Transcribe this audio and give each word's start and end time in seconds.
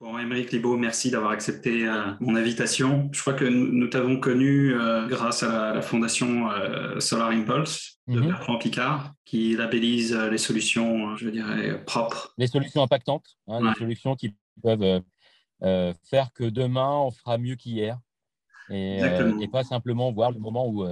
Bon, 0.00 0.18
Émeric 0.18 0.50
Libaud, 0.50 0.78
merci 0.78 1.10
d'avoir 1.10 1.32
accepté 1.32 1.86
euh, 1.86 2.12
mon 2.20 2.34
invitation. 2.34 3.10
Je 3.12 3.20
crois 3.20 3.34
que 3.34 3.44
nous, 3.44 3.86
t'avons 3.88 4.18
connu 4.18 4.72
euh, 4.72 5.06
grâce 5.06 5.42
à 5.42 5.74
la, 5.74 5.82
fondation 5.82 6.50
euh, 6.50 6.98
Solar 7.00 7.28
Impulse 7.28 8.00
de 8.08 8.18
mhm. 8.18 8.28
Bertrand 8.28 8.56
Picard, 8.56 9.12
qui 9.26 9.54
labellise 9.54 10.14
les 10.14 10.38
solutions, 10.38 11.18
je 11.18 11.28
dirais, 11.28 11.84
propres. 11.84 12.32
Les 12.38 12.46
solutions 12.46 12.82
impactantes, 12.82 13.36
hein, 13.46 13.60
les 13.62 13.74
solutions 13.74 14.16
qui 14.16 14.34
peuvent 14.62 15.02
faire 15.60 16.32
que 16.32 16.44
demain, 16.44 16.92
on 16.92 17.10
fera 17.10 17.36
mieux 17.36 17.56
qu'hier. 17.56 17.98
Et, 18.70 19.02
pas 19.52 19.64
simplement 19.64 20.10
voir 20.12 20.32
le 20.32 20.38
moment 20.38 20.66
où, 20.66 20.86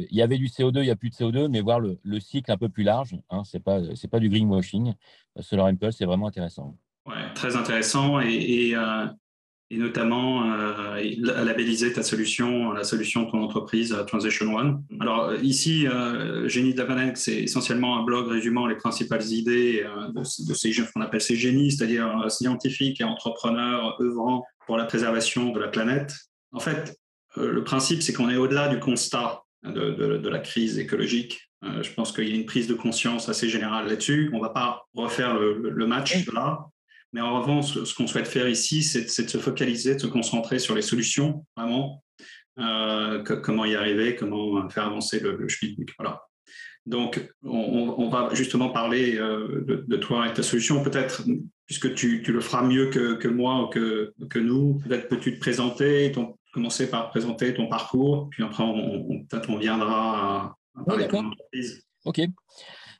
il 0.00 0.16
y 0.16 0.22
avait 0.22 0.38
du 0.38 0.46
CO2, 0.46 0.78
il 0.78 0.86
n'y 0.86 0.90
a 0.90 0.96
plus 0.96 1.10
de 1.10 1.14
CO2, 1.14 1.46
mais 1.46 1.60
voir 1.60 1.78
le, 1.78 2.18
cycle 2.18 2.50
un 2.50 2.56
peu 2.56 2.68
plus 2.68 2.82
large. 2.82 3.16
Hein, 3.30 3.44
Ce 3.44 3.56
n'est 3.56 3.62
pas, 3.62 3.80
pas 4.10 4.18
du 4.18 4.28
greenwashing. 4.28 4.92
Solar 5.38 5.66
Impulse, 5.66 5.98
c'est 5.98 6.04
vraiment 6.04 6.26
intéressant. 6.26 6.76
Ouais, 7.06 7.34
très 7.34 7.56
intéressant 7.56 8.20
et, 8.20 8.32
et, 8.32 8.76
euh, 8.76 9.06
et 9.70 9.78
notamment 9.78 10.52
euh, 10.52 11.00
labelliser 11.18 11.92
ta 11.92 12.02
solution, 12.02 12.72
la 12.72 12.84
solution 12.84 13.22
de 13.24 13.30
ton 13.30 13.42
entreprise 13.42 13.92
euh, 13.92 14.04
Transition 14.04 14.54
One. 14.54 14.82
Alors 15.00 15.24
euh, 15.24 15.36
ici, 15.42 15.86
euh, 15.86 16.48
Génie 16.48 16.74
de 16.74 16.78
la 16.78 16.84
planète, 16.84 17.16
c'est 17.16 17.42
essentiellement 17.42 17.98
un 17.98 18.04
blog 18.04 18.28
résumant 18.28 18.66
les 18.66 18.76
principales 18.76 19.24
idées 19.24 19.84
de, 20.14 20.20
de 20.20 20.54
ces 20.54 20.72
qu'on 20.92 21.00
appelle 21.00 21.20
ces 21.20 21.36
génies, 21.36 21.72
c'est-à-dire 21.72 22.30
scientifiques 22.30 23.00
et 23.00 23.04
entrepreneurs 23.04 24.00
œuvrant 24.00 24.44
pour 24.66 24.76
la 24.76 24.84
préservation 24.84 25.50
de 25.50 25.58
la 25.58 25.68
planète. 25.68 26.14
En 26.52 26.60
fait, 26.60 26.96
le 27.36 27.64
principe, 27.64 28.02
c'est 28.02 28.12
qu'on 28.12 28.30
est 28.30 28.36
au-delà 28.36 28.68
du 28.68 28.78
constat 28.78 29.42
de, 29.64 29.70
de, 29.70 30.18
de, 30.18 30.28
la 30.28 30.38
crise 30.38 30.78
écologique. 30.78 31.50
je 31.62 31.90
pense 31.94 32.12
qu'il 32.12 32.28
y 32.28 32.32
a 32.32 32.34
une 32.34 32.46
prise 32.46 32.66
de 32.66 32.74
conscience 32.74 33.28
assez 33.28 33.48
générale 33.48 33.88
là-dessus. 33.88 34.30
On 34.32 34.38
ne 34.38 34.42
va 34.42 34.50
pas 34.50 34.84
refaire 34.94 35.34
le, 35.34 35.70
le 35.70 35.86
match 35.86 36.26
là, 36.32 36.66
mais 37.14 37.20
en 37.20 37.40
revanche, 37.40 37.84
ce 37.84 37.94
qu'on 37.94 38.08
souhaite 38.08 38.26
faire 38.26 38.48
ici, 38.48 38.82
c'est 38.82 39.22
de 39.22 39.30
se 39.30 39.38
focaliser, 39.38 39.94
de 39.94 40.00
se 40.00 40.08
concentrer 40.08 40.58
sur 40.58 40.74
les 40.74 40.82
solutions, 40.82 41.46
vraiment. 41.56 42.02
Euh, 42.58 43.22
comment 43.22 43.64
y 43.64 43.76
arriver, 43.76 44.16
comment 44.16 44.68
faire 44.68 44.86
avancer 44.86 45.20
le, 45.20 45.36
le 45.36 45.46
Voilà. 45.96 46.22
Donc, 46.86 47.24
on, 47.44 48.08
va 48.08 48.34
justement 48.34 48.68
parler 48.70 49.16
euh, 49.16 49.64
de, 49.64 49.96
toi 49.96 50.26
et 50.26 50.30
de 50.30 50.34
ta 50.34 50.42
solution. 50.42 50.82
Peut-être, 50.82 51.22
puisque 51.66 51.94
tu, 51.94 52.20
le 52.20 52.40
feras 52.40 52.64
mieux 52.64 52.90
que, 52.90 53.28
moi 53.28 53.62
ou 53.62 53.66
que, 53.68 54.12
que 54.28 54.40
nous, 54.40 54.80
peut-être 54.84 55.08
peux-tu 55.08 55.36
te 55.36 55.40
présenter, 55.40 56.10
commencer 56.52 56.90
par 56.90 57.10
présenter 57.10 57.54
ton 57.54 57.68
parcours, 57.68 58.28
puis 58.30 58.42
après, 58.42 58.64
on, 58.64 59.24
peut-être 59.30 59.48
on 59.50 59.58
viendra 59.58 60.56
à, 60.74 60.84
parler 60.84 61.04
de 61.04 61.10
ton 61.10 61.26
entreprise. 61.26 61.86
OK. 62.06 62.22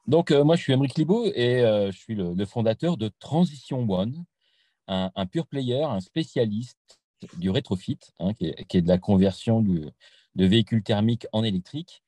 Donc, 0.06 0.30
euh, 0.30 0.44
moi, 0.44 0.56
je 0.56 0.62
suis 0.62 0.72
Emeric 0.72 0.96
Libaud 0.96 1.26
et 1.34 1.62
euh, 1.62 1.90
je 1.90 1.96
suis 1.96 2.14
le, 2.14 2.44
fondateur 2.44 2.96
de 2.98 3.10
Transition 3.20 3.88
One, 3.88 4.24
un, 4.86 5.26
pure 5.26 5.46
player, 5.46 5.82
un 5.82 6.00
spécialiste 6.00 7.00
du 7.38 7.48
rétrofit, 7.48 7.98
hein, 8.20 8.34
qui, 8.34 8.46
est, 8.46 8.82
de 8.82 8.88
la 8.88 8.98
conversion 8.98 9.62
de 9.62 9.92
véhicules 10.46 10.82
thermiques 10.82 11.26
en 11.32 11.42
électrique. 11.42 12.02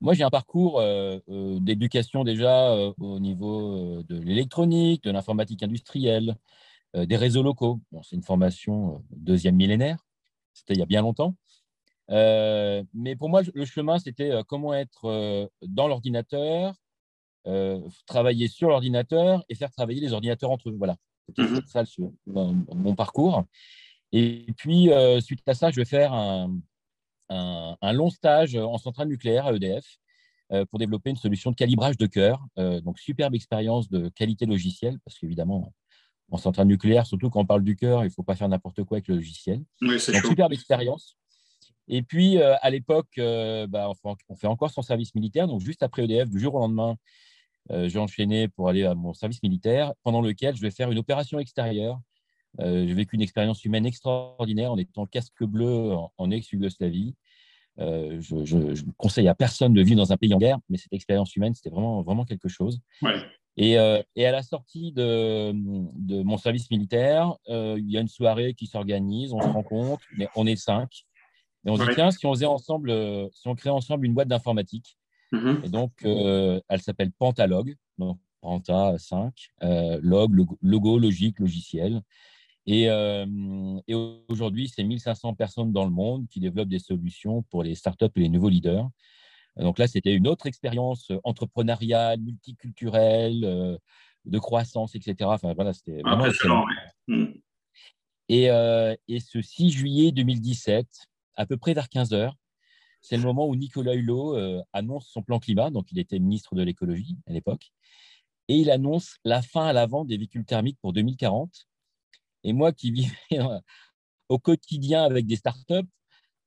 Moi, 0.00 0.14
j'ai 0.14 0.22
un 0.22 0.30
parcours 0.30 0.78
euh, 0.78 1.18
d'éducation 1.60 2.22
déjà 2.22 2.72
au 3.00 3.18
niveau 3.18 4.02
de 4.04 4.16
l'électronique, 4.16 5.02
de 5.02 5.10
l'informatique 5.10 5.64
industrielle, 5.64 6.36
des 6.94 7.16
réseaux 7.16 7.42
locaux. 7.42 7.80
C'est 8.02 8.14
une 8.14 8.22
formation 8.22 9.02
deuxième 9.10 9.56
millénaire, 9.56 9.98
c'était 10.54 10.74
il 10.74 10.78
y 10.78 10.82
a 10.82 10.86
bien 10.86 11.02
longtemps. 11.02 11.34
mais 12.08 13.16
pour 13.18 13.28
moi, 13.28 13.42
le 13.52 13.64
chemin, 13.64 13.98
c'était 13.98 14.30
comment 14.46 14.72
être 14.72 15.50
dans 15.62 15.88
l'ordinateur, 15.88 16.74
euh, 17.46 17.80
travailler 18.06 18.48
sur 18.48 18.68
l'ordinateur 18.68 19.42
et 19.48 19.54
faire 19.54 19.70
travailler 19.70 20.00
les 20.00 20.12
ordinateurs 20.12 20.50
entre 20.50 20.68
eux. 20.68 20.74
Voilà, 20.76 20.96
c'était 21.26 21.42
mhm. 21.42 21.62
ça 21.66 21.84
mon, 22.26 22.94
parcours. 22.94 23.44
Et 24.12 24.44
puis, 24.58 24.92
euh, 24.92 25.20
suite 25.20 25.40
à 25.48 25.54
ça, 25.54 25.70
je 25.70 25.76
vais 25.76 25.86
faire 25.86 26.12
un, 26.12 26.54
un, 27.30 27.92
long 27.94 28.10
stage 28.10 28.56
en 28.56 28.76
centrale 28.76 29.08
nucléaire 29.08 29.46
à 29.46 29.54
EDF 29.54 29.86
euh, 30.52 30.66
pour 30.66 30.78
développer 30.78 31.08
une 31.08 31.16
solution 31.16 31.50
de 31.50 31.56
calibrage 31.56 31.96
de 31.96 32.06
cœur. 32.06 32.44
donc, 32.56 32.98
superbe 32.98 33.34
expérience 33.34 33.88
de 33.88 34.10
qualité 34.10 34.44
logicielle, 34.44 34.98
parce 35.06 35.18
qu'évidemment, 35.18 35.72
en 36.30 36.36
centrale 36.36 36.66
nucléaire, 36.66 37.06
surtout 37.06 37.30
quand 37.30 37.40
on 37.40 37.46
parle 37.46 37.64
du 37.64 37.74
cœur, 37.74 38.02
il 38.02 38.08
ne 38.08 38.12
faut 38.12 38.22
pas 38.22 38.36
faire 38.36 38.50
n'importe 38.50 38.84
quoi 38.84 38.96
avec 38.96 39.08
le 39.08 39.14
logiciel. 39.14 39.64
Oui, 39.80 39.92
donc, 39.92 40.26
superbe 40.26 40.52
expérience. 40.52 41.16
Et 41.88 42.02
puis, 42.02 42.38
à 42.38 42.68
l'époque, 42.68 43.14
bah, 43.16 43.90
on, 44.28 44.36
fait 44.36 44.46
encore 44.46 44.70
son 44.70 44.82
service 44.82 45.14
militaire. 45.14 45.48
Donc, 45.48 45.62
juste 45.62 45.82
après 45.82 46.04
EDF, 46.04 46.28
du 46.28 46.38
jour 46.38 46.54
au 46.54 46.58
lendemain, 46.58 46.96
euh, 47.70 47.88
j'ai 47.88 47.98
enchaîné 47.98 48.48
pour 48.48 48.68
aller 48.68 48.84
à 48.84 48.94
mon 48.94 49.14
service 49.14 49.42
militaire, 49.42 49.92
pendant 50.02 50.20
lequel 50.20 50.56
je 50.56 50.62
vais 50.62 50.70
faire 50.70 50.90
une 50.90 50.98
opération 50.98 51.38
extérieure. 51.38 52.00
Euh, 52.58 52.86
j'ai 52.86 52.94
vécu 52.94 53.14
une 53.14 53.22
expérience 53.22 53.64
humaine 53.64 53.86
extraordinaire 53.86 54.72
en 54.72 54.76
étant 54.76 55.06
casque 55.06 55.44
bleu 55.44 55.92
en, 56.18 56.30
ex-Yougoslavie. 56.30 57.14
Euh, 57.78 58.20
je, 58.20 58.56
ne 58.56 58.92
conseille 58.96 59.28
à 59.28 59.34
personne 59.34 59.72
de 59.72 59.82
vivre 59.82 59.98
dans 59.98 60.12
un 60.12 60.16
pays 60.16 60.34
en 60.34 60.38
guerre, 60.38 60.58
mais 60.68 60.76
cette 60.76 60.92
expérience 60.92 61.34
humaine, 61.36 61.54
c'était 61.54 61.70
vraiment, 61.70 62.02
vraiment 62.02 62.24
quelque 62.24 62.48
chose. 62.48 62.80
Et, 63.56 63.72
et, 64.16 64.26
à 64.26 64.32
la 64.32 64.42
sortie 64.42 64.92
de, 64.92 65.52
de 65.52 66.22
mon 66.22 66.38
service 66.38 66.70
militaire, 66.70 67.34
il 67.48 67.90
y 67.90 67.96
a 67.96 68.00
une 68.00 68.08
soirée 68.08 68.54
qui 68.54 68.66
s'organise, 68.66 69.32
on 69.32 69.40
se 69.40 69.46
rencontre, 69.46 70.04
mais 70.16 70.28
on 70.34 70.46
est 70.46 70.56
cinq. 70.56 71.04
Et 71.66 71.70
on 71.70 71.76
se 71.76 71.84
dit, 71.84 71.94
tiens, 71.94 72.10
si 72.10 72.26
on, 72.26 72.32
faisait 72.32 72.46
ensemble, 72.46 72.90
si 73.32 73.46
on 73.46 73.54
créait 73.54 73.72
ensemble 73.72 74.06
une 74.06 74.14
boîte 74.14 74.28
d'informatique, 74.28 74.96
Mhm. 75.32 75.62
Et 75.64 75.68
donc, 75.68 75.92
euh, 76.04 76.60
elle 76.68 76.80
s'appelle 76.80 77.12
Pentalog, 77.12 77.76
donc 77.98 78.18
Penta 78.40 78.96
5, 78.98 79.50
euh, 79.62 79.98
log, 80.02 80.46
logo, 80.62 80.98
logique, 80.98 81.38
logiciel. 81.38 82.02
Et, 82.66 82.88
euh, 82.88 83.26
et 83.86 83.94
aujourd'hui, 84.28 84.68
c'est 84.68 84.82
1500 84.82 85.34
personnes 85.34 85.72
dans 85.72 85.84
le 85.84 85.90
monde 85.90 86.26
qui 86.28 86.40
développent 86.40 86.68
des 86.68 86.78
solutions 86.78 87.42
pour 87.44 87.62
les 87.62 87.74
startups 87.74 88.06
et 88.16 88.20
les 88.20 88.28
nouveaux 88.28 88.48
leaders. 88.48 88.88
Donc 89.56 89.78
là, 89.78 89.86
c'était 89.86 90.14
une 90.14 90.28
autre 90.28 90.46
expérience 90.46 91.10
entrepreneuriale, 91.24 92.20
multiculturelle, 92.20 93.78
de 94.24 94.38
croissance, 94.38 94.94
etc. 94.94 95.16
Enfin, 95.22 95.54
voilà, 95.54 95.72
c'était 95.72 96.02
vraiment 96.02 96.26
excellent. 96.26 96.64
Mhm. 97.08 97.34
Et, 98.28 98.44
et, 98.44 99.20
ce 99.20 99.42
6 99.42 99.70
juillet 99.70 100.12
2017, 100.12 100.86
à 101.34 101.46
peu 101.46 101.56
près 101.56 101.74
vers 101.74 101.88
15 101.88 102.12
heures, 102.12 102.36
c'est 103.00 103.16
le 103.16 103.22
moment 103.22 103.46
où 103.46 103.56
Nicolas 103.56 103.94
Hulot 103.94 104.36
euh, 104.36 104.62
annonce 104.72 105.08
son 105.08 105.22
plan 105.22 105.38
climat, 105.38 105.70
donc 105.70 105.90
il 105.92 105.98
était 105.98 106.18
ministre 106.18 106.54
de 106.54 106.62
l'écologie 106.62 107.16
à 107.26 107.32
l'époque, 107.32 107.72
et 108.48 108.56
il 108.56 108.70
annonce 108.70 109.16
la 109.24 109.42
fin 109.42 109.66
à 109.66 109.72
la 109.72 109.86
vente 109.86 110.08
des 110.08 110.16
véhicules 110.16 110.44
thermiques 110.44 110.78
pour 110.80 110.92
2040. 110.92 111.68
Et 112.44 112.52
moi 112.52 112.72
qui 112.72 112.90
vivais 112.90 113.14
au 114.28 114.38
quotidien 114.38 115.04
avec 115.04 115.26
des 115.26 115.36
startups 115.36 115.88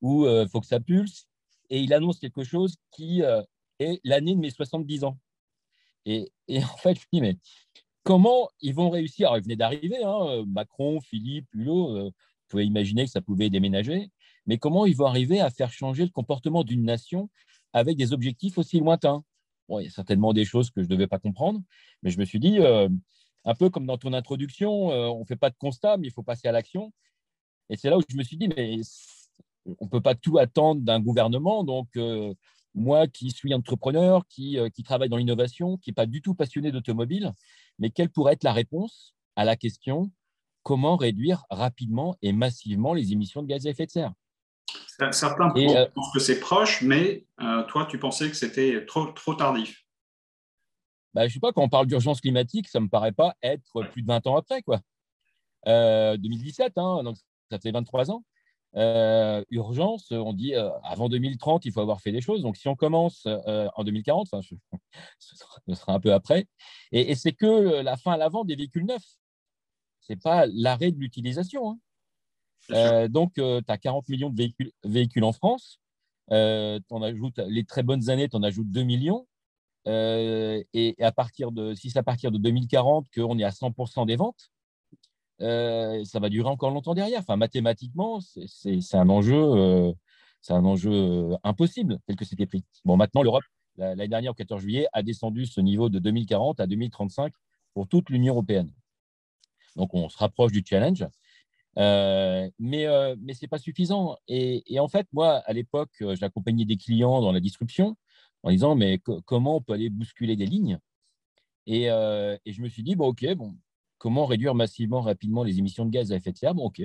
où 0.02 0.26
il 0.26 0.30
euh, 0.30 0.48
faut 0.48 0.62
que 0.62 0.68
ça 0.68 0.80
pulse, 0.80 1.28
et 1.70 1.80
il 1.80 1.94
annonce 1.94 2.20
quelque 2.20 2.44
chose 2.44 2.76
qui 2.92 3.24
euh, 3.24 3.42
est 3.80 4.00
l'année 4.04 4.36
de 4.36 4.40
mes 4.40 4.52
70 4.52 5.06
ans. 5.06 5.18
Et, 6.06 6.32
en 6.50 6.78
fait, 6.78 6.96
je 6.96 7.02
me 7.02 7.08
dis, 7.14 7.22
mais 7.22 7.38
comment 8.04 8.50
ils 8.60 8.76
vont 8.76 8.90
réussir? 8.90 9.28
Alors, 9.28 9.38
ils 9.38 9.44
venaient 9.44 9.56
d'arriver, 9.56 10.04
hein, 10.04 10.44
Macron, 10.46 11.00
Philippe, 11.00 11.48
Hulot, 11.54 12.10
vous 12.10 12.12
pouvez 12.50 12.66
imaginer 12.66 13.06
que 13.06 13.12
ça 13.12 13.22
pouvait 13.22 13.50
déménager 13.50 14.12
mais 14.46 14.58
comment 14.58 14.86
ils 14.86 14.96
vont 14.96 15.06
arriver 15.06 15.40
à 15.40 15.50
faire 15.50 15.72
changer 15.72 16.04
le 16.04 16.10
comportement 16.10 16.64
d'une 16.64 16.84
nation 16.84 17.30
avec 17.74 17.98
des 17.98 18.14
objectifs 18.14 18.58
aussi 18.58 18.80
lointains? 18.80 19.24
Bon, 19.70 19.80
Il 19.80 19.86
y 19.86 19.88
a 19.88 19.92
certainement 19.92 20.34
des 20.34 20.46
choses 20.46 20.70
que 20.70 20.82
je 20.82 20.88
ne 20.88 20.92
devais 20.92 21.08
pas 21.08 21.20
comprendre, 21.20 21.62
mais 22.02 22.12
je 22.12 22.20
me 22.20 22.26
suis 22.26 22.40
dit, 22.40 22.60
euh, 22.60 22.90
un 23.46 23.56
peu 23.56 23.70
comme 23.70 23.86
dans 23.86 23.98
ton 23.98 24.14
introduction, 24.14 24.92
euh, 24.92 25.08
on 25.08 25.22
ne 25.22 25.26
fait 25.26 25.36
pas 25.36 25.50
de 25.50 25.56
constat, 25.58 25.98
mais 25.98 26.08
il 26.08 26.12
faut 26.12 26.24
passer 26.24 26.48
à 26.48 26.52
l'action. 26.52 26.94
Et 27.70 27.78
c'est 27.78 27.90
là 27.90 27.98
où 27.98 28.02
je 28.08 28.18
me 28.18 28.24
suis 28.24 28.38
dit, 28.38 28.50
mais 28.50 28.82
on 29.80 29.86
ne 29.86 29.90
peut 29.90 30.02
pas 30.02 30.16
tout 30.16 30.38
attendre 30.38 30.82
d'un 30.82 31.00
gouvernement. 31.00 31.64
Donc, 31.64 31.88
euh, 31.98 32.34
moi 32.76 33.08
qui 33.08 33.32
suis 33.32 33.54
entrepreneur, 33.54 34.28
qui, 34.28 34.58
qui 34.74 34.84
travaille 34.84 35.10
dans 35.10 35.18
l'innovation, 35.18 35.78
qui 35.78 35.92
n'est 35.92 35.96
pas 35.96 36.08
du 36.08 36.22
tout 36.22 36.36
passionné 36.36 36.72
d'automobile, 36.72 37.34
mais 37.80 37.92
quelle 37.92 38.10
pourrait 38.10 38.34
être 38.34 38.44
la 38.44 38.54
réponse 38.54 39.16
à 39.36 39.46
la 39.46 39.56
question 39.56 40.12
comment 40.64 40.96
réduire 40.96 41.46
rapidement 41.50 42.16
et 42.22 42.32
massivement 42.32 42.94
les 42.94 43.12
émissions 43.12 43.44
de 43.44 43.48
gaz 43.48 43.68
à 43.68 43.70
effet 43.70 43.86
de 43.86 43.92
serre? 43.92 44.14
Certains 45.12 45.52
euh, 45.56 45.88
pensent 45.94 46.14
que 46.14 46.20
c'est 46.20 46.40
proche, 46.40 46.82
mais 46.82 47.26
euh, 47.42 47.64
toi, 47.64 47.88
tu 47.90 47.98
pensais 47.98 48.30
que 48.30 48.36
c'était 48.36 48.86
trop, 48.86 49.08
trop 49.08 49.34
tardif. 49.34 49.84
Bah, 51.14 51.22
je 51.22 51.28
ne 51.28 51.34
sais 51.34 51.40
pas, 51.40 51.52
quand 51.52 51.64
on 51.64 51.70
parle 51.70 51.88
d'urgence 51.88 52.22
climatique, 52.22 52.68
ça 52.68 52.80
ne 52.80 52.86
me 52.86 52.90
paraît 52.90 53.12
pas 53.12 53.36
être 53.42 53.84
plus 53.92 54.02
de 54.02 54.08
20 54.08 54.28
ans 54.28 54.36
après. 54.36 54.62
Quoi. 54.62 54.82
2017, 55.66 56.78
euh, 56.78 56.82
hein, 56.82 57.04
donc 57.04 57.18
ça 57.50 57.60
fait 57.60 57.72
23 57.72 58.12
ans. 58.12 58.24
urgence, 59.52 60.12
on 60.12 60.34
dit 60.34 60.54
avant 60.84 61.10
2030, 61.10 61.66
il 61.66 61.72
faut 61.72 61.82
avoir 61.82 62.02
fait 62.02 62.12
des 62.12 62.22
choses. 62.22 62.42
Donc, 62.42 62.58
si 62.58 62.68
on 62.68 62.76
commence 62.76 63.26
en 63.26 63.84
2040, 63.84 64.28
ce, 65.20 65.36
sera, 65.76 65.94
un 65.94 66.00
peu 66.00 66.14
après. 66.14 66.48
Et, 66.92 67.12
et 67.12 67.16
c'est 67.16 67.34
que 67.34 67.82
la 67.82 67.98
fin 67.98 68.14
à 68.14 68.18
l'avant 68.18 68.44
des 68.44 68.56
véhicules 68.56 68.86
neufs. 68.86 69.18
Ce 70.02 70.12
n'est 70.12 70.20
pas 70.20 70.46
l'arrêt 70.48 70.92
de 70.92 71.00
l'utilisation. 71.00 71.72
Hein. 71.72 71.80
Euh, 72.72 73.08
donc, 73.08 73.38
euh, 73.38 73.62
tu 73.66 73.72
as 73.72 73.78
40 73.78 74.08
millions 74.10 74.30
de 74.30 74.52
véhicules, 74.84 75.24
en 75.24 75.34
France. 75.34 75.80
Euh, 76.32 76.80
en 76.90 77.02
ajoutes, 77.02 77.40
les 77.48 77.66
très 77.66 77.84
bonnes 77.84 78.10
années, 78.10 78.30
tu 78.30 78.36
en 78.36 78.44
ajoutes 78.44 78.72
2 78.72 78.84
millions. 78.84 79.28
et, 79.86 80.96
à 81.00 81.12
partir 81.12 81.52
de, 81.52 81.74
si 81.74 81.90
c'est 81.90 82.00
à 82.00 82.04
partir 82.04 82.32
de 82.32 82.38
2040 82.38 83.08
qu'on 83.14 83.38
est 83.38 83.44
à 83.44 83.52
100% 83.52 84.06
des 84.06 84.16
ventes, 84.16 84.50
ça 85.40 86.20
va 86.20 86.30
durer 86.30 86.50
encore 86.50 86.72
longtemps 86.72 86.94
derrière. 86.94 87.20
Enfin, 87.20 87.36
mathématiquement, 87.36 88.20
c'est 88.22 88.96
un 88.96 89.10
enjeu, 89.10 89.94
c'est 90.42 90.54
un 90.54 90.66
enjeu 90.66 91.36
impossible 91.44 92.00
tel 92.08 92.16
que 92.16 92.26
c'était 92.26 92.46
pris. 92.46 92.64
Bon, 92.86 92.96
maintenant, 92.96 93.24
l'Europe, 93.24 93.44
l'année 93.78 94.08
dernière, 94.08 94.32
au 94.32 94.36
14 94.36 94.62
juillet, 94.62 94.88
a 94.94 95.04
descendu 95.04 95.46
ce 95.46 95.60
niveau 95.60 95.90
de 95.90 96.00
2040 96.00 96.62
à 96.62 96.68
2035 96.68 97.34
pour 97.74 97.88
toute 97.88 98.10
l'Union 98.10 98.34
européenne. 98.36 98.72
Donc, 99.76 99.94
on 99.94 100.08
se 100.08 100.18
rapproche 100.18 100.52
du 100.52 100.64
challenge. 100.66 101.06
Euh, 101.80 102.50
mais 102.60 102.86
euh, 102.86 103.16
mais 103.20 103.34
ce 103.34 103.44
n'est 103.44 103.48
pas 103.48 103.58
suffisant. 103.58 104.18
Et, 104.28 104.80
en 104.80 104.88
fait, 104.88 105.08
moi, 105.14 105.38
à 105.46 105.54
l'époque, 105.54 105.92
euh, 106.02 106.16
j'accompagnais 106.16 106.66
des 106.66 106.78
clients 106.78 107.22
dans 107.22 107.32
la 107.32 107.40
distribution 107.40 107.98
en 108.44 108.52
disant 108.52 108.76
mais 108.76 109.00
comment 109.26 109.58
on 109.58 109.62
peut 109.62 109.74
aller 109.74 109.90
bousculer 109.90 110.36
des 110.36 110.46
lignes? 110.46 110.80
Et, 111.68 111.84
et, 111.86 112.54
je 112.54 112.62
me 112.62 112.68
suis 112.70 112.84
dit, 112.84 112.96
bon, 112.96 113.08
OK, 113.08 113.26
bon, 113.36 113.56
comment 113.98 114.26
réduire 114.26 114.56
massivement, 114.56 115.02
rapidement 115.02 115.44
les 115.44 115.60
émissions 115.60 115.86
de 115.86 115.92
gaz 115.92 116.12
à 116.12 116.16
effet 116.18 116.32
de 116.34 116.38
serre? 116.38 116.56
Bon, 116.56 116.66
OK. 116.66 116.82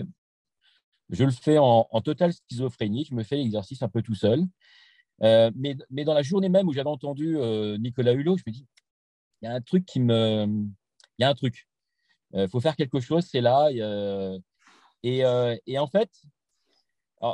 Je 1.10 1.24
le 1.24 1.30
fais 1.32 1.58
en, 1.58 1.88
en 1.90 2.00
totale 2.00 2.32
schizophrénie, 2.32 3.04
je 3.06 3.14
me 3.14 3.22
fais 3.24 3.36
l'exercice 3.36 3.82
un 3.82 3.88
peu 3.88 4.02
tout 4.02 4.14
seul. 4.14 4.44
mais, 5.20 5.76
mais, 5.90 6.04
dans 6.04 6.14
la 6.14 6.22
journée 6.22 6.48
même 6.48 6.68
où 6.68 6.72
j'avais 6.72 6.88
entendu 6.88 7.36
Nicolas 7.80 8.12
Hulot, 8.12 8.36
je 8.38 8.44
me 8.46 8.52
dis, 8.52 8.66
il 9.42 9.46
y 9.46 9.48
a 9.48 9.54
un 9.54 9.60
truc 9.60 9.84
qui 9.84 10.00
me. 10.00 10.46
Il 11.18 11.22
y 11.22 11.24
a 11.24 11.30
un 11.30 11.34
truc. 11.34 11.66
Il 12.34 12.48
faut 12.48 12.60
faire 12.60 12.76
quelque 12.76 13.00
chose, 13.00 13.26
c'est 13.26 13.40
là. 13.40 13.68
Euh, 15.06 15.56
et, 15.66 15.78
en 15.78 15.86
fait, 15.86 16.10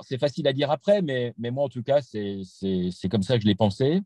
c'est 0.02 0.18
facile 0.18 0.46
à 0.48 0.52
dire 0.52 0.70
après, 0.70 1.02
mais, 1.02 1.34
moi, 1.38 1.64
en 1.64 1.68
tout 1.68 1.82
cas, 1.82 2.00
c'est 2.02 3.08
comme 3.10 3.22
ça 3.22 3.36
que 3.36 3.42
je 3.42 3.46
l'ai 3.46 3.54
pensé. 3.54 4.00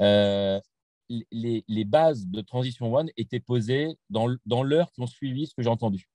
Euh, 0.00 0.60
les, 1.08 1.84
bases 1.84 2.26
de 2.26 2.40
Transition 2.40 2.92
One 2.94 3.10
étaient 3.16 3.40
posées 3.40 3.96
dans, 4.10 4.34
dans 4.44 4.62
l'heure 4.62 4.90
qui 4.92 5.00
ont 5.00 5.06
suivi 5.06 5.46
ce 5.46 5.54
que 5.54 5.62
j'ai 5.62 5.68
entendu. 5.68 6.08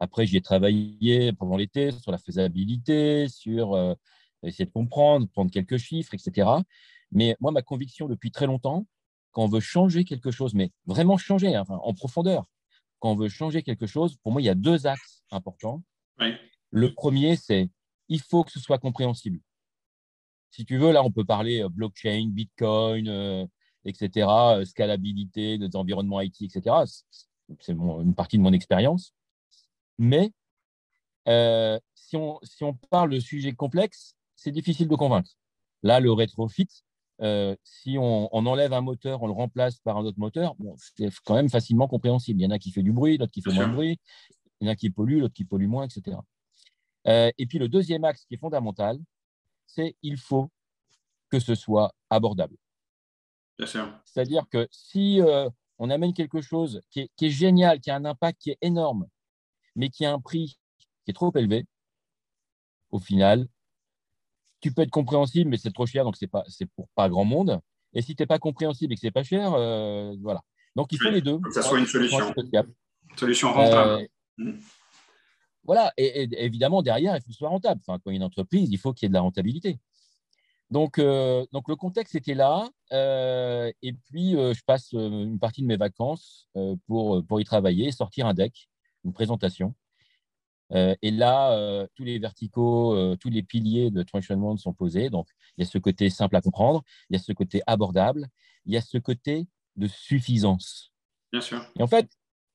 Après, 0.00 0.26
j'y 0.26 0.36
ai 0.36 0.42
travaillé 0.42 1.32
pendant 1.32 1.56
l'été 1.56 1.92
sur 1.92 2.10
la 2.10 2.18
faisabilité, 2.18 3.28
sur 3.28 3.74
euh, 3.74 3.94
essayer 4.42 4.64
de 4.66 4.70
comprendre, 4.70 5.28
prendre 5.28 5.50
quelques 5.50 5.76
chiffres, 5.78 6.14
etc. 6.14 6.48
Mais 7.12 7.36
moi, 7.40 7.52
ma 7.52 7.62
conviction 7.62 8.08
depuis 8.08 8.30
très 8.30 8.46
longtemps, 8.46 8.86
quand 9.30 9.44
on 9.44 9.48
veut 9.48 9.60
changer 9.60 10.04
quelque 10.04 10.30
chose, 10.30 10.54
mais 10.54 10.70
vraiment 10.86 11.16
changer 11.16 11.54
hein, 11.54 11.64
en 11.68 11.94
profondeur, 11.94 12.44
quand 13.04 13.10
on 13.10 13.16
veut 13.16 13.28
changer 13.28 13.62
quelque 13.62 13.86
chose, 13.86 14.16
pour 14.22 14.32
moi, 14.32 14.40
il 14.40 14.46
y 14.46 14.48
a 14.48 14.54
deux 14.54 14.86
axes 14.86 15.22
importants. 15.30 15.82
Le 16.70 16.94
premier, 16.94 17.36
c'est 17.36 17.68
il 18.08 18.18
faut 18.18 18.44
que 18.44 18.50
ce 18.50 18.58
soit 18.58 18.78
compréhensible. 18.78 19.40
Si 20.50 20.64
tu 20.64 20.78
veux, 20.78 20.90
là, 20.90 21.04
on 21.04 21.10
peut 21.10 21.26
parler 21.26 21.62
euh, 21.62 21.68
blockchain, 21.68 22.30
Bitcoin, 22.30 23.08
euh, 23.08 23.46
etc., 23.84 24.26
euh, 24.26 24.64
scalabilité 24.64 25.58
des 25.58 25.76
environnements 25.76 26.22
IT, 26.22 26.40
etc. 26.40 26.76
C'est 27.60 27.72
une 27.72 28.14
partie 28.14 28.38
de 28.38 28.42
mon 28.42 28.54
expérience. 28.54 29.12
Mais 29.98 30.32
si, 31.26 32.16
on, 32.16 32.38
si 32.42 32.64
on 32.64 32.72
parle 32.88 33.10
de 33.10 33.20
sujets 33.20 33.52
complexes, 33.52 34.16
c'est 34.34 34.50
difficile 34.50 34.88
de 34.88 34.96
convaincre. 34.96 35.30
Là, 35.82 36.00
le 36.00 36.10
rétrofit, 36.10 36.70
euh, 37.20 37.54
si 37.62 37.96
on, 37.98 38.28
enlève 38.32 38.72
un 38.72 38.80
moteur, 38.80 39.22
on 39.22 39.26
le 39.26 39.32
remplace 39.32 39.78
par 39.78 39.96
un 39.96 40.04
autre 40.04 40.18
moteur, 40.18 40.54
c'est 40.76 41.10
quand 41.24 41.34
même 41.34 41.48
facilement 41.48 41.86
compréhensible. 41.86 42.40
Il 42.40 42.44
y 42.44 42.46
en 42.46 42.50
a 42.50 42.58
qui 42.58 42.72
fait 42.72 42.82
du 42.82 42.92
bruit, 42.92 43.18
l'autre 43.18 43.32
qui 43.32 43.42
fait 43.42 43.52
moins 43.52 43.68
de 43.68 43.72
bruit, 43.72 44.00
il 44.60 44.66
y 44.66 44.70
en 44.70 44.72
a 44.72 44.76
qui 44.76 44.90
pollue, 44.90 45.20
l'autre 45.20 45.34
qui 45.34 45.44
pollue 45.44 45.68
moins, 45.68 45.86
etc. 45.86 46.16
Euh, 47.06 47.30
et 47.38 47.46
puis 47.46 47.58
le 47.58 47.68
deuxième 47.68 48.04
axe 48.04 48.24
qui 48.24 48.34
est 48.34 48.38
fondamental, 48.38 48.98
c'est 49.66 49.96
il 50.02 50.16
faut 50.16 50.50
que 51.30 51.38
ce 51.38 51.54
soit 51.54 51.94
abordable. 52.10 52.56
C'est-à-dire 54.04 54.48
que 54.48 54.66
si 54.72 55.20
euh, 55.20 55.48
on 55.78 55.90
amène 55.90 56.12
quelque 56.12 56.40
chose 56.40 56.80
qui 56.90 57.00
est, 57.00 57.10
qui 57.16 57.26
est, 57.26 57.30
génial, 57.30 57.80
qui 57.80 57.90
a 57.90 57.96
un 57.96 58.04
impact 58.04 58.40
qui 58.40 58.50
est 58.50 58.58
énorme, 58.62 59.06
mais 59.76 59.90
qui 59.90 60.04
a 60.04 60.12
un 60.12 60.20
prix 60.20 60.58
qui 61.04 61.10
est 61.10 61.14
trop 61.14 61.32
élevé, 61.36 61.66
au 62.90 62.98
final, 62.98 63.48
tu 64.64 64.72
peux 64.72 64.80
être 64.80 64.90
compréhensible, 64.90 65.50
mais 65.50 65.58
c'est 65.58 65.72
trop 65.72 65.84
cher, 65.84 66.04
donc 66.04 66.16
c'est 66.16 66.26
pas, 66.26 66.42
c'est 66.48 66.64
pour 66.64 66.88
pas 66.94 67.10
grand 67.10 67.26
monde. 67.26 67.60
Et 67.92 68.00
si 68.00 68.16
tu 68.16 68.22
n'es 68.22 68.26
pas 68.26 68.38
compréhensible 68.38 68.94
et 68.94 68.96
que 68.96 69.00
c'est 69.02 69.10
pas 69.10 69.22
cher, 69.22 69.52
euh, 69.52 70.16
voilà. 70.22 70.40
Donc 70.74 70.90
il 70.90 70.98
faut 70.98 71.10
les 71.10 71.20
deux. 71.20 71.38
Que 71.38 71.52
ça 71.52 71.60
soit 71.60 71.78
une 71.78 71.84
solution. 71.84 72.32
Solution 73.14 73.52
rentable. 73.52 74.08
Euh. 74.40 74.52
Voilà, 75.64 75.92
et, 75.98 76.22
évidemment, 76.42 76.80
derrière, 76.80 77.14
il 77.14 77.20
faut 77.20 77.26
que 77.26 77.32
ce 77.32 77.38
soit 77.38 77.50
rentable. 77.50 77.82
Enfin, 77.86 77.98
quand 78.02 78.10
il 78.10 78.14
y 78.14 78.16
a 78.16 78.20
une 78.20 78.24
entreprise, 78.24 78.70
il 78.70 78.78
faut 78.78 78.94
qu'il 78.94 79.04
y 79.04 79.06
ait 79.06 79.10
de 79.10 79.14
la 79.14 79.20
rentabilité. 79.20 79.78
Donc, 80.70 80.98
euh, 80.98 81.44
donc 81.52 81.68
le 81.68 81.76
contexte 81.76 82.14
était 82.14 82.34
là. 82.34 82.66
et 82.90 83.92
puis, 84.06 84.32
je 84.32 84.64
passe 84.64 84.92
une 84.92 85.38
partie 85.38 85.60
de 85.60 85.66
mes 85.66 85.76
vacances 85.76 86.48
pour, 86.86 87.22
pour 87.26 87.38
y 87.38 87.44
travailler, 87.44 87.92
sortir 87.92 88.26
un 88.26 88.32
deck, 88.32 88.70
une 89.04 89.12
présentation. 89.12 89.74
Euh, 90.72 90.94
et 91.02 91.10
là, 91.10 91.52
euh, 91.52 91.86
tous 91.94 92.04
les 92.04 92.18
verticaux, 92.18 92.94
euh, 92.94 93.16
tous 93.16 93.30
les 93.30 93.42
piliers 93.42 93.90
de 93.90 94.02
Transition 94.02 94.56
sont 94.56 94.72
posés. 94.72 95.10
Donc, 95.10 95.28
il 95.56 95.64
y 95.64 95.66
a 95.66 95.70
ce 95.70 95.78
côté 95.78 96.10
simple 96.10 96.36
à 96.36 96.40
comprendre, 96.40 96.82
il 97.10 97.14
y 97.14 97.16
a 97.16 97.22
ce 97.22 97.32
côté 97.32 97.62
abordable, 97.66 98.28
il 98.64 98.72
y 98.72 98.76
a 98.76 98.80
ce 98.80 98.98
côté 98.98 99.46
de 99.76 99.86
suffisance. 99.86 100.92
Bien 101.32 101.40
sûr. 101.40 101.64
Et 101.78 101.82
en 101.82 101.86
fait, 101.86 102.08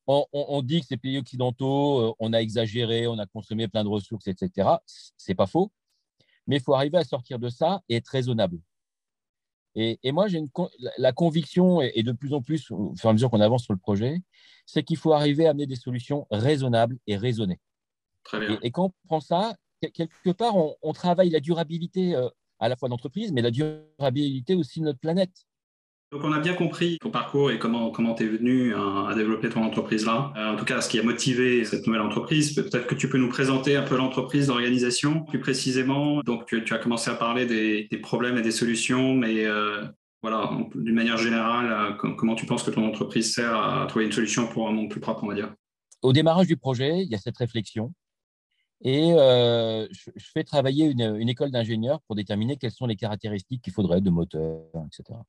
on, 0.07 0.61
dit 0.63 0.81
que 0.81 0.87
ces 0.87 0.97
pays 0.97 1.19
occidentaux, 1.19 2.15
on 2.17 2.33
a 2.33 2.39
exagéré, 2.39 3.05
on 3.05 3.19
a 3.19 3.27
consommé 3.27 3.67
plein 3.67 3.83
de 3.83 3.89
ressources, 3.89 4.27
etc. 4.27 4.67
C'est 5.17 5.35
pas 5.35 5.45
faux, 5.45 5.71
mais 6.47 6.55
il 6.57 6.63
faut 6.63 6.73
arriver 6.73 6.97
à 6.97 7.03
sortir 7.03 7.37
de 7.37 7.47
ça 7.47 7.83
et 7.89 7.97
être 7.97 8.07
raisonnable. 8.07 8.59
Et, 9.75 10.11
moi, 10.11 10.27
j'ai 10.27 10.43
la 10.97 11.13
conviction, 11.13 11.79
et, 11.81 12.01
de 12.01 12.11
plus 12.11 12.33
en 12.33 12.41
plus, 12.41 12.71
au 12.71 12.95
fur 12.97 13.07
et 13.07 13.11
à 13.11 13.13
mesure 13.13 13.29
qu'on 13.29 13.39
avance 13.39 13.65
sur 13.65 13.73
le 13.73 13.79
projet, 13.79 14.19
c'est 14.65 14.81
qu'il 14.81 14.97
faut 14.97 15.13
arriver 15.13 15.45
à 15.45 15.51
amener 15.51 15.67
des 15.67 15.75
solutions 15.75 16.25
raisonnables 16.31 16.97
et 17.05 17.15
raisonnées. 17.15 17.59
Et, 18.61 18.71
quand 18.71 18.85
on 18.85 19.07
prend 19.07 19.19
ça, 19.19 19.55
quelque 19.93 20.31
part, 20.31 20.55
on, 20.81 20.93
travaille 20.93 21.29
la 21.29 21.39
durabilité 21.39 22.15
euh, 22.15 22.27
à 22.59 22.69
la 22.69 22.75
fois 22.75 22.89
d'entreprise, 22.89 23.31
mais 23.31 23.41
la 23.41 23.51
durabilité 23.51 24.55
aussi 24.55 24.79
de 24.79 24.85
notre 24.85 24.99
planète. 24.99 25.45
Donc 26.11 26.23
on 26.23 26.31
a 26.31 26.39
bien 26.39 26.55
compris 26.55 26.97
ton 26.99 27.11
parcours 27.11 27.51
et 27.51 27.59
comment 27.59 27.91
comment 27.91 28.15
tu 28.15 28.23
es 28.23 28.27
venu 28.27 28.73
à, 28.73 29.13
développer 29.15 29.49
ton 29.49 29.63
entreprise 29.63 30.07
là. 30.07 30.33
Euh, 30.35 30.53
en 30.53 30.55
tout 30.55 30.65
cas, 30.65 30.81
ce 30.81 30.89
qui 30.89 30.97
a 30.97 31.03
motivé 31.03 31.63
cette 31.65 31.85
nouvelle 31.85 32.01
entreprise. 32.01 32.55
Peut-être 32.55 32.87
que 32.87 32.95
tu 32.95 33.09
peux 33.09 33.19
nous 33.19 33.29
présenter 33.29 33.75
un 33.75 33.83
peu 33.83 33.95
l'entreprise, 33.95 34.47
l'organisation 34.47 35.21
plus 35.21 35.39
précisément. 35.39 36.21
Donc 36.23 36.47
tu, 36.47 36.73
as 36.73 36.79
commencé 36.79 37.11
à 37.11 37.13
parler 37.13 37.45
des, 37.45 37.97
problèmes 37.99 38.37
et 38.37 38.41
des 38.41 38.51
solutions, 38.51 39.13
mais 39.13 39.45
euh, 39.45 39.85
voilà, 40.23 40.49
d'une 40.73 40.95
manière 40.95 41.17
générale, 41.17 41.95
comment 41.97 42.33
tu 42.33 42.47
penses 42.47 42.63
que 42.63 42.71
ton 42.71 42.85
entreprise 42.87 43.33
sert 43.33 43.55
à 43.55 43.85
trouver 43.85 44.05
une 44.05 44.11
solution 44.11 44.47
pour 44.47 44.67
un 44.67 44.71
monde 44.71 44.89
plus 44.89 44.99
propre, 44.99 45.23
on 45.23 45.27
va 45.27 45.35
dire? 45.35 45.53
Au 46.01 46.11
démarrage 46.11 46.47
du 46.47 46.57
projet, 46.57 47.03
il 47.03 47.09
y 47.09 47.15
a 47.15 47.19
cette 47.19 47.37
réflexion 47.37 47.93
et 48.81 49.11
euh, 49.13 49.87
je, 49.91 50.11
fais 50.31 50.43
travailler 50.43 50.85
une, 50.85 51.27
école 51.27 51.51
d'ingénieurs 51.51 52.01
pour 52.03 52.15
déterminer 52.15 52.55
quelles 52.55 52.71
sont 52.71 52.85
les 52.85 52.95
caractéristiques 52.95 53.61
qu'il 53.61 53.73
faudrait 53.73 53.99
de 53.99 54.09
moteur, 54.09 54.63
etc. 54.87 55.19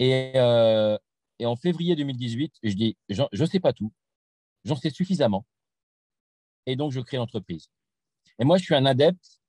Euh, 0.00 0.98
et, 1.40 1.46
en 1.46 1.56
février 1.56 1.96
2018, 1.96 2.54
je 2.62 2.74
dis, 2.74 2.96
je 3.08 3.24
ne 3.32 3.46
sais 3.46 3.58
pas 3.58 3.72
tout, 3.72 3.92
j'en 4.64 4.76
sais 4.76 4.90
suffisamment. 4.90 5.46
Et 6.66 6.76
donc, 6.76 6.92
je 6.92 7.00
crée 7.00 7.16
l'entreprise. 7.16 7.70
Et 8.38 8.44
moi, 8.44 8.56
je 8.56 8.64
suis 8.64 8.74
un 8.74 8.86
adepte 8.86 9.40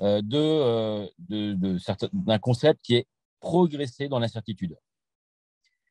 euh, 0.00 0.22
de, 0.22 1.78
d'un 2.14 2.38
concept 2.38 2.80
qui 2.82 2.94
est 2.94 3.06
progresser 3.40 4.08
dans 4.08 4.18
l'incertitude. 4.18 4.76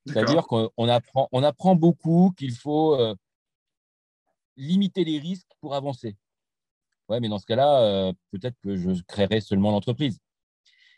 C'est-à-dire 0.08 0.48
qu'on 0.48 0.90
apprend, 0.90 1.28
on 1.32 1.44
apprend 1.44 1.76
beaucoup 1.76 2.34
qu'il 2.36 2.56
faut 2.56 2.98
limiter 4.56 5.04
les 5.04 5.20
risques 5.20 5.52
pour 5.60 5.76
avancer. 5.76 6.16
Ouais, 7.10 7.20
mais 7.22 7.30
dans 7.30 7.40
ce 7.40 7.46
cas-là, 7.46 7.82
euh, 7.84 8.14
peut-être 8.32 8.58
que 8.62 8.76
je 8.76 8.92
créerai 9.04 9.40
seulement 9.40 9.72
l'entreprise. 9.72 10.20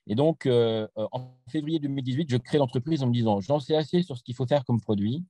Et 0.08 0.16
donc, 0.16 0.46
euh, 0.46 0.88
euh, 0.98 1.08
en 1.12 1.38
février 1.50 1.80
2018, 1.80 2.30
je 2.32 2.38
crée 2.38 2.58
l'entreprise 2.58 3.04
en 3.04 3.08
me 3.08 3.14
disant 3.14 3.42
j'en 3.42 3.60
sais 3.60 3.76
assez 3.76 4.02
sur 4.04 4.18
ce 4.18 4.24
qu'il 4.24 4.36
faut 4.36 4.48
faire 4.48 4.66
comme 4.66 4.82
produit. 4.82 5.26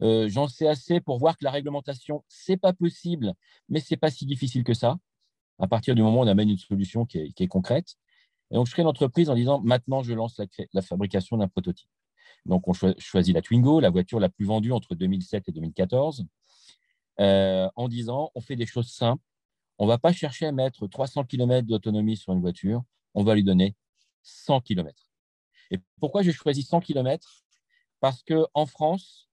j'en 0.00 0.48
sais 0.48 0.68
assez 0.68 1.00
pour 1.00 1.18
voir 1.18 1.36
que 1.36 1.44
la 1.44 1.50
réglementation, 1.50 2.24
c'est 2.28 2.56
pas 2.56 2.72
possible, 2.72 3.34
mais 3.68 3.80
c'est 3.80 3.96
pas 3.96 4.10
si 4.10 4.26
difficile 4.26 4.64
que 4.64 4.74
ça. 4.74 4.96
À 5.58 5.68
partir 5.68 5.94
du 5.94 6.02
moment 6.02 6.20
où 6.20 6.24
on 6.24 6.26
amène 6.28 6.50
une 6.50 6.58
solution 6.58 7.06
qui 7.06 7.32
est, 7.36 7.48
concrète. 7.48 7.96
Et 8.50 8.54
donc, 8.56 8.66
je 8.66 8.72
crée 8.72 8.82
l'entreprise 8.82 9.30
en 9.30 9.34
disant 9.34 9.60
maintenant, 9.62 10.02
je 10.02 10.14
lance 10.14 10.40
la, 10.72 10.82
fabrication 10.82 11.36
d'un 11.36 11.48
prototype. 11.48 11.88
Donc, 12.46 12.68
on 12.68 12.72
choisit 12.98 13.34
la 13.34 13.42
Twingo, 13.42 13.80
la 13.80 13.90
voiture 13.90 14.20
la 14.20 14.28
plus 14.28 14.46
vendue 14.46 14.72
entre 14.72 14.94
2007 14.94 15.48
et 15.48 15.52
2014, 15.52 16.26
en 17.18 17.88
disant 17.88 18.30
on 18.34 18.40
fait 18.40 18.56
des 18.56 18.66
choses 18.66 18.90
simples 18.90 19.22
on 19.82 19.86
ne 19.86 19.90
va 19.90 19.98
pas 19.98 20.12
chercher 20.12 20.46
à 20.46 20.52
mettre 20.52 20.86
300 20.86 21.24
km 21.24 21.66
d'autonomie 21.66 22.16
sur 22.16 22.32
une 22.32 22.40
voiture, 22.40 22.84
on 23.14 23.24
va 23.24 23.34
lui 23.34 23.42
donner 23.42 23.74
100 24.22 24.60
km. 24.60 25.08
Et 25.72 25.78
pourquoi 25.98 26.22
j'ai 26.22 26.30
choisi 26.30 26.62
100 26.62 26.82
km 26.82 27.42
Parce 27.98 28.22
qu'en 28.22 28.66
France, 28.66 29.28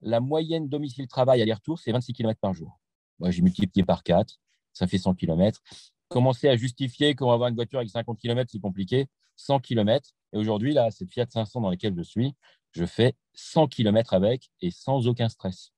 la 0.00 0.20
moyenne 0.20 0.68
domicile-travail 0.68 1.42
aller-retour, 1.42 1.80
c'est 1.80 1.90
26 1.90 2.12
km 2.12 2.38
par 2.40 2.54
jour. 2.54 2.78
Moi, 3.18 3.32
j'ai 3.32 3.42
multiplié 3.42 3.84
par 3.84 4.04
4, 4.04 4.38
ça 4.72 4.86
fait 4.86 4.98
100 4.98 5.16
km. 5.16 5.60
Commencer 6.06 6.48
à 6.48 6.56
justifier 6.56 7.16
qu'on 7.16 7.26
va 7.26 7.32
avoir 7.32 7.48
une 7.48 7.56
voiture 7.56 7.80
avec 7.80 7.90
50 7.90 8.20
km, 8.20 8.48
c'est 8.52 8.60
compliqué. 8.60 9.08
100 9.34 9.58
km. 9.58 10.12
Et 10.32 10.36
aujourd'hui, 10.36 10.74
là, 10.74 10.92
cette 10.92 11.10
Fiat 11.10 11.26
500 11.28 11.60
dans 11.60 11.70
laquelle 11.70 11.96
je 11.96 12.02
suis, 12.02 12.36
je 12.70 12.84
fais 12.84 13.16
100 13.34 13.66
km 13.66 14.14
avec 14.14 14.48
et 14.60 14.70
sans 14.70 15.08
aucun 15.08 15.28
stress. 15.28 15.72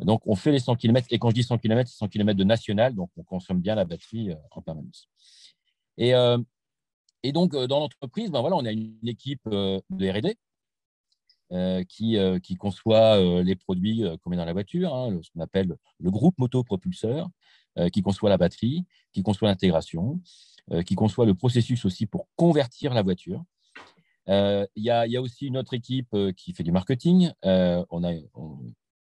Donc, 0.00 0.22
on 0.26 0.34
fait 0.34 0.52
les 0.52 0.58
100 0.58 0.76
km. 0.76 1.06
Et 1.10 1.18
quand 1.18 1.30
je 1.30 1.34
dis 1.34 1.42
100 1.42 1.58
km, 1.58 1.88
c'est 1.88 1.96
100 1.96 2.08
km 2.08 2.38
de 2.38 2.44
national. 2.44 2.94
Donc, 2.94 3.10
on 3.16 3.22
consomme 3.22 3.60
bien 3.60 3.74
la 3.74 3.84
batterie 3.84 4.30
en 4.50 4.60
permanence. 4.60 5.08
Et, 5.96 6.12
et 7.22 7.32
donc, 7.32 7.56
dans 7.56 7.80
l'entreprise, 7.80 8.30
ben 8.30 8.40
voilà, 8.40 8.56
on 8.56 8.64
a 8.64 8.72
une 8.72 8.98
équipe 9.06 9.48
de 9.48 9.82
RD 9.90 10.34
qui, 11.88 12.18
qui, 12.42 12.56
conçoit 12.56 13.42
les 13.42 13.56
produits 13.56 14.04
qu'on 14.22 14.30
met 14.30 14.36
dans 14.36 14.44
la 14.44 14.52
voiture, 14.52 14.94
hein, 14.94 15.18
ce 15.22 15.30
qu'on 15.30 15.40
appelle 15.40 15.76
le 15.98 16.10
groupe 16.10 16.36
motopropulseur, 16.38 17.30
qui 17.92 18.02
conçoit 18.02 18.28
la 18.28 18.36
batterie, 18.36 18.84
qui 19.12 19.22
conçoit 19.22 19.48
l'intégration, 19.48 20.20
qui 20.84 20.94
conçoit 20.94 21.24
le 21.24 21.34
processus 21.34 21.84
aussi 21.86 22.04
pour 22.04 22.28
convertir 22.36 22.92
la 22.92 23.02
voiture. 23.02 23.42
Il 24.28 24.66
y, 24.76 24.88
y, 24.88 25.16
a 25.16 25.22
aussi 25.22 25.46
une 25.46 25.56
autre 25.56 25.72
équipe 25.72 26.14
qui 26.36 26.52
fait 26.52 26.64
du 26.64 26.72
marketing. 26.72 27.30
on 27.42 28.04
a, 28.04 28.12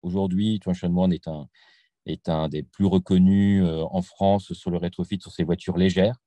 Aujourd'hui, 0.01 0.59
Traction 0.59 0.95
One 0.95 1.13
est 1.13 1.27
un, 1.27 1.47
est 2.05 2.29
un 2.29 2.49
des 2.49 2.63
plus 2.63 2.85
reconnus 2.85 3.63
en 3.63 4.01
France 4.01 4.53
sur 4.53 4.71
le 4.71 4.77
rétrofit 4.77 5.19
sur 5.21 5.31
ces 5.31 5.43
voitures 5.43 5.77
légères, 5.77 6.17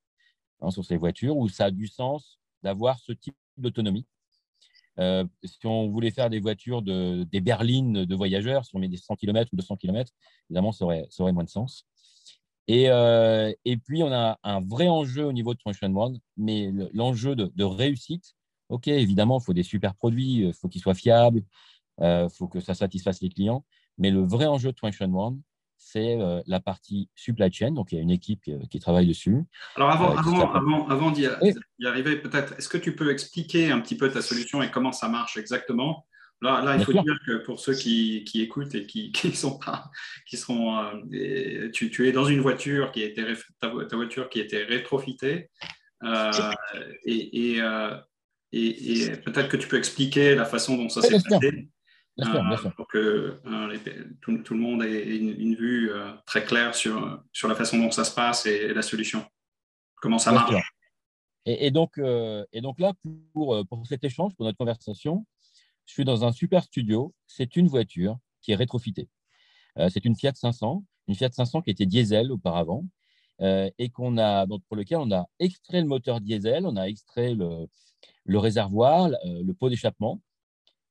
hein, 0.61 0.71
sur 0.71 0.85
ces 0.85 0.97
voitures 0.97 1.37
où 1.37 1.49
ça 1.49 1.67
a 1.67 1.71
du 1.71 1.87
sens 1.87 2.39
d'avoir 2.63 2.99
ce 2.99 3.13
type 3.13 3.37
d'autonomie. 3.57 4.07
Euh, 4.99 5.25
si 5.45 5.67
on 5.67 5.89
voulait 5.89 6.11
faire 6.11 6.31
des 6.31 6.41
voitures, 6.41 6.83
de, 6.83 7.25
des 7.25 7.41
berlines 7.41 8.05
de 8.05 8.15
voyageurs, 8.15 8.65
si 8.65 8.77
on 8.77 8.79
met 8.79 8.89
des 8.89 8.97
100 8.97 9.17
km 9.17 9.51
ou 9.53 9.57
200 9.57 9.77
km, 9.77 10.13
évidemment, 10.51 10.73
ça 10.73 10.85
aurait, 10.85 11.33
moins 11.33 11.45
de 11.45 11.49
sens. 11.49 11.87
Et, 12.69 12.91
euh, 12.91 13.53
et, 13.65 13.77
puis, 13.77 14.03
on 14.03 14.13
a 14.13 14.39
un 14.43 14.61
vrai 14.61 14.89
enjeu 14.89 15.25
au 15.25 15.33
niveau 15.33 15.55
de 15.55 15.59
Traction 15.59 15.95
One, 15.97 16.19
mais 16.37 16.71
l'enjeu 16.93 17.35
de, 17.35 17.65
réussite, 17.65 18.35
OK, 18.69 18.89
évidemment, 18.89 19.39
il 19.41 19.45
faut 19.45 19.55
des 19.55 19.63
super 19.63 19.95
produits, 19.95 20.47
il 20.47 20.53
faut 20.53 20.69
qu'ils 20.69 20.81
soient 20.81 20.95
fiables, 20.95 21.43
il 22.03 22.07
euh, 22.07 22.29
faut 22.29 22.49
que 22.49 22.61
ça 22.61 22.75
satisfasse 22.75 23.23
les 23.23 23.31
clients, 23.31 23.65
mais 23.97 24.11
le 24.11 24.21
vrai 24.21 24.47
enjeu 24.47 24.71
de 24.71 24.77
Traction 24.77 25.13
One, 25.15 25.41
c'est 25.79 26.17
la 26.47 26.61
partie 26.61 27.11
supply 27.17 27.53
chain. 27.53 27.73
Donc, 27.73 27.91
il 27.91 27.97
y 27.97 27.99
a 27.99 28.03
une 28.03 28.13
équipe 28.13 28.49
qui, 28.71 28.79
travaille 28.79 29.09
dessus. 29.09 29.43
Alors, 29.75 29.91
avant, 29.91 30.17
avant, 30.17 30.53
avant, 30.53 30.89
avant 30.89 31.11
d'y 31.11 31.27
arriver, 31.85 32.19
peut-être, 32.19 32.57
est-ce 32.57 32.69
que 32.69 32.79
tu 32.79 32.95
peux 32.95 33.11
expliquer 33.11 33.73
un 33.73 33.81
petit 33.81 33.97
peu 33.97 34.09
ta 34.09 34.23
solution 34.23 34.63
et 34.63 34.71
comment 34.71 34.93
ça 34.93 35.09
marche 35.09 35.37
exactement? 35.37 36.07
Là, 36.43 36.61
là 36.65 36.77
il 36.77 36.85
faut 36.85 36.93
dire 36.93 37.19
que 37.25 37.39
pour 37.39 37.61
ceux 37.61 37.75
qui, 37.75 38.25
qui 38.25 38.43
écoutent 38.43 38.75
et 38.75 38.85
qui, 38.85 39.13
qui 39.13 39.35
sont 39.35 39.59
pas, 39.59 39.91
qui 40.27 40.37
euh, 40.51 41.71
tu, 41.73 41.91
tu, 41.91 42.09
es 42.09 42.13
dans 42.13 42.25
une 42.25 42.41
voiture 42.41 42.91
qui 42.91 43.03
a 43.03 43.07
été, 43.07 43.25
ta, 43.61 43.69
voiture 43.69 44.29
qui 44.29 44.41
a 44.41 44.45
été 44.45 44.65
rétrofitée 44.65 45.51
euh, 46.03 46.33
et, 47.05 47.57
euh, 47.61 47.97
et, 48.51 48.93
et 48.93 49.17
peut-être 49.19 49.49
que 49.49 49.57
tu 49.57 49.69
peux 49.69 49.79
expliquer 49.79 50.35
la 50.35 50.45
façon 50.45 50.77
dont 50.77 50.89
ça 50.89 51.01
s'est 51.01 51.21
passé. 51.29 51.69
Euh, 52.21 52.71
pour 52.77 52.89
que 52.89 53.41
euh, 53.47 53.79
tout, 54.21 54.55
le 54.55 54.61
monde 54.61 54.83
ait 54.83 55.17
une, 55.17 55.55
vue 55.55 55.91
euh, 55.91 56.13
très 56.27 56.45
claire 56.45 56.75
sur, 56.75 57.23
sur 57.33 57.49
la 57.49 57.55
façon 57.55 57.79
dont 57.79 57.91
ça 57.91 58.05
se 58.05 58.15
passe 58.15 58.45
et, 58.45 58.75
la 58.75 58.83
solution. 58.83 59.25
Comment 59.97 60.19
ça 60.19 60.33
marche. 60.33 60.55
Et, 61.47 61.71
donc, 61.71 61.99
et 61.99 62.61
donc 62.61 62.79
là, 62.79 62.93
pour, 63.33 63.67
pour 63.67 63.87
cet 63.87 64.05
échange, 64.05 64.35
pour 64.37 64.45
notre 64.45 64.59
conversation, 64.59 65.27
je 65.87 65.95
suis 65.95 66.05
dans 66.05 66.25
un 66.25 66.33
super 66.33 66.63
studio. 66.65 67.15
C'est 67.27 67.57
une 67.57 67.67
voiture 67.67 68.19
qui 68.41 68.53
est 68.53 68.57
rétrofitée. 68.57 69.09
c'est 69.89 70.05
une 70.05 70.17
Fiat 70.17 70.35
500, 70.35 70.85
une 71.09 71.15
Fiat 71.15 71.31
500 71.33 71.63
qui 71.63 71.71
était 71.71 71.87
diesel 71.87 72.31
auparavant 72.31 72.85
et 73.41 73.89
qu'on 73.91 74.19
a, 74.19 74.47
donc 74.47 74.63
pour 74.69 74.77
lequel 74.77 74.99
on 74.99 75.11
a 75.13 75.27
extrait 75.39 75.81
le 75.81 75.87
moteur 75.87 76.21
diesel, 76.21 76.67
on 76.67 76.77
a 76.77 76.85
extrait 76.85 77.35
le, 77.35 77.69
le 78.25 78.39
réservoir, 78.39 79.11
le 79.25 79.53
pot 79.53 79.69
d'échappement, 79.69 80.21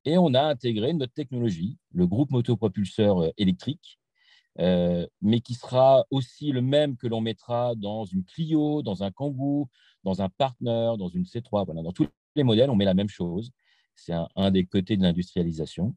et 0.05 0.17
on 0.17 0.33
a 0.33 0.41
intégré 0.41 0.93
notre 0.93 1.13
technologie, 1.13 1.77
le 1.93 2.07
groupe 2.07 2.31
motopropulseur 2.31 3.23
euh, 3.23 3.29
électrique, 3.37 3.99
euh, 4.59 5.07
mais 5.21 5.41
qui 5.41 5.53
sera 5.53 6.05
aussi 6.09 6.51
le 6.51 6.61
même 6.61 6.97
que 6.97 7.07
l'on 7.07 7.21
mettra 7.21 7.75
dans 7.75 8.05
une 8.05 8.23
Clio, 8.23 8.81
dans 8.81 9.03
un 9.03 9.11
Kangoo, 9.11 9.69
dans 10.03 10.21
un 10.21 10.29
Partner, 10.29 10.93
dans 10.97 11.07
une 11.07 11.23
C3. 11.23 11.65
Voilà, 11.65 11.81
dans 11.83 11.91
tous 11.91 12.07
les 12.35 12.43
modèles, 12.43 12.69
on 12.69 12.75
met 12.75 12.85
la 12.85 12.93
même 12.93 13.09
chose. 13.09 13.51
C'est 13.95 14.13
un, 14.35 14.51
des 14.51 14.65
côtés 14.65 14.97
de 14.97 15.03
l'industrialisation. 15.03 15.95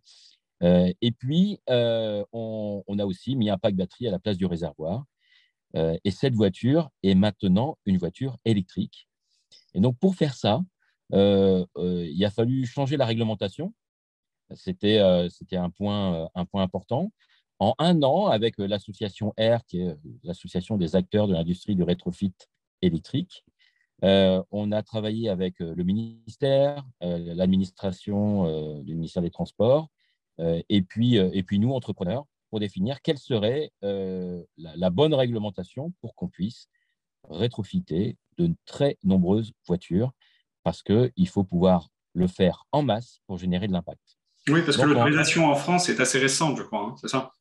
Euh, 0.62 0.92
et 1.00 1.10
puis, 1.10 1.58
on, 1.68 2.98
a 2.98 3.04
aussi 3.04 3.34
mis 3.34 3.50
un 3.50 3.58
pack 3.58 3.74
batterie 3.74 4.08
à 4.08 4.10
la 4.10 4.18
place 4.18 4.36
du 4.36 4.46
réservoir. 4.46 5.04
et 5.74 6.10
cette 6.10 6.34
voiture 6.34 6.90
est 7.02 7.14
maintenant 7.14 7.78
une 7.86 7.98
voiture 7.98 8.36
électrique. 8.44 9.08
Et 9.74 9.80
donc, 9.80 9.98
pour 9.98 10.14
faire 10.14 10.34
ça, 10.34 10.62
il 11.12 12.24
a 12.24 12.30
fallu 12.30 12.66
changer 12.66 12.96
la 12.96 13.06
réglementation 13.06 13.72
c'était 14.52 14.98
euh, 14.98 15.28
un, 15.52 15.70
point, 15.70 16.14
euh, 16.14 16.26
un 16.34 16.44
point 16.44 16.62
important. 16.62 17.12
En 17.60 17.74
un 17.78 18.02
an, 18.02 18.26
avec 18.26 18.58
euh, 18.58 18.66
l'association 18.66 19.32
R, 19.38 19.64
qui 19.66 19.80
est 19.80 19.96
l'association 20.22 20.76
des 20.76 20.96
acteurs 20.96 21.28
de 21.28 21.32
l'industrie 21.32 21.74
du 21.76 21.82
rétrofit 21.82 22.34
électrique, 22.82 23.44
on 24.02 24.70
a 24.70 24.82
travaillé 24.82 25.30
avec 25.30 25.60
le 25.60 25.82
ministère, 25.82 26.84
l'administration 27.00 28.82
du 28.82 28.94
ministère 28.96 29.22
des 29.22 29.30
Transports, 29.30 29.88
et, 30.38 30.82
puis, 30.82 31.14
et 31.14 31.42
puis 31.42 31.58
nous, 31.58 31.72
entrepreneurs, 31.72 32.26
pour 32.50 32.60
définir 32.60 33.00
quelle 33.00 33.16
serait 33.16 33.72
la, 33.80 34.90
bonne 34.90 35.14
réglementation 35.14 35.94
pour 36.02 36.14
qu'on 36.16 36.28
puisse 36.28 36.68
rétrofiter 37.30 38.18
de 38.36 38.54
très 38.66 38.98
nombreuses 39.04 39.54
voitures, 39.66 40.12
parce 40.64 40.82
qu'il 40.82 41.28
faut 41.28 41.44
pouvoir 41.44 41.88
le 42.12 42.26
faire 42.26 42.66
en 42.72 42.82
masse 42.82 43.22
pour 43.26 43.38
générer 43.38 43.68
de 43.68 43.72
l'impact. 43.72 44.18
Oui, 44.48 44.62
parce 44.62 44.76
que 44.76 44.82
l'autorisation 44.82 45.46
en 45.46 45.54
France 45.54 45.88
est 45.88 46.00
assez 46.00 46.18
récente, 46.18 46.58
je 46.58 46.62
crois, 46.62 46.80
hein, 46.80 46.94
c'est 47.00 47.08
ça? 47.08 47.32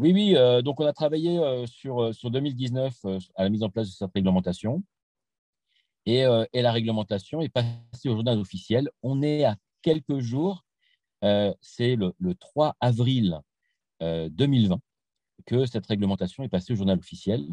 Oui, 0.00 0.12
oui. 0.12 0.34
Euh, 0.34 0.62
donc, 0.62 0.80
on 0.80 0.86
a 0.86 0.92
travaillé 0.94 1.38
euh, 1.38 1.66
sur, 1.66 2.02
euh, 2.02 2.12
sur 2.14 2.30
2019 2.30 2.94
à 3.34 3.42
la 3.44 3.50
mise 3.50 3.62
en 3.62 3.68
place 3.68 3.88
de 3.88 3.92
cette 3.92 4.10
réglementation. 4.14 4.82
Et, 6.06 6.24
et, 6.54 6.62
la 6.62 6.72
réglementation 6.72 7.42
est 7.42 7.50
passée 7.50 8.08
au 8.08 8.14
journal 8.14 8.38
officiel. 8.38 8.88
On 9.02 9.22
est 9.22 9.44
à 9.44 9.56
quelques 9.82 10.18
jours, 10.18 10.64
c'est 11.60 11.94
le, 11.94 12.14
le, 12.18 12.34
3 12.34 12.74
avril 12.80 13.38
2020 14.00 14.80
que 15.44 15.66
cette 15.66 15.86
réglementation 15.86 16.42
est 16.42 16.48
passée 16.48 16.72
au 16.72 16.76
journal 16.76 16.98
officiel. 16.98 17.46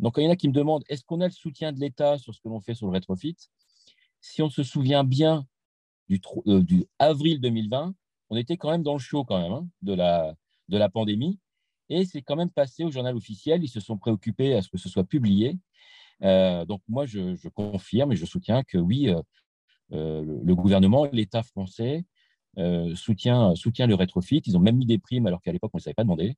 Donc, 0.00 0.14
il 0.16 0.24
y 0.24 0.26
en 0.26 0.30
a 0.30 0.36
qui 0.36 0.48
me 0.48 0.54
demandent 0.54 0.82
est-ce 0.88 1.04
qu'on 1.04 1.20
a 1.20 1.26
le 1.26 1.32
soutien 1.32 1.72
de 1.72 1.78
l'État 1.78 2.16
sur 2.18 2.34
ce 2.34 2.40
que 2.40 2.48
l'on 2.48 2.60
fait 2.60 2.74
sur 2.74 2.86
le 2.86 2.92
rétrofit? 2.92 3.36
Si 4.22 4.40
on 4.40 4.48
se 4.48 4.62
souvient 4.62 5.04
bien, 5.04 5.46
du, 6.08 6.20
euh, 6.46 6.62
du, 6.62 6.86
avril 6.98 7.40
2020, 7.40 7.94
on 8.30 8.36
était 8.36 8.56
quand 8.56 8.70
même 8.70 8.82
dans 8.82 8.94
le 8.94 8.98
show 8.98 9.24
quand 9.24 9.40
même 9.40 9.52
hein, 9.52 9.68
de, 9.82 9.94
la, 9.94 10.34
de 10.68 10.78
la 10.78 10.88
pandémie. 10.88 11.38
Et 11.88 12.04
c'est 12.04 12.22
quand 12.22 12.36
même 12.36 12.50
passé 12.50 12.84
au 12.84 12.90
journal 12.90 13.14
officiel. 13.16 13.62
Ils 13.62 13.68
se 13.68 13.80
sont 13.80 13.98
préoccupés 13.98 14.54
à 14.54 14.62
ce 14.62 14.68
que 14.68 14.78
ce 14.78 14.88
soit 14.88 15.04
publié. 15.04 15.58
Euh, 16.22 16.64
donc 16.64 16.80
moi, 16.88 17.04
je, 17.06 17.48
confirme 17.48 18.12
et 18.12 18.16
je 18.16 18.24
soutiens 18.24 18.62
que 18.62 18.78
oui, 18.78 19.08
euh, 19.10 20.22
le, 20.42 20.54
gouvernement, 20.54 21.06
l'État 21.12 21.42
français 21.42 22.04
soutient, 22.94 23.54
soutient 23.54 23.86
le 23.86 23.94
rétrofit. 23.94 24.42
Ils 24.46 24.56
ont 24.56 24.60
même 24.60 24.76
mis 24.76 24.86
des 24.86 24.98
primes 24.98 25.26
alors 25.26 25.42
qu'à 25.42 25.52
l'époque, 25.52 25.72
on 25.74 25.78
ne 25.78 25.82
savait 25.82 25.94
pas 25.94 26.04
demander. 26.04 26.36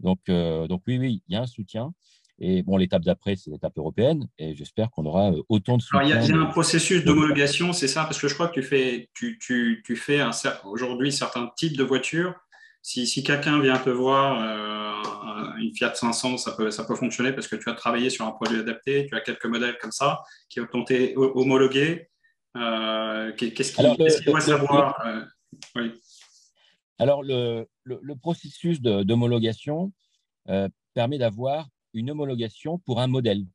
Donc, 0.00 0.20
donc 0.26 0.82
oui, 0.86 0.98
oui, 0.98 1.22
il 1.28 1.32
y 1.32 1.36
a 1.36 1.42
un 1.42 1.46
soutien. 1.46 1.94
Et 2.38 2.62
bon, 2.62 2.76
l'étape 2.76 3.02
d'après, 3.02 3.36
c'est 3.36 3.50
l'étape 3.50 3.76
européenne. 3.76 4.28
Et 4.38 4.54
j'espère 4.54 4.90
qu'on 4.90 5.06
aura 5.06 5.32
euh, 5.32 5.42
autant 5.48 5.76
de 5.76 5.82
soutien. 5.82 6.02
il 6.02 6.28
y 6.28 6.32
a, 6.32 6.36
un 6.36 6.46
processus 6.46 7.04
d'homologation, 7.04 7.72
c'est 7.72 7.88
ça? 7.88 8.04
Parce 8.04 8.20
que 8.20 8.28
je 8.28 8.34
crois 8.34 8.48
que 8.48 8.54
tu 8.54 8.62
fais, 8.62 9.08
tu, 9.14 9.38
tu, 9.38 9.82
tu 9.84 9.96
fais 9.96 10.20
aujourd'hui 10.64 11.12
certains 11.12 11.50
types 11.56 11.76
de 11.76 11.84
voitures. 11.84 12.34
Si, 12.80 13.06
si 13.06 13.22
quelqu'un 13.22 13.60
vient 13.60 13.78
te 13.78 13.90
voir, 13.90 14.40
euh, 14.42 15.56
une 15.58 15.72
Fiat 15.72 15.94
500, 15.94 16.38
ça 16.38 16.52
peut, 16.52 16.72
ça 16.72 16.84
peut 16.84 16.96
fonctionner 16.96 17.32
parce 17.32 17.46
que 17.46 17.54
tu 17.54 17.70
as 17.70 17.74
travaillé 17.74 18.10
sur 18.10 18.26
un 18.26 18.32
produit 18.32 18.58
adapté, 18.58 19.06
tu 19.06 19.14
as 19.14 19.20
quelques 19.20 19.46
modèles 19.46 19.78
comme 19.80 19.92
ça 19.92 20.20
qui 20.48 20.58
ont 20.60 20.82
été 20.82 21.14
homologués. 21.16 22.08
Euh, 22.56 23.32
qu'est-ce 23.36 23.72
qu'il 23.72 24.24
doit 24.26 24.40
savoir 24.40 25.00
Alors, 26.98 27.22
le, 27.22 27.68
le, 27.84 28.00
le 28.02 28.16
processus 28.16 28.80
d'homologation 28.80 29.92
permet 30.92 31.18
d'avoir 31.18 31.68
une 31.94 32.10
homologation 32.10 32.78
pour 32.78 33.00
un 33.00 33.06
modèle. 33.06 33.46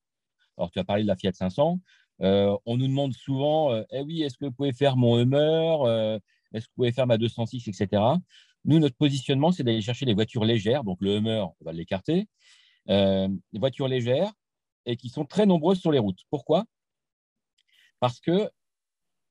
Alors, 0.57 0.71
tu 0.71 0.79
as 0.79 0.83
parlé 0.83 1.03
de 1.03 1.07
la 1.07 1.15
Fiat 1.15 1.33
500. 1.33 1.79
Euh, 2.21 2.57
on 2.65 2.77
nous 2.77 2.87
demande 2.87 3.13
souvent, 3.13 3.71
euh, 3.71 3.83
eh 3.91 4.01
oui, 4.01 4.23
est-ce 4.23 4.37
que 4.37 4.45
vous 4.45 4.51
pouvez 4.51 4.73
faire 4.73 4.97
mon 4.97 5.19
Hummer 5.19 5.77
euh, 5.85 6.19
Est-ce 6.53 6.65
que 6.65 6.71
vous 6.71 6.75
pouvez 6.77 6.91
faire 6.91 7.07
ma 7.07 7.17
206, 7.17 7.67
etc. 7.67 8.01
Nous, 8.65 8.79
notre 8.79 8.95
positionnement, 8.95 9.51
c'est 9.51 9.63
d'aller 9.63 9.81
chercher 9.81 10.05
des 10.05 10.13
voitures 10.13 10.45
légères. 10.45 10.83
Donc, 10.83 10.97
le 11.01 11.17
Hummer, 11.17 11.45
on 11.59 11.65
va 11.65 11.73
l'écarter. 11.73 12.27
des 12.87 13.59
voitures 13.59 13.87
légères 13.87 14.31
et 14.85 14.97
qui 14.97 15.09
sont 15.09 15.25
très 15.25 15.45
nombreuses 15.45 15.79
sur 15.79 15.91
les 15.91 15.99
routes. 15.99 16.21
Pourquoi? 16.29 16.65
Parce 17.99 18.19
que 18.19 18.49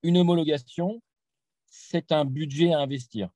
une 0.02 0.18
homologation, 0.18 1.02
c'est 1.66 2.12
un 2.12 2.24
budget 2.24 2.72
à 2.72 2.80
investir. 2.80 3.30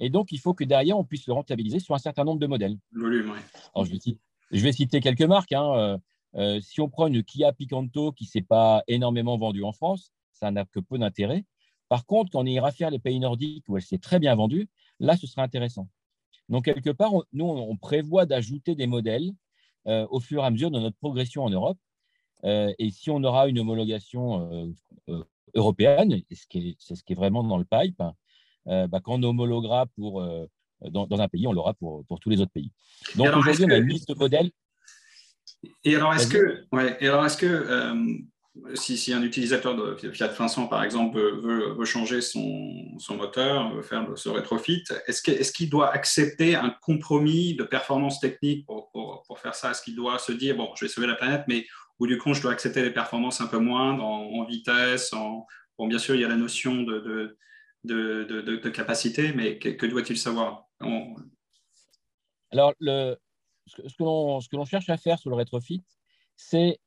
Et 0.00 0.10
donc, 0.10 0.32
il 0.32 0.40
faut 0.40 0.54
que 0.54 0.64
derrière, 0.64 0.98
on 0.98 1.04
puisse 1.04 1.26
le 1.26 1.32
rentabiliser 1.32 1.78
sur 1.78 1.94
un 1.94 1.98
certain 1.98 2.24
nombre 2.24 2.40
de 2.40 2.46
modèles. 2.46 2.76
Volume, 2.92 3.30
oui. 3.30 3.38
Alors, 3.74 3.84
je 3.84 3.92
vais, 3.92 3.98
je 4.54 4.62
vais 4.62 4.72
citer 4.72 5.00
quelques 5.00 5.22
marques. 5.22 5.52
Hein. 5.52 5.74
Euh, 5.76 5.98
euh, 6.36 6.60
si 6.60 6.80
on 6.80 6.88
prend 6.88 7.08
une 7.08 7.22
Kia 7.22 7.52
Picanto 7.52 8.12
qui 8.12 8.24
ne 8.24 8.28
s'est 8.28 8.42
pas 8.42 8.82
énormément 8.86 9.36
vendue 9.36 9.64
en 9.64 9.72
France, 9.72 10.12
ça 10.32 10.50
n'a 10.50 10.64
que 10.64 10.80
peu 10.80 10.96
d'intérêt. 10.98 11.44
Par 11.88 12.06
contre, 12.06 12.30
quand 12.30 12.40
on 12.40 12.46
ira 12.46 12.72
faire 12.72 12.90
les 12.90 12.98
pays 12.98 13.20
nordiques 13.20 13.64
où 13.68 13.76
elle 13.76 13.82
s'est 13.82 13.98
très 13.98 14.18
bien 14.18 14.34
vendue, 14.34 14.68
là, 15.00 15.16
ce 15.16 15.26
sera 15.26 15.42
intéressant. 15.42 15.88
Donc, 16.48 16.64
quelque 16.64 16.90
part, 16.90 17.12
nous, 17.32 17.44
on 17.44 17.76
prévoit 17.76 18.26
d'ajouter 18.26 18.74
des 18.74 18.86
modèles 18.86 19.32
au 19.86 20.18
fur 20.18 20.42
et 20.42 20.46
à 20.46 20.50
mesure 20.50 20.70
de 20.70 20.80
notre 20.80 20.96
progression 20.96 21.44
en 21.44 21.50
Europe. 21.50 21.78
et 22.42 22.90
si 22.90 23.10
on 23.10 23.22
aura 23.22 23.48
une 23.48 23.58
homologation 23.58 24.74
européenne, 25.54 26.20
c'est 26.30 26.34
ce, 26.34 26.46
qui 27.04 27.12
est 27.12 27.14
vraiment 27.14 27.44
dans 27.44 27.58
le 27.58 27.66
pipe, 27.66 28.02
bah, 28.66 29.00
quand 29.02 29.18
on 29.18 29.22
homologuera 29.22 29.86
pour, 29.94 30.26
dans, 30.90 31.20
un 31.20 31.28
pays, 31.28 31.46
on 31.46 31.52
l'aura 31.52 31.74
pour, 31.74 32.04
pour 32.06 32.20
tous 32.20 32.30
les 32.30 32.40
autres 32.40 32.52
pays. 32.52 32.70
Donc 33.16 33.34
aujourd'hui, 33.36 33.64
on 33.64 33.70
a 33.70 33.76
une 33.76 33.88
liste 33.88 34.08
de 34.08 34.14
modèles. 34.14 34.50
Et 35.84 35.96
alors, 35.96 36.14
est-ce 36.14 36.26
que, 36.28 36.64
ouais, 36.72 36.96
et 37.00 37.08
alors, 37.08 37.24
est-ce 37.24 37.36
que 37.36 38.24
si, 38.74 38.96
si, 38.96 39.12
un 39.12 39.22
utilisateur 39.22 39.74
de 39.74 40.10
Fiat 40.10 40.32
500, 40.32 40.68
par 40.68 40.84
exemple, 40.84 41.18
veut, 41.18 41.74
veut, 41.74 41.84
changer 41.84 42.20
son, 42.20 42.98
son, 42.98 43.16
moteur, 43.16 43.74
veut 43.74 43.82
faire 43.82 44.06
ce 44.14 44.28
rétrofit, 44.28 44.84
est-ce 45.06 45.22
qu'il 45.22 45.34
est 45.34 45.52
qu'il 45.52 45.70
doit 45.70 45.92
accepter 45.92 46.54
un 46.54 46.70
compromis 46.70 47.56
de 47.56 47.64
performance 47.64 48.20
technique 48.20 48.64
pour, 48.66 48.90
pour, 48.92 49.24
pour 49.26 49.38
faire 49.40 49.54
ça? 49.54 49.72
Est-ce 49.72 49.82
qu'il 49.82 49.96
doit 49.96 50.18
se 50.18 50.32
dire, 50.32 50.56
bon, 50.56 50.70
je 50.76 50.84
vais 50.84 50.88
sauver 50.88 51.08
la 51.08 51.16
planète, 51.16 51.44
mais 51.48 51.66
ou 51.98 52.06
du 52.06 52.18
coup, 52.18 52.32
je 52.32 52.42
dois 52.42 52.52
accepter 52.52 52.82
des 52.82 52.90
performances 52.90 53.40
un 53.40 53.46
peu 53.46 53.58
moindres 53.58 54.04
en, 54.04 54.44
vitesse 54.44 55.12
en, 55.12 55.46
Bon, 55.76 55.88
bien 55.88 55.98
sûr, 55.98 56.14
il 56.14 56.20
y 56.20 56.24
a 56.24 56.28
la 56.28 56.36
notion 56.36 56.82
de, 56.82 57.00
de, 57.82 58.24
de, 58.24 58.40
de 58.40 58.68
capacité, 58.68 59.32
mais 59.32 59.58
que, 59.58 59.70
que 59.70 59.86
doit-il 59.86 60.16
savoir? 60.16 60.63
Alors, 62.50 62.72
le, 62.78 63.16
ce 63.66 63.96
que 63.96 64.56
l'on 64.56 64.64
cherche 64.64 64.88
à 64.90 64.96
faire 64.96 65.18
sur 65.18 65.30
le 65.30 65.36
rétrofit, 65.36 65.82
c'est 66.36 66.78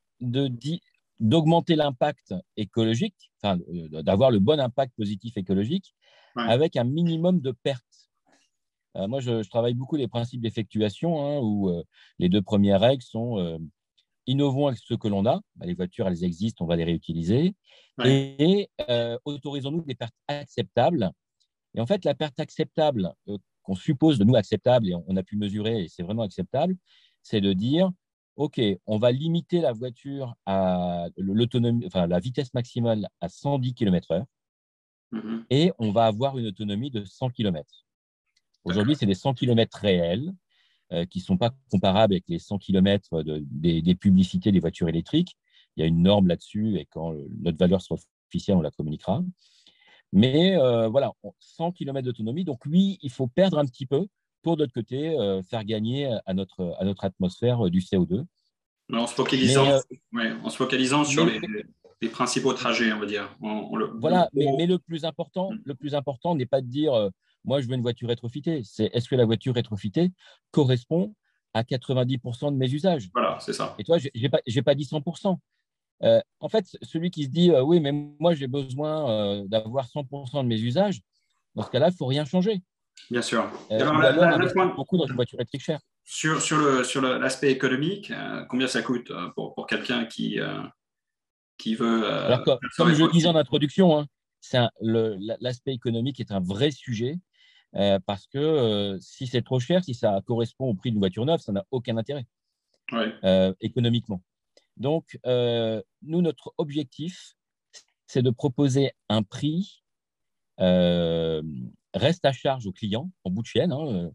d'augmenter 1.20 1.76
l'impact 1.76 2.34
écologique, 2.56 3.30
enfin, 3.42 3.58
euh, 3.68 4.02
d'avoir 4.02 4.30
le 4.30 4.38
bon 4.38 4.60
impact 4.60 4.94
positif 4.96 5.36
écologique 5.36 5.94
avec 6.36 6.76
un 6.76 6.84
minimum 6.84 7.40
de 7.40 7.50
pertes. 7.50 8.10
Euh, 8.96 9.08
moi, 9.08 9.18
je, 9.20 9.42
travaille 9.48 9.74
beaucoup 9.74 9.96
les 9.96 10.06
principes 10.06 10.40
d'effectuation, 10.40 11.20
hein, 11.20 11.40
où 11.42 11.68
euh, 11.68 11.82
les 12.20 12.28
deux 12.28 12.42
premières 12.42 12.80
règles 12.80 13.02
sont 13.02 13.58
innovons 14.26 14.68
avec 14.68 14.78
ce 14.78 14.94
que 14.94 15.08
l'on 15.08 15.26
a. 15.26 15.40
Bah, 15.56 15.66
les 15.66 15.74
voitures, 15.74 16.06
elles 16.06 16.22
existent, 16.22 16.64
on 16.64 16.68
va 16.68 16.76
les 16.76 16.84
réutiliser. 16.84 17.54
Et 18.04 18.68
autorisons-nous 19.24 19.82
des 19.82 19.96
pertes 19.96 20.14
acceptables. 20.28 21.10
Et 21.74 21.80
en 21.80 21.86
fait, 21.86 22.04
la 22.04 22.14
perte 22.14 22.38
acceptable 22.38 23.12
qu'on 23.68 23.74
suppose 23.74 24.18
de 24.18 24.24
nous 24.24 24.34
acceptable, 24.34 24.88
et 24.88 24.94
on 24.94 25.16
a 25.16 25.22
pu 25.22 25.36
mesurer, 25.36 25.84
et 25.84 25.88
c'est 25.88 26.02
vraiment 26.02 26.22
acceptable, 26.22 26.74
c'est 27.22 27.42
de 27.42 27.52
dire 27.52 27.90
OK, 28.36 28.60
on 28.86 28.98
va 28.98 29.12
limiter 29.12 29.60
la 29.60 29.72
voiture 29.72 30.34
à 30.46 31.08
l'autonomie, 31.18 31.84
enfin, 31.86 32.06
la 32.06 32.18
vitesse 32.18 32.54
maximale 32.54 33.08
à 33.20 33.28
110 33.28 33.74
km/h 33.74 34.24
mmh 35.10 35.38
et 35.50 35.72
on 35.78 35.90
va 35.90 36.06
avoir 36.06 36.38
une 36.38 36.46
autonomie 36.46 36.90
de 36.90 37.04
100 37.04 37.30
km. 37.30 37.86
Aujourd'hui, 38.64 38.94
c'est 38.96 39.06
des 39.06 39.14
100 39.14 39.34
km 39.34 39.78
réels 39.78 40.32
euh, 40.92 41.04
qui 41.04 41.18
ne 41.18 41.24
sont 41.24 41.36
pas 41.36 41.50
comparables 41.70 42.14
avec 42.14 42.24
les 42.28 42.38
100 42.38 42.58
km 42.58 43.22
des, 43.22 43.94
publicités 43.94 44.52
des 44.52 44.60
voitures 44.60 44.88
électriques. 44.88 45.36
Il 45.76 45.80
y 45.80 45.84
a 45.84 45.86
une 45.86 46.02
norme 46.02 46.28
là-dessus 46.28 46.78
et 46.78 46.86
quand 46.86 47.14
notre 47.40 47.58
valeur 47.58 47.82
sera 47.82 47.98
officielle, 48.28 48.56
on 48.56 48.62
la 48.62 48.70
communiquera. 48.70 49.22
Mais 50.12 50.56
euh, 50.56 50.88
voilà, 50.88 51.12
100 51.40 51.72
km 51.72 52.04
d'autonomie. 52.04 52.44
Donc 52.44 52.64
oui, 52.66 52.98
il 53.02 53.10
faut 53.10 53.26
perdre 53.26 53.58
un 53.58 53.66
petit 53.66 53.86
peu 53.86 54.06
pour 54.42 54.56
d'autre 54.56 54.72
côté 54.72 55.18
euh, 55.18 55.42
faire 55.42 55.64
gagner 55.64 56.10
à 56.26 56.34
notre, 56.34 56.74
à 56.78 56.84
notre 56.84 57.04
atmosphère 57.04 57.66
euh, 57.66 57.70
du 57.70 57.80
CO2. 57.80 58.24
En 58.92 59.06
se 59.06 59.14
focalisant, 59.14 59.80
en 60.42 60.48
se 60.48 60.56
focalisant 60.56 61.04
sur 61.04 61.26
les, 61.26 61.38
les, 62.00 62.08
principaux 62.08 62.54
trajets, 62.54 62.90
on 62.90 63.00
va 63.00 63.04
dire. 63.04 63.36
voilà, 64.00 64.30
mais, 64.32 64.66
le 64.66 64.78
plus 64.78 65.04
important, 65.04 65.50
le 65.62 65.74
plus 65.74 65.94
important 65.94 66.34
n'est 66.34 66.46
pas 66.46 66.62
de 66.62 66.66
dire 66.66 67.10
moi 67.44 67.60
je 67.60 67.68
veux 67.68 67.74
une 67.74 67.82
voiture 67.82 68.08
rétrofitée, 68.08 68.62
c'est 68.64 68.88
est-ce 68.94 69.10
que 69.10 69.14
la 69.14 69.26
voiture 69.26 69.54
rétrofitée 69.54 70.10
correspond 70.52 71.14
à 71.52 71.64
90% 71.64 72.52
de 72.52 72.56
mes 72.56 72.72
usages? 72.72 73.10
Voilà, 73.12 73.38
c'est 73.40 73.52
ça. 73.52 73.74
Et 73.78 73.84
toi, 73.84 73.98
je 73.98 74.08
n'ai 74.14 74.28
pas, 74.30 74.40
pas 74.64 74.74
dit 74.74 74.84
100%. 74.84 75.36
En 76.00 76.48
fait, 76.48 76.64
celui 76.82 77.10
qui 77.10 77.24
se 77.24 77.30
dit 77.30 77.50
oui, 77.50 77.80
mais 77.80 77.92
moi 77.92 78.34
j'ai 78.34 78.46
besoin 78.46 79.44
d'avoir 79.46 79.86
100% 79.86 80.42
de 80.42 80.48
mes 80.48 80.60
usages, 80.60 81.00
dans 81.54 81.64
ce 81.64 81.70
cas-là, 81.70 81.88
il 81.88 81.92
ne 81.92 81.96
faut 81.96 82.06
rien 82.06 82.24
changer. 82.24 82.62
Bien 83.10 83.22
sûr. 83.22 83.50
Euh, 83.70 84.74
beaucoup 84.76 84.96
dans 84.96 85.06
une 85.06 85.14
voiture 85.14 85.38
électrique 85.38 85.62
chère. 85.62 85.80
Sur, 86.04 86.40
sur, 86.40 86.58
le, 86.58 86.84
sur 86.84 87.02
l'aspect 87.02 87.50
économique, 87.50 88.10
euh, 88.10 88.44
combien 88.48 88.66
ça 88.66 88.82
coûte 88.82 89.10
euh, 89.10 89.28
pour, 89.34 89.54
pour 89.54 89.66
quelqu'un 89.66 90.06
qui, 90.06 90.38
qui 91.58 91.74
veut. 91.74 92.02
comme 92.76 92.94
je 92.94 93.10
disais 93.10 93.28
en 93.28 93.36
introduction, 93.36 93.98
hein, 93.98 94.70
l'aspect 95.40 95.72
économique 95.72 96.20
est 96.20 96.30
un 96.30 96.40
vrai 96.40 96.70
sujet 96.70 97.18
parce 98.06 98.26
que 98.26 98.96
si 99.00 99.26
c'est 99.26 99.42
trop 99.42 99.60
cher, 99.60 99.84
si 99.84 99.94
ça 99.94 100.20
correspond 100.26 100.70
au 100.70 100.74
prix 100.74 100.90
d'une 100.90 101.00
voiture 101.00 101.26
neuve, 101.26 101.40
ça 101.40 101.52
n'a 101.52 101.64
aucun 101.70 101.96
intérêt 101.96 102.26
économiquement. 103.60 104.22
Donc, 104.78 105.18
nous, 105.24 106.22
notre 106.22 106.54
objectif, 106.56 107.34
c'est 108.06 108.22
de 108.22 108.30
proposer 108.30 108.92
un 109.08 109.22
prix 109.22 109.82
reste 111.94 112.24
à 112.24 112.32
charge 112.32 112.66
au 112.66 112.72
client, 112.72 113.10
en 113.24 113.30
bout 113.30 113.42
de 113.42 113.46
chaîne, 113.46 113.72
hein, 113.72 113.86
euh, 113.86 114.10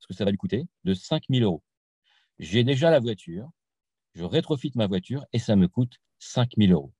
ce 0.00 0.06
que 0.06 0.14
ça 0.14 0.24
va 0.24 0.30
lui 0.30 0.36
coûter, 0.36 0.66
de 0.84 0.94
5 0.94 1.24
000 1.30 1.44
euros. 1.44 1.62
J'ai 2.38 2.64
déjà 2.64 2.90
la 2.90 3.00
voiture, 3.00 3.50
je 4.14 4.24
rétrofite 4.24 4.76
ma 4.76 4.86
voiture 4.86 5.24
et 5.32 5.38
ça 5.38 5.56
me 5.56 5.68
coûte 5.68 5.94
5 6.18 6.52
000 6.56 6.72
euros. 6.72 6.92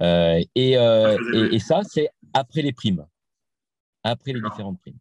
Euh, 0.00 0.42
euh, 0.58 1.50
et, 1.52 1.58
ça, 1.60 1.82
c'est 1.84 2.08
après 2.32 2.62
les 2.62 2.72
primes, 2.72 3.06
après 4.02 4.32
les 4.32 4.40
différentes 4.40 4.80
primes. 4.80 4.98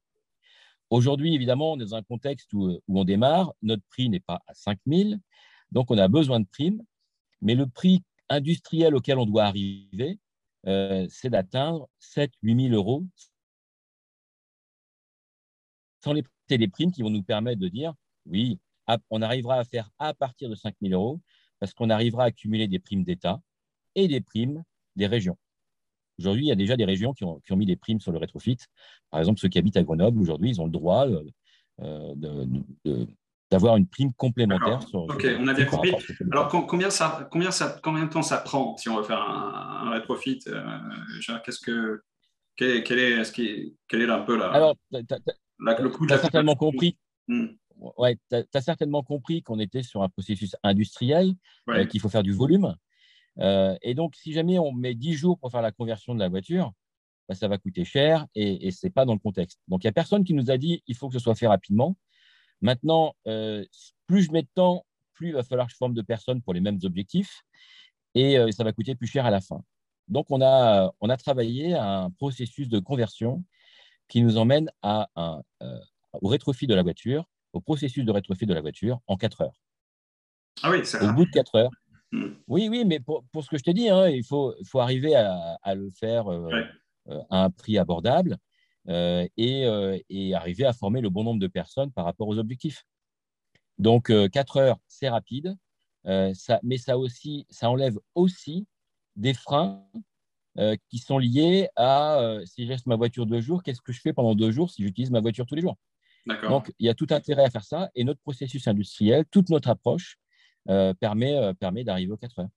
Aujourd'hui, 0.92 1.34
évidemment, 1.34 1.74
on 1.74 1.80
est 1.80 1.86
dans 1.86 1.96
un 1.96 2.04
contexte 2.04 2.54
où, 2.54 2.80
où 2.88 3.00
on 3.00 3.04
démarre, 3.04 3.54
notre 3.64 3.84
prix 3.90 4.10
n'est 4.10 4.20
pas 4.20 4.44
à 4.46 4.54
5 4.54 4.78
000, 4.86 5.16
donc 5.74 5.92
on 5.92 5.98
a 5.98 6.08
besoin 6.08 6.40
de 6.40 6.46
primes, 6.46 6.82
mais 7.42 7.56
le 7.56 7.68
prix 7.68 8.04
industriel 8.30 8.96
auquel 8.96 9.18
on 9.18 9.26
doit 9.26 9.44
arriver, 9.44 10.20
c'est 10.64 11.30
d'atteindre 11.30 11.90
7 12.00 12.32
8 12.42 12.70
000 12.70 12.74
euros 12.74 13.04
sans 16.04 16.14
les 16.14 16.68
primes 16.68 16.92
qui 16.92 17.02
vont 17.02 17.10
nous 17.10 17.24
permettre 17.24 17.60
de 17.60 17.68
dire 17.68 17.94
oui, 18.26 18.60
on 19.10 19.22
arrivera 19.22 19.56
à 19.56 19.64
faire 19.64 19.90
à 20.00 20.14
partir 20.14 20.50
de 20.50 20.56
5 20.56 20.76
000 20.82 20.94
euros 20.94 21.20
parce 21.60 21.74
qu'on 21.74 21.90
arrivera 21.90 22.24
à 22.24 22.28
accumuler 22.28 22.68
des 22.68 22.80
primes 22.80 23.04
d'État 23.04 23.42
et 23.96 24.08
des 24.08 24.22
primes 24.22 24.64
des 24.96 25.08
régions. 25.08 25.38
Aujourd'hui, 26.20 26.46
il 26.46 26.50
y 26.50 26.52
a 26.52 26.56
déjà 26.56 26.78
des 26.78 26.86
régions 26.86 27.14
qui 27.14 27.24
ont, 27.24 27.42
mis 27.52 27.66
des 27.66 27.76
primes 27.76 28.00
sur 28.00 28.12
le 28.12 28.20
rétrofit. 28.20 28.58
Par 29.10 29.20
exemple, 29.20 29.40
ceux 29.40 29.50
qui 29.50 29.58
habitent 29.58 29.78
à 29.78 29.84
Grenoble, 29.84 30.22
aujourd'hui, 30.22 30.52
ils 30.52 30.62
ont 30.62 30.66
le 30.66 30.72
droit 30.72 31.08
euh, 31.08 31.24
euh, 32.86 33.06
d'avoir 33.54 33.78
une 33.78 33.88
prime 33.88 34.12
complémentaire. 34.14 34.80
ok, 34.94 35.28
on 35.40 35.48
a 35.48 35.54
bien 35.54 35.66
compris. 35.66 35.94
Alors, 36.32 36.48
combien, 36.48 36.90
ça, 36.90 37.28
combien, 37.32 37.52
ça, 37.52 37.80
combien 37.84 38.06
de 38.06 38.10
temps 38.10 38.24
ça 38.24 38.38
prend 38.38 38.76
si 38.78 38.90
on 38.90 38.98
veut 38.98 39.04
faire 39.04 39.22
un, 39.22 39.92
rétrofit 39.92 40.40
euh, 40.48 41.40
Qu'est-ce 41.46 41.60
que, 41.60 42.02
quel, 42.56 42.98
est, 42.98 43.40
est, 43.40 43.76
quel 43.88 44.02
est 44.02 44.10
un 44.10 44.22
peu 44.22 44.38
la. 44.38 44.48
Alors, 44.48 44.76
tu 44.92 46.14
as 46.14 46.18
certainement 46.18 46.56
compris. 46.56 46.98
Hmm. 47.28 47.46
Ouais, 47.98 48.18
tu 48.32 48.36
as, 48.36 48.62
certainement 48.62 49.04
compris 49.04 49.44
qu'on 49.44 49.60
était 49.60 49.84
sur 49.84 50.02
un 50.02 50.10
processus 50.10 50.56
industriel, 50.64 51.34
euh, 51.70 51.86
qu'il 51.86 52.02
faut 52.02 52.10
faire 52.10 52.24
du 52.24 52.34
volume. 52.34 52.76
Euh, 53.38 53.76
et 53.84 53.94
donc, 53.94 54.16
si 54.16 54.34
jamais 54.34 54.58
on 54.58 54.72
met 54.72 54.96
10 54.96 55.14
jours 55.14 55.38
pour 55.38 55.52
faire 55.52 55.62
la 55.62 55.72
conversion 55.72 56.16
de 56.16 56.20
la 56.20 56.30
voiture, 56.30 56.72
bah, 57.30 57.36
ça 57.36 57.48
va 57.48 57.60
coûter 57.60 57.86
cher 57.86 58.26
et, 58.34 58.68
et 58.68 58.72
ce 58.72 58.88
n'est 58.88 58.92
pas 58.92 59.06
dans 59.06 59.14
le 59.14 59.20
contexte. 59.20 59.60
Donc, 59.68 59.84
il 59.84 59.88
n'y 59.88 59.90
a 59.90 59.94
personne 59.94 60.24
qui 60.24 60.34
nous 60.34 60.50
a 60.50 60.58
dit 60.58 60.82
il 60.88 60.96
faut 60.96 61.08
que 61.08 61.14
ce 61.14 61.20
soit 61.20 61.36
fait 61.36 61.48
rapidement. 61.48 61.96
Maintenant, 62.64 63.16
euh, 63.28 63.64
plus 64.08 64.24
je 64.24 64.32
mets 64.32 64.42
de 64.42 64.50
temps, 64.56 64.86
plus 65.14 65.28
il 65.28 65.34
va 65.34 65.44
falloir 65.44 65.68
que 65.68 65.74
je 65.74 65.78
forme 65.78 65.94
de 65.94 66.02
personnes 66.02 66.42
pour 66.42 66.56
les 66.56 66.62
mêmes 66.62 66.80
objectifs 66.84 67.44
et 68.16 68.38
ça 68.52 68.64
va 68.64 68.72
coûter 68.74 68.96
plus 68.96 69.08
cher 69.08 69.26
à 69.26 69.32
la 69.32 69.42
fin. 69.42 69.64
Donc, 70.08 70.28
on 70.30 70.42
a, 70.42 70.94
on 71.00 71.10
a 71.10 71.18
travaillé 71.18 71.74
à 71.74 72.02
un 72.02 72.10
processus 72.12 72.68
de 72.70 72.80
conversion 72.80 73.44
qui 74.08 74.22
nous 74.22 74.38
emmène 74.38 74.70
à 74.82 75.10
un, 75.16 75.42
euh, 75.62 75.80
au 76.22 76.28
rétrofit 76.28 76.68
de 76.68 76.76
la 76.76 76.84
voiture, 76.84 77.26
au 77.54 77.62
processus 77.62 78.06
de 78.06 78.12
rétrofit 78.12 78.46
de 78.46 78.54
la 78.54 78.62
voiture 78.62 79.00
en 79.08 79.18
4 79.18 79.42
heures. 79.42 79.62
Ah 80.62 80.72
oui, 80.72 80.86
c'est 80.86 81.04
Au 81.04 81.14
bout 81.14 81.26
de 81.26 81.32
4 81.32 81.56
heures. 81.56 81.72
Hmm. 82.12 82.34
Oui, 82.48 82.68
oui, 82.70 82.86
mais 82.86 83.00
pour, 83.00 83.24
pour, 83.32 83.44
ce 83.44 83.50
que 83.50 83.58
je 83.58 83.64
t'ai 83.64 83.74
dit, 83.74 83.90
hein, 83.90 84.08
il 84.08 84.24
faut, 84.24 84.54
faut 84.68 84.80
arriver 84.80 85.16
à, 85.16 85.58
à 85.64 85.74
le 85.74 85.90
faire 85.90 86.32
euh, 86.32 86.48
euh, 87.10 87.20
à 87.30 87.44
un 87.46 87.50
prix 87.50 87.78
abordable 87.78 88.38
et, 88.88 90.02
et, 90.10 90.36
arriver 90.36 90.66
à 90.66 90.74
former 90.74 91.02
le 91.02 91.10
bon 91.10 91.24
nombre 91.24 91.40
de 91.40 91.48
personnes 91.48 91.92
par 91.92 92.06
rapport 92.06 92.28
aux 92.28 92.38
objectifs. 92.38 92.86
Donc, 93.78 94.12
4 94.32 94.58
heures, 94.58 94.78
c'est 94.88 95.10
rapide, 95.10 95.56
ça, 96.06 96.60
mais 96.64 96.78
ça, 96.78 96.98
aussi, 96.98 97.46
ça 97.50 97.70
enlève 97.70 97.98
aussi 98.16 98.68
des 99.16 99.34
freins 99.34 99.86
euh, 100.60 100.76
qui 100.90 101.00
sont 101.00 101.18
liés 101.18 101.68
à 101.76 102.20
euh, 102.20 102.46
si 102.46 102.66
je 102.66 102.70
laisse 102.70 102.86
ma 102.86 102.96
voiture 102.96 103.26
deux 103.26 103.42
jours, 103.42 103.64
qu'est-ce 103.64 103.82
que 103.82 103.92
je 103.92 104.00
fais 104.00 104.14
pendant 104.14 104.36
deux 104.36 104.52
jours 104.52 104.70
si 104.70 104.84
j'utilise 104.84 105.10
ma 105.10 105.20
voiture 105.20 105.48
tous 105.48 105.56
les 105.56 105.62
jours? 105.62 105.78
Donc, 106.48 106.72
il 106.78 106.86
y 106.86 106.90
a 106.90 106.94
tout 106.94 107.08
intérêt 107.10 107.44
à 107.44 107.50
faire 107.50 107.64
ça 107.66 107.90
et 107.96 108.04
notre 108.04 108.22
processus 108.22 108.68
industriel, 108.68 109.26
toute 109.30 109.50
notre 109.50 109.70
approche 109.70 110.20
euh, 110.70 110.94
permet, 110.94 111.54
permet 111.60 111.84
d'arriver 111.84 112.14
aux 112.14 112.18
4 112.18 112.40
heures. 112.40 112.50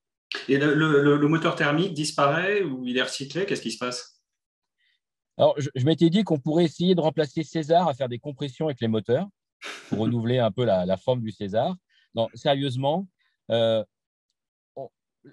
Et 0.47 0.59
le, 0.59 0.75
le, 0.75 1.29
moteur 1.29 1.57
thermique 1.57 1.95
disparaît 1.95 2.63
ou 2.63 2.85
il 2.85 2.97
est 2.99 3.03
recyclé? 3.03 3.47
Qu'est-ce 3.47 3.63
qui 3.63 3.73
se 3.73 3.79
passe? 3.79 4.16
Alors, 5.39 5.55
je, 5.59 5.85
m'étais 5.85 6.09
dit 6.09 6.25
qu'on 6.25 6.39
pourrait 6.39 6.65
essayer 6.65 6.95
de 6.95 7.01
remplacer 7.01 7.43
César 7.43 7.89
à 7.89 7.95
faire 7.95 8.09
des 8.09 8.19
compressions 8.19 8.67
avec 8.67 8.81
les 8.81 8.89
moteurs 8.89 9.29
pour 9.89 9.99
renouveler 9.99 10.39
un 10.39 10.51
peu 10.51 10.65
la, 10.65 10.97
forme 10.97 11.21
du 11.21 11.31
César. 11.31 11.77
Non, 12.15 12.29
sérieusement, 12.35 13.07
euh, 13.51 13.85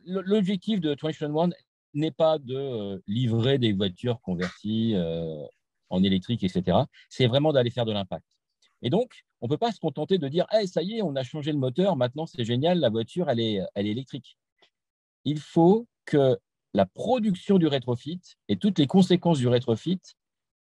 l'objectif 0.05 0.81
de 0.81 0.93
2021 0.95 1.51
n'est 1.93 2.11
pas 2.11 2.37
de 2.37 2.55
euh, 2.55 2.99
livrer 3.07 3.57
des 3.59 3.71
voitures 3.71 4.19
converties 4.21 4.93
euh, 4.95 5.45
en 5.89 6.03
électrique, 6.03 6.43
etc. 6.43 6.79
C'est 7.09 7.27
vraiment 7.27 7.53
d'aller 7.53 7.69
faire 7.69 7.85
de 7.85 7.93
l'impact. 7.93 8.25
Et 8.81 8.89
donc, 8.89 9.23
on 9.39 9.45
ne 9.45 9.49
peut 9.49 9.57
pas 9.57 9.71
se 9.71 9.79
contenter 9.79 10.17
de 10.17 10.27
dire 10.27 10.45
hey, 10.51 10.67
ça 10.67 10.81
y 10.81 10.97
est, 10.97 11.01
on 11.01 11.15
a 11.15 11.23
changé 11.23 11.53
le 11.53 11.57
moteur, 11.57 11.95
maintenant 11.95 12.25
c'est 12.25 12.43
génial, 12.43 12.79
la 12.79 12.89
voiture, 12.89 13.29
elle 13.29 13.39
est, 13.39 13.61
elle 13.75 13.87
est 13.87 13.91
électrique. 13.91 14.37
Il 15.23 15.39
faut 15.39 15.87
que 16.05 16.37
la 16.73 16.85
production 16.85 17.57
du 17.57 17.67
rétrofit 17.67 18.21
et 18.47 18.57
toutes 18.57 18.79
les 18.79 18.87
conséquences 18.87 19.39
du 19.39 19.47
rétrofit 19.47 20.01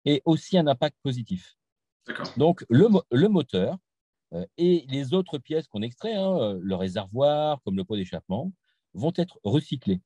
aient 0.04 0.22
aussi 0.24 0.58
un 0.58 0.66
impact 0.66 0.96
positif. 1.02 1.56
Donc, 2.36 2.64
le, 2.68 2.88
le 3.10 3.28
moteur 3.28 3.76
euh, 4.34 4.44
et 4.56 4.86
les 4.88 5.14
autres 5.14 5.38
pièces 5.38 5.68
qu'on 5.68 5.82
extrait, 5.82 6.14
hein, 6.14 6.58
le 6.60 6.74
réservoir, 6.74 7.60
comme 7.62 7.76
le 7.76 7.84
pot 7.84 7.96
d'échappement, 7.96 8.52
vont 8.94 9.12
être 9.16 9.38
recyclés. 9.44 10.00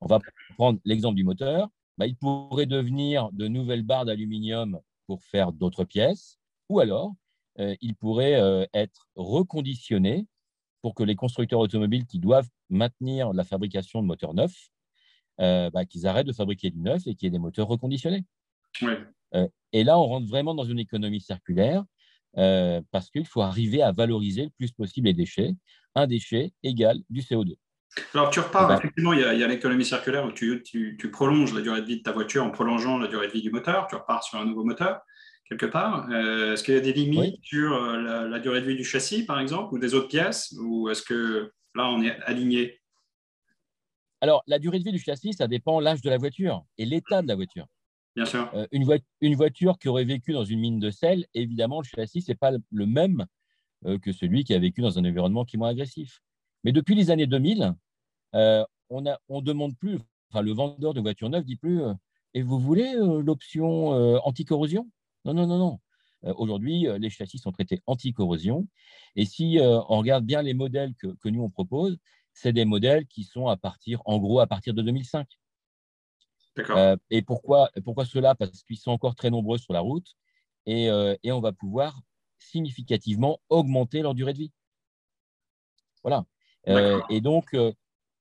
On 0.00 0.06
va 0.06 0.20
prendre 0.56 0.80
l'exemple 0.84 1.16
du 1.16 1.24
moteur. 1.24 1.68
Bah, 1.98 2.06
il 2.06 2.16
pourrait 2.16 2.66
devenir 2.66 3.30
de 3.32 3.48
nouvelles 3.48 3.82
barres 3.82 4.04
d'aluminium 4.04 4.80
pour 5.06 5.24
faire 5.24 5.52
d'autres 5.52 5.84
pièces, 5.84 6.38
ou 6.68 6.80
alors 6.80 7.14
euh, 7.58 7.74
il 7.80 7.96
pourrait 7.96 8.40
euh, 8.40 8.64
être 8.72 9.08
reconditionné 9.16 10.26
pour 10.80 10.94
que 10.94 11.02
les 11.02 11.16
constructeurs 11.16 11.58
automobiles 11.58 12.06
qui 12.06 12.20
doivent 12.20 12.48
maintenir 12.70 13.32
la 13.32 13.42
fabrication 13.42 14.00
de 14.00 14.06
moteurs 14.06 14.34
neufs, 14.34 14.70
euh, 15.40 15.70
bah, 15.70 15.84
qu'ils 15.84 16.06
arrêtent 16.06 16.26
de 16.26 16.32
fabriquer 16.32 16.70
du 16.70 16.80
neuf 16.80 17.06
et 17.06 17.14
qu'il 17.14 17.26
y 17.26 17.28
ait 17.28 17.30
des 17.30 17.38
moteurs 17.38 17.68
reconditionnés. 17.68 18.24
et 19.72 19.84
là, 19.84 19.98
on 19.98 20.06
rentre 20.06 20.28
vraiment 20.28 20.54
dans 20.54 20.64
une 20.64 20.78
économie 20.78 21.20
circulaire 21.20 21.84
parce 22.34 23.10
qu'il 23.10 23.26
faut 23.26 23.42
arriver 23.42 23.82
à 23.82 23.92
valoriser 23.92 24.44
le 24.44 24.50
plus 24.50 24.72
possible 24.72 25.08
les 25.08 25.14
déchets. 25.14 25.54
Un 25.94 26.06
déchet 26.06 26.52
égale 26.62 27.00
du 27.10 27.22
CO2. 27.22 27.56
Alors, 28.14 28.30
tu 28.30 28.40
repars, 28.40 28.72
effectivement, 28.72 29.12
il 29.12 29.20
y 29.20 29.24
a, 29.24 29.46
l'économie 29.46 29.84
circulaire 29.84 30.24
où 30.26 30.32
tu, 30.32 31.10
prolonges 31.12 31.54
la 31.54 31.60
durée 31.60 31.80
de 31.80 31.86
vie 31.86 31.98
de 31.98 32.02
ta 32.02 32.12
voiture 32.12 32.44
en 32.44 32.50
prolongeant 32.50 32.98
la 32.98 33.08
durée 33.08 33.28
de 33.28 33.32
vie 33.32 33.42
du 33.42 33.50
moteur. 33.50 33.86
Tu 33.88 33.96
repars 33.96 34.22
sur 34.22 34.38
un 34.38 34.44
nouveau 34.44 34.64
moteur, 34.64 35.00
quelque 35.48 35.66
part. 35.66 36.08
Euh, 36.10 36.52
est-ce 36.52 36.62
qu'il 36.62 36.74
y 36.74 36.76
a 36.76 36.80
des 36.80 36.92
limites 36.92 37.42
sur 37.42 37.74
euh, 37.74 38.28
la, 38.28 38.38
durée 38.38 38.60
de 38.60 38.66
vie 38.66 38.76
du 38.76 38.84
châssis, 38.84 39.24
par 39.24 39.40
exemple, 39.40 39.74
ou 39.74 39.78
des 39.78 39.94
autres 39.94 40.08
pièces 40.08 40.54
Ou 40.60 40.88
est-ce 40.90 41.02
que 41.02 41.52
là, 41.74 41.88
on 41.88 42.02
est 42.02 42.16
aligné? 42.22 42.80
Alors, 44.20 44.42
la 44.46 44.58
durée 44.58 44.78
de 44.78 44.84
vie 44.84 44.92
du 44.92 44.98
châssis, 44.98 45.32
ça 45.32 45.46
dépend 45.48 45.80
l'âge 45.80 46.02
de 46.02 46.10
la 46.10 46.18
voiture 46.18 46.64
et 46.76 46.84
l'état 46.84 47.22
de 47.22 47.28
la 47.28 47.36
voiture. 47.36 47.66
Bien 48.16 48.24
sûr. 48.24 48.50
Euh, 48.54 48.66
une, 48.72 48.86
une, 49.20 49.34
voiture 49.36 49.78
qui 49.78 49.88
aurait 49.88 50.04
vécu 50.04 50.32
dans 50.32 50.44
une 50.44 50.58
mine 50.58 50.80
de 50.80 50.90
sel, 50.90 51.26
évidemment, 51.34 51.80
le 51.80 51.86
châssis, 51.86 52.22
ce 52.22 52.32
n'est 52.32 52.36
pas 52.36 52.50
le 52.50 52.86
même 52.86 53.26
que 54.02 54.10
celui 54.10 54.42
qui 54.42 54.54
a 54.54 54.58
vécu 54.58 54.80
dans 54.80 54.98
un 54.98 55.04
environnement 55.04 55.44
qui 55.44 55.54
est 55.54 55.58
moins 55.58 55.68
agressif. 55.68 56.20
Mais 56.64 56.72
depuis 56.72 56.94
les 56.94 57.10
années 57.10 57.26
2000, 57.26 57.74
euh, 58.34 58.64
on 58.90 59.02
ne 59.02 59.12
on 59.28 59.40
demande 59.40 59.76
plus, 59.76 59.98
enfin, 60.30 60.42
le 60.42 60.52
vendeur 60.52 60.94
de 60.94 61.00
voitures 61.00 61.30
neuves 61.30 61.44
dit 61.44 61.56
plus 61.56 61.82
euh, 61.82 61.94
Et 62.34 62.42
vous 62.42 62.58
voulez 62.58 62.94
euh, 62.94 63.22
l'option 63.22 63.88
anti-corrosion? 64.24 64.90
Non, 65.24 65.34
non, 65.34 65.46
non, 65.46 65.58
non. 65.58 65.80
Aujourd'hui, 66.36 66.88
les 66.98 67.10
châssis 67.10 67.38
sont 67.38 67.52
traités 67.52 67.80
anti-corrosion. 67.86 68.66
Et 69.14 69.24
si 69.24 69.58
on 69.62 69.98
regarde 69.98 70.24
bien 70.24 70.42
les 70.42 70.52
modèles 70.52 70.92
que, 70.96 71.06
que 71.20 71.28
nous, 71.28 71.42
on 71.42 71.48
propose, 71.48 71.96
c'est 72.40 72.52
des 72.52 72.64
modèles 72.64 73.06
qui 73.06 73.24
sont 73.24 73.48
à 73.48 73.56
partir, 73.56 74.00
en 74.04 74.18
gros, 74.18 74.40
à 74.40 74.46
partir 74.46 74.74
de 74.74 74.82
2005. 74.82 75.26
Euh, 76.70 76.96
et 77.10 77.22
pourquoi, 77.22 77.70
pourquoi 77.84 78.04
cela 78.04 78.34
Parce 78.34 78.64
qu'ils 78.64 78.78
sont 78.78 78.90
encore 78.90 79.14
très 79.14 79.30
nombreux 79.30 79.58
sur 79.58 79.72
la 79.72 79.80
route 79.80 80.16
et, 80.66 80.86
et, 81.22 81.32
on 81.32 81.40
va 81.40 81.52
pouvoir 81.52 82.00
significativement 82.38 83.40
augmenter 83.48 84.02
leur 84.02 84.14
durée 84.14 84.32
de 84.32 84.38
vie. 84.38 84.52
Voilà. 86.02 86.24
et 87.08 87.20
donc, 87.20 87.56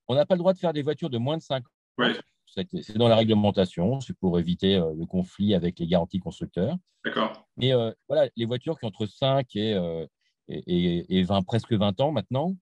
on 0.08 0.16
n'a 0.16 0.26
pas 0.26 0.36
le 0.36 0.40
droit 0.40 0.54
de 0.54 0.60
faire 0.60 0.74
des 0.74 0.82
voitures 0.82 1.10
de 1.10 1.18
moins 1.18 1.38
de 1.38 1.42
5 1.42 1.66
ans. 1.66 2.14
C'est 2.48 2.98
dans 2.98 3.08
la 3.08 3.16
réglementation, 3.16 4.00
c'est 4.00 4.18
pour 4.18 4.40
éviter 4.40 4.76
euh, 4.76 4.94
le 4.98 5.06
conflit 5.06 5.54
avec 5.54 5.80
les 5.80 5.88
garanties 5.88 6.20
constructeurs. 6.20 6.78
D'accord. 7.04 7.46
Mais 7.58 7.74
euh, 7.74 7.92
voilà, 8.08 8.30
les 8.36 8.46
voitures 8.46 8.80
qui 8.80 8.86
ont 8.86 8.90
entre 8.90 9.06
5 9.06 9.48
euh, 9.56 10.08
et, 10.48 11.20
et, 11.20 11.24
20, 11.24 11.44
presque 11.44 11.74
20 11.74 12.00
ans 12.02 12.12
maintenant 12.12 12.56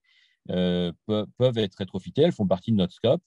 peuvent, 0.48 1.58
être 1.58 1.76
rétrofitées, 1.76 2.22
elles 2.22 2.32
font 2.32 2.46
partie 2.46 2.72
de 2.72 2.76
notre 2.76 2.92
scope. 2.92 3.22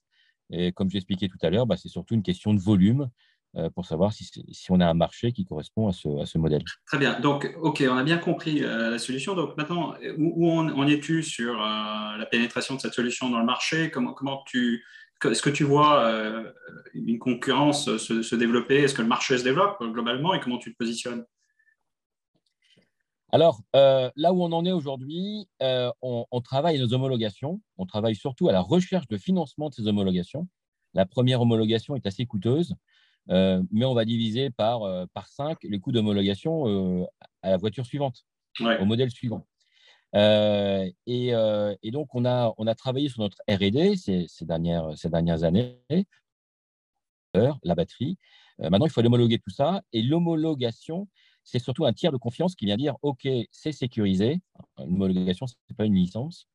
Et 0.52 0.72
comme 0.72 0.90
j'expliquais 0.90 1.28
tout 1.28 1.38
à 1.42 1.50
l'heure, 1.50 1.66
bah, 1.66 1.78
c'est 1.78 1.90
surtout 1.90 2.16
une 2.16 2.24
question 2.24 2.54
de 2.54 2.60
volume 2.60 3.10
euh, 3.56 3.70
pour 3.72 3.86
savoir 3.86 4.14
si, 4.14 4.30
on 4.70 4.80
a 4.80 4.86
un 4.86 4.94
marché 4.94 5.32
qui 5.32 5.44
correspond 5.44 5.88
à 5.88 5.92
ce, 5.92 6.38
modèle. 6.38 6.64
Très 6.86 7.00
bien. 7.00 7.20
Donc, 7.20 7.52
OK, 7.62 7.84
on 7.90 7.98
a 7.98 8.04
bien 8.04 8.20
compris 8.20 8.64
euh, 8.64 8.92
la 8.92 9.00
solution. 9.00 9.34
Donc, 9.34 9.58
maintenant, 9.58 9.96
où, 10.18 10.52
en, 10.52 10.88
es-tu 10.88 11.24
sur 11.24 11.60
euh, 11.60 12.18
la 12.18 12.28
pénétration 12.30 12.76
de 12.76 12.80
cette 12.80 12.94
solution 12.94 13.30
dans 13.30 13.40
le 13.40 13.46
marché? 13.46 13.90
Comment, 13.90 14.14
Est-ce 15.26 15.42
que 15.42 15.50
tu 15.50 15.64
vois 15.64 16.12
une 16.94 17.18
concurrence 17.18 17.98
se 17.98 18.36
développer? 18.36 18.84
Est-ce 18.84 18.94
que 18.94 19.02
le 19.02 19.08
marché 19.08 19.38
se 19.38 19.44
développe 19.44 19.82
globalement? 19.82 20.36
Et 20.36 20.40
comment 20.40 20.60
tu 20.60 20.72
te 20.72 20.78
positionnes? 20.78 21.26
Alors, 23.32 23.62
là 23.74 24.34
où 24.34 24.44
on 24.44 24.52
en 24.52 24.66
est 24.66 24.72
aujourd'hui, 24.72 25.48
on, 25.62 26.26
on, 26.32 26.42
travaille 26.42 26.80
nos 26.80 26.94
homologations. 26.94 27.62
On 27.78 27.86
travaille 27.86 28.16
surtout 28.16 28.50
à 28.50 28.52
la 28.52 28.62
recherche 28.62 29.08
de 29.08 29.18
financement 29.18 29.70
de 29.70 29.74
ces 29.76 29.88
homologations. 29.88 30.48
La 30.94 31.06
première 31.06 31.42
homologation 31.42 31.96
est 31.96 32.06
assez 32.06 32.26
coûteuse. 32.26 32.76
Euh, 33.30 33.62
mais 33.72 33.86
on 33.86 33.94
va 33.94 34.06
diviser 34.06 34.50
par, 34.50 34.84
euh, 34.84 35.06
par 35.14 35.28
5 35.28 35.60
les 35.64 35.80
coûts 35.80 35.92
d'homologation 35.92 36.68
euh, 36.68 37.06
à 37.44 37.52
la 37.52 37.58
voiture 37.58 37.86
suivante, 37.86 38.26
au 38.60 38.86
modèle 38.86 39.12
suivant. 39.12 39.46
Et, 40.16 40.96
et, 41.06 41.92
donc, 41.92 42.16
on 42.16 42.26
a, 42.26 42.54
on 42.58 42.66
a 42.66 42.76
travaillé 42.76 43.10
sur 43.10 43.22
notre 43.22 43.38
RD 43.48 43.96
ces, 43.96 44.26
ces, 44.28 44.46
dernières, 44.46 44.98
ces 44.98 45.10
dernières 45.10 45.44
années, 45.44 45.80
la 47.36 47.76
batterie. 47.76 48.18
maintenant, 48.58 48.88
il 48.88 48.92
faut 48.92 49.06
homologuer 49.06 49.38
tout 49.38 49.52
ça. 49.52 49.84
Et 49.94 50.02
l'homologation, 50.02 51.08
c'est 51.52 51.60
surtout 51.60 51.86
un 51.86 51.94
tiers 51.94 52.12
de 52.12 52.18
confiance 52.18 52.56
qui 52.56 52.66
vient 52.66 52.78
dire 52.78 52.96
OK, 53.02 53.28
c'est 53.52 53.72
sécurisé. 53.72 54.42
Une 54.78 54.96
homologation, 54.96 55.48
ce 55.48 55.56
n'est 55.70 55.76
pas 55.76 55.86
une 55.86 55.96
licence. 55.96 56.48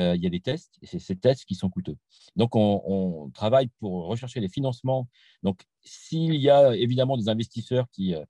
Euh, 0.00 0.14
il 0.14 0.22
y 0.22 0.26
a 0.26 0.30
des 0.30 0.40
tests, 0.40 0.78
et 0.82 0.86
c'est 0.86 0.98
ces 0.98 1.16
tests 1.16 1.44
qui 1.46 1.54
sont 1.54 1.70
coûteux. 1.70 1.96
Donc, 2.36 2.54
on, 2.54 3.30
travaille 3.32 3.68
pour 3.80 4.06
rechercher 4.06 4.40
les 4.40 4.48
financements. 4.48 5.08
Donc, 5.42 5.62
s'il 5.82 6.34
y 6.34 6.50
a 6.50 6.76
évidemment 6.76 7.16
des 7.16 7.28
investisseurs 7.28 7.86
qui, 7.90 8.14
euh, 8.14 8.24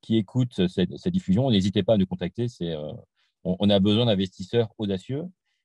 qui 0.00 0.16
écoutent 0.16 0.66
cette, 0.66 1.08
diffusion, 1.08 1.50
n'hésitez 1.50 1.82
pas 1.82 1.94
à 1.94 1.96
nous 1.98 2.06
contacter. 2.06 2.46
Euh, 2.62 2.92
on, 3.44 3.70
a 3.70 3.78
besoin 3.78 4.06
d'investisseurs 4.06 4.74
audacieux. 4.78 5.24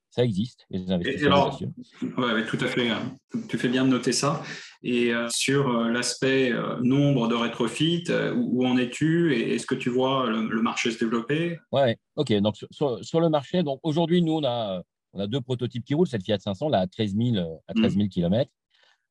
Ça 0.09 0.23
existe, 0.23 0.65
les 0.71 0.91
investisseurs. 0.91 1.59
Oui, 2.01 2.45
tout 2.47 2.57
à 2.61 2.67
fait. 2.67 2.89
Hein. 2.89 3.15
Tu 3.47 3.57
fais 3.57 3.69
bien 3.69 3.85
de 3.85 3.89
noter 3.89 4.11
ça. 4.11 4.41
Et 4.81 5.11
sur 5.29 5.71
l'aspect 5.83 6.51
nombre 6.81 7.27
de 7.27 7.35
rétrofits, 7.35 8.05
où, 8.35 8.65
en 8.65 8.77
es-tu 8.77 9.35
est-ce 9.35 9.67
que 9.67 9.75
tu 9.75 9.89
vois 9.89 10.27
le, 10.29 10.61
marché 10.61 10.89
se 10.89 10.99
développer? 10.99 11.59
Oui, 11.71 11.93
ok. 12.15 12.33
Donc, 12.41 12.55
sur, 12.71 13.03
sur, 13.05 13.21
le 13.21 13.29
marché, 13.29 13.61
donc 13.61 13.79
aujourd'hui, 13.83 14.21
nous, 14.21 14.33
on 14.33 14.43
a 14.45 14.81
on 15.13 15.19
a 15.19 15.27
deux 15.27 15.41
prototypes 15.41 15.83
qui 15.83 15.93
roulent, 15.93 16.07
cette 16.07 16.23
Fiat 16.23 16.39
500 16.39 16.69
là, 16.69 16.81
à 16.81 16.87
13 16.87 17.15
000, 17.15 17.61
à 17.67 17.73
13 17.73 17.97
km. 18.11 18.51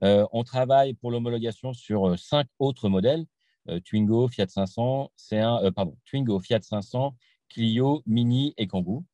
on 0.00 0.44
travaille 0.44 0.94
pour 0.94 1.11
l'homologation 1.11 1.72
sur 1.72 2.08
euh, 2.08 2.16
cinq 2.16 2.46
autres 2.58 2.88
modèles 2.88 3.24
euh, 3.68 3.80
Twingo, 3.80 4.28
Fiat 4.28 4.48
500, 4.48 5.12
C1, 5.18 5.64
euh, 5.64 5.70
pardon, 5.70 5.96
Twingo, 6.06 6.40
Fiat 6.40 6.62
500, 6.62 7.14
Clio, 7.48 8.02
Mini 8.06 8.54
et 8.56 8.66
Kangoo. 8.66 9.04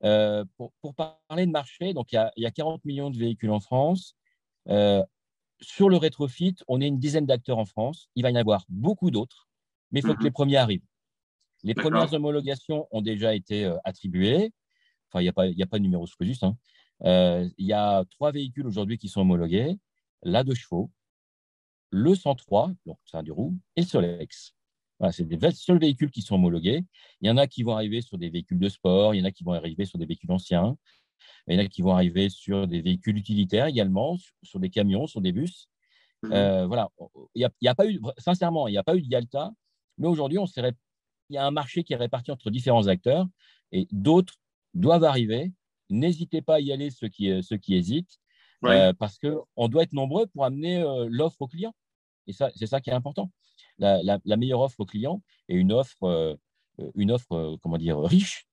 Pour, 0.00 0.94
parler 0.94 1.46
de 1.46 1.50
marché, 1.50 1.92
donc 1.94 2.12
il 2.12 2.30
y, 2.36 2.46
a, 2.46 2.50
40 2.50 2.84
millions 2.84 3.10
de 3.10 3.18
véhicules 3.18 3.50
en 3.50 3.60
France. 3.60 4.16
sur 5.60 5.88
le 5.88 5.96
rétrofit, 5.96 6.56
on 6.68 6.80
est 6.80 6.86
une 6.86 6.98
dizaine 6.98 7.26
d'acteurs 7.26 7.58
en 7.58 7.66
France. 7.66 8.08
Il 8.14 8.22
va 8.22 8.30
y 8.30 8.32
en 8.32 8.36
avoir 8.36 8.64
beaucoup 8.68 9.10
d'autres, 9.10 9.48
mais 9.90 10.00
il 10.00 10.06
faut 10.06 10.14
que 10.14 10.20
mhm. 10.20 10.24
les 10.24 10.30
premiers 10.30 10.56
arrivent. 10.56 10.86
Les 11.62 11.74
premières 11.74 12.12
homologations 12.14 12.88
ont 12.90 13.02
déjà 13.02 13.34
été 13.34 13.70
attribuées. 13.84 14.52
Enfin, 15.08 15.20
il 15.20 15.24
n'y 15.24 15.28
a, 15.28 15.32
pas, 15.32 15.44
a 15.44 15.66
pas 15.66 15.78
de 15.78 15.82
numéro 15.82 16.06
sous 16.06 16.16
juste. 16.24 16.44
Hein. 16.44 16.56
Euh, 17.04 17.48
il 17.58 17.66
y 17.66 17.72
a 17.72 18.04
trois 18.10 18.30
véhicules 18.30 18.66
aujourd'hui 18.66 18.98
qui 18.98 19.08
sont 19.08 19.20
homologués 19.22 19.78
la 20.22 20.44
de 20.44 20.54
chevaux, 20.54 20.90
le 21.90 22.14
103, 22.14 22.72
donc 22.86 22.98
c'est 23.04 23.16
un 23.16 23.22
du 23.22 23.32
roue, 23.32 23.58
et 23.76 23.80
le 23.80 23.86
Solex. 23.86 24.54
Voilà, 25.00 25.12
c'est 25.12 25.24
les 25.24 25.50
seuls 25.52 25.80
véhicules 25.80 26.10
qui 26.10 26.22
sont 26.22 26.36
homologués. 26.36 26.84
Il 27.20 27.28
y 27.28 27.30
en 27.30 27.36
a 27.36 27.46
qui 27.46 27.62
vont 27.62 27.74
arriver 27.74 28.02
sur 28.02 28.18
des 28.18 28.30
véhicules 28.30 28.58
de 28.58 28.68
sport, 28.68 29.14
il 29.14 29.18
y 29.18 29.22
en 29.22 29.24
a 29.24 29.32
qui 29.32 29.42
vont 29.42 29.54
arriver 29.54 29.84
sur 29.84 29.98
des 29.98 30.06
véhicules 30.06 30.30
anciens, 30.30 30.76
il 31.48 31.54
y 31.54 31.56
en 31.56 31.64
a 31.64 31.66
qui 31.66 31.82
vont 31.82 31.94
arriver 31.94 32.28
sur 32.28 32.68
des 32.68 32.80
véhicules 32.80 33.16
utilitaires 33.16 33.66
également, 33.66 34.16
sur, 34.42 34.60
des 34.60 34.70
camions, 34.70 35.06
sur 35.06 35.20
des 35.20 35.32
bus. 35.32 35.68
Mmh 36.22 36.32
euh, 36.32 36.66
voilà, 36.66 36.90
il 37.34 37.48
n'y 37.62 37.68
a, 37.68 37.70
a, 37.70 37.74
pas 37.74 37.86
eu, 37.86 37.98
sincèrement, 38.18 38.68
il 38.68 38.72
n'y 38.72 38.78
a 38.78 38.82
pas 38.82 38.94
eu 38.94 39.00
de 39.00 39.06
Yalta, 39.06 39.50
mais 39.96 40.06
aujourd'hui, 40.06 40.38
on 40.38 40.46
il 41.30 41.34
y 41.34 41.38
a 41.38 41.46
un 41.46 41.50
marché 41.50 41.84
qui 41.84 41.92
est 41.92 41.96
réparti 41.96 42.30
entre 42.30 42.50
différents 42.50 42.88
acteurs 42.88 43.26
et 43.72 43.86
d'autres 43.92 44.34
doivent 44.74 45.04
arriver. 45.04 45.52
N'hésitez 45.88 46.42
pas 46.42 46.56
à 46.56 46.60
y 46.60 46.72
aller, 46.72 46.90
ceux 46.90 47.08
qui, 47.08 47.30
euh, 47.30 47.42
ceux 47.42 47.56
qui 47.56 47.74
hésitent, 47.74 48.18
euh, 48.64 48.92
parce 48.92 49.18
qu'on 49.18 49.68
doit 49.68 49.82
être 49.82 49.92
nombreux 49.92 50.26
pour 50.26 50.44
amener 50.44 50.82
euh, 50.82 51.08
l'offre 51.10 51.40
au 51.40 51.46
client. 51.46 51.74
Et 52.26 52.32
ça, 52.32 52.50
c'est 52.54 52.66
ça 52.66 52.80
qui 52.80 52.90
est 52.90 52.92
important. 52.94 53.30
La, 53.78 54.36
meilleure 54.36 54.60
offre 54.60 54.80
au 54.80 54.86
client 54.86 55.22
et 55.48 55.54
une 55.54 55.72
offre, 55.72 56.38
une 56.94 57.10
offre 57.10 57.56
comment 57.62 57.78
dire, 57.78 57.98
riche. 58.00 58.46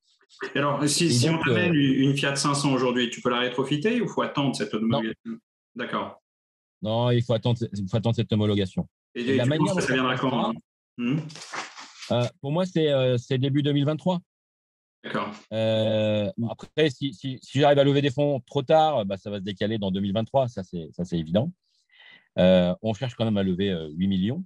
alors, 0.56 0.88
si, 0.88 1.28
on 1.30 1.42
amène 1.52 1.74
une 1.74 2.16
Fiat 2.16 2.36
500 2.36 2.74
aujourd'hui, 2.74 3.10
tu 3.10 3.22
peux 3.22 3.30
la 3.30 3.40
rétrofiter 3.40 4.02
ou 4.02 4.06
il 4.06 4.10
faut 4.10 4.22
attendre 4.22 4.56
cette 4.56 4.74
homologation? 4.74 5.40
D'accord. 5.76 6.22
Non, 6.82 7.12
il 7.12 7.24
faut 7.24 7.34
attendre, 7.34 7.60
il 7.74 7.90
faut 7.90 7.98
attendre 7.98 8.16
cette 8.16 8.32
homologation. 8.32 8.88
Et, 9.16 9.36
la 9.36 9.46
manière 9.46 9.74
ça, 9.74 9.82
ça 9.82 9.94
viendra 9.94 10.18
quand 10.18 10.54
hmm? 10.98 11.20
Pour 12.42 12.52
moi, 12.52 12.66
c'est 12.66 13.38
début 13.38 13.64
2023. 13.64 14.22
D'accord. 15.04 15.32
Euh, 15.54 16.30
après, 16.50 16.90
si, 16.90 17.14
si, 17.14 17.40
si 17.42 17.60
j'arrive 17.60 17.80
à 17.80 17.84
lever 17.84 18.02
des 18.02 18.12
fonds 18.12 18.42
trop 18.42 18.62
tard, 18.62 19.06
bah, 19.06 19.18
ça 19.18 19.30
va 19.30 19.38
se 19.38 19.44
décaler 19.44 19.78
dans 19.78 19.92
2023, 19.92 20.48
ça 20.50 20.64
c'est 20.64 21.18
évident. 21.18 21.52
Euh, 22.38 22.76
on 22.82 22.94
cherche 22.94 23.16
quand 23.16 23.26
même 23.26 23.38
à 23.38 23.44
lever 23.44 23.70
8 23.70 24.06
euh, 24.06 24.08
millions 24.08 24.44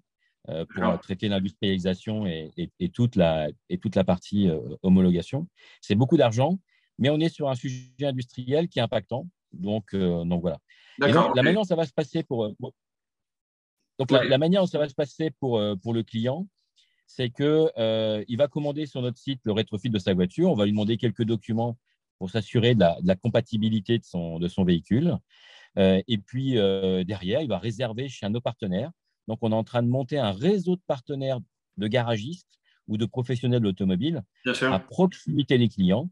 pour 0.48 1.00
traiter 1.02 1.28
l'industrialisation 1.28 2.26
et, 2.26 2.52
et, 2.80 2.90
toute 2.90 3.16
la, 3.16 3.50
et 3.70 3.78
toute 3.78 3.96
la 3.96 4.04
partie 4.04 4.50
homologation. 4.82 5.48
C'est 5.82 5.96
beaucoup 5.96 6.18
d'argent, 6.18 6.60
mais 6.98 7.10
on 7.10 7.20
est 7.20 7.30
sur 7.30 7.50
un 7.50 7.56
sujet 7.56 7.86
industriel 8.02 8.68
qui 8.68 8.80
est 8.80 8.82
impactant. 8.82 9.28
Donc, 9.54 9.96
donc 9.96 10.42
voilà. 10.42 10.58
Donc, 11.00 11.36
la 11.36 11.44
manière 11.44 11.62
dont 11.62 11.64
ça 11.64 11.76
va 11.76 11.86
se 11.86 11.94
passer 11.94 12.24
pour, 12.24 12.50
donc, 14.00 14.12
la, 14.12 14.24
la, 14.24 14.38
manière 14.38 14.62
dont 14.62 14.68
ça 14.68 14.80
va 14.80 14.90
se 14.90 14.96
passer 14.96 15.30
pour, 15.30 15.62
pour 15.82 15.94
le 15.94 16.04
client, 16.04 16.48
c'est 17.16 17.30
qu'il 17.30 17.46
euh, 17.78 18.24
va 18.30 18.48
commander 18.48 18.86
sur 18.86 19.02
notre 19.02 19.18
site 19.18 19.42
le 19.44 19.52
rétrofit 19.52 19.90
de 19.90 20.00
sa 20.00 20.14
voiture. 20.14 20.50
On 20.50 20.56
va 20.56 20.66
lui 20.66 20.72
demander 20.72 20.98
quelques 20.98 21.24
documents 21.24 21.78
pour 22.18 22.30
s'assurer 22.30 22.76
de, 22.76 22.86
la, 23.04 23.16
compatibilité 23.16 24.00
de 24.00 24.06
son, 24.06 24.40
de 24.40 24.48
son 24.48 24.64
véhicule. 24.64 25.18
Euh, 25.78 26.02
et 26.08 26.18
puis, 26.18 26.58
euh, 26.58 27.04
derrière, 27.04 27.42
il 27.42 27.48
va 27.48 27.58
réserver 27.58 28.08
chez 28.08 28.26
un 28.26 28.30
de 28.30 28.36
nos 28.36 28.42
partenaires. 28.42 28.92
Donc, 29.32 29.40
on 29.44 29.54
est 29.54 29.56
en 29.56 29.64
train 29.64 29.82
de 29.82 29.88
monter 29.88 30.20
un 30.20 30.34
réseau 30.34 30.76
de 30.76 30.82
partenaires 30.86 31.40
de 31.78 31.88
garagistes 31.88 32.60
ou 32.90 32.98
de 32.98 33.06
professionnels 33.06 33.66
automobiles 33.66 34.24
à 34.46 34.78
proximité 34.78 35.58
des 35.58 35.70
clients 35.70 36.10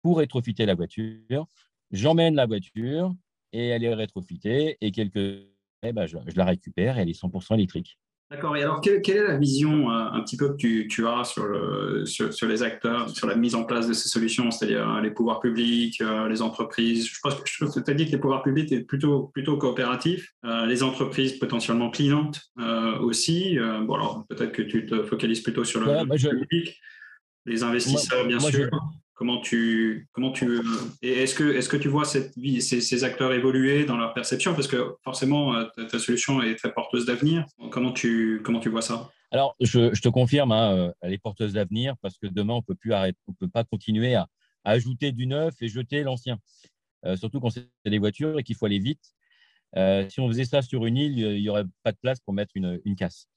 pour 0.00 0.16
rétrofiter 0.16 0.64
la 0.64 0.74
voiture. 0.74 1.46
J'emmène 1.90 2.34
la 2.34 2.46
voiture 2.46 3.14
et 3.52 3.68
elle 3.68 3.84
est 3.84 3.92
rétrofitée 3.92 4.78
et 4.80 4.90
quelques 4.90 5.42
eh 5.82 5.92
ben, 5.92 6.06
je, 6.06 6.16
je, 6.26 6.34
la 6.34 6.46
récupère 6.46 6.96
et 6.96 7.02
elle 7.02 7.10
est 7.10 7.20
100% 7.20 7.56
électrique. 7.56 7.98
D'accord. 8.32 8.56
Et 8.56 8.62
alors, 8.62 8.80
quelle, 8.80 9.02
est 9.04 9.22
la 9.22 9.36
vision 9.36 9.90
euh, 9.90 10.04
un 10.10 10.22
petit 10.22 10.38
peu 10.38 10.48
que 10.48 10.56
tu, 10.56 10.88
tu 10.88 11.06
as 11.06 11.22
sur, 11.24 11.44
le, 11.44 12.06
sur, 12.06 12.48
les 12.48 12.62
acteurs, 12.62 13.10
sur 13.10 13.26
la 13.26 13.36
mise 13.36 13.54
en 13.54 13.64
place 13.64 13.86
de 13.86 13.92
ces 13.92 14.08
solutions, 14.08 14.50
c'est-à-dire 14.50 14.88
euh, 14.88 15.00
les 15.02 15.10
pouvoirs 15.10 15.38
publics, 15.38 16.00
euh, 16.00 16.28
les 16.28 16.40
entreprises? 16.40 17.06
Je 17.06 17.20
pense 17.22 17.34
que 17.34 17.80
tu 17.80 17.90
as 17.90 17.94
dit 17.94 18.06
que 18.06 18.12
les 18.12 18.16
pouvoirs 18.16 18.42
publics 18.42 18.72
étaient 18.72 18.82
plutôt, 18.82 19.30
plutôt 19.34 19.58
coopératifs, 19.58 20.32
les 20.66 20.82
entreprises 20.82 21.38
potentiellement 21.38 21.90
clientes 21.90 22.40
aussi. 23.00 23.58
bon, 23.58 23.94
alors 23.94 24.24
peut-être 24.28 24.52
que 24.52 24.62
tu 24.62 24.86
te 24.86 25.02
focalises 25.02 25.40
plutôt 25.40 25.64
sur 25.64 25.80
le, 25.80 26.38
public, 26.40 26.80
les 27.44 27.62
investisseurs, 27.62 28.26
bien 28.26 28.40
sûr. 28.40 28.70
Comment 29.22 29.40
tu, 29.40 30.08
comment 30.10 30.32
tu, 30.32 30.60
et 31.00 31.22
est-ce 31.22 31.36
que, 31.36 31.54
est-ce 31.54 31.68
que 31.68 31.76
tu 31.76 31.86
vois 31.86 32.04
cette 32.04 32.36
vie, 32.36 32.60
ces, 32.60 33.04
acteurs 33.04 33.32
évoluer 33.32 33.84
dans 33.84 33.96
leur 33.96 34.14
perception? 34.14 34.52
Parce 34.52 34.66
que 34.66 34.96
forcément, 35.04 35.54
euh, 35.54 35.66
ta, 35.88 36.00
solution 36.00 36.42
est 36.42 36.56
très 36.56 36.72
porteuse 36.72 37.06
d'avenir. 37.06 37.46
Comment 37.70 37.92
tu, 37.92 38.42
comment 38.44 38.58
tu 38.58 38.68
vois 38.68 38.82
ça? 38.82 39.12
Alors, 39.30 39.54
je, 39.60 39.90
te 40.00 40.08
confirme, 40.08 40.50
hein, 40.50 40.72
euh, 40.76 40.92
elle 41.02 41.12
est 41.12 41.22
porteuse 41.22 41.52
d'avenir 41.52 41.94
parce 42.02 42.18
que 42.18 42.26
demain, 42.26 42.54
on 42.54 42.62
peut 42.62 42.74
plus 42.74 42.92
arrêter, 42.92 43.16
on 43.28 43.32
peut 43.32 43.46
pas 43.46 43.62
continuer 43.62 44.16
à, 44.16 44.26
ajouter 44.64 45.12
du 45.12 45.28
neuf 45.28 45.54
et 45.60 45.68
jeter 45.68 46.02
l'ancien. 46.02 46.40
Euh, 47.06 47.14
surtout 47.14 47.38
quand 47.38 47.50
c'est 47.50 47.68
des 47.84 48.00
voitures 48.00 48.40
et 48.40 48.42
qu'il 48.42 48.56
faut 48.56 48.66
aller 48.66 48.80
vite. 48.80 49.04
si 50.10 50.18
on 50.18 50.26
faisait 50.26 50.46
ça 50.46 50.62
sur 50.62 50.84
une 50.84 50.96
île, 50.96 51.16
il 51.16 51.42
n'y 51.42 51.48
aurait 51.48 51.66
pas 51.84 51.92
de 51.92 51.98
place 52.02 52.18
pour 52.18 52.34
mettre 52.34 52.50
une, 52.56 52.80
une 52.84 52.96
casse. 52.96 53.28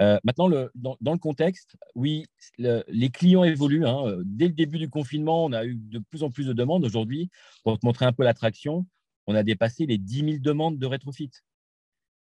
Euh, 0.00 0.18
maintenant, 0.24 0.48
dans, 0.74 1.12
le 1.12 1.18
contexte, 1.18 1.76
oui, 1.94 2.26
les 2.58 3.10
clients 3.10 3.44
évoluent. 3.44 3.86
Hein. 3.86 4.18
Dès 4.24 4.46
le 4.46 4.52
début 4.52 4.78
du 4.78 4.88
confinement, 4.88 5.44
on 5.44 5.52
a 5.52 5.64
eu 5.64 5.74
de 5.76 5.98
plus 5.98 6.22
en 6.22 6.30
plus 6.30 6.46
de 6.46 6.52
demandes. 6.52 6.84
Aujourd'hui, 6.84 7.30
pour 7.64 7.78
te 7.78 7.84
montrer 7.84 8.06
un 8.06 8.12
peu 8.12 8.24
l'attraction, 8.24 8.86
on 9.26 9.34
a 9.34 9.42
dépassé 9.42 9.86
les 9.86 9.98
10 9.98 10.18
000 10.18 10.30
demandes 10.40 10.78
de 10.78 10.86
rétrofit. 10.86 11.30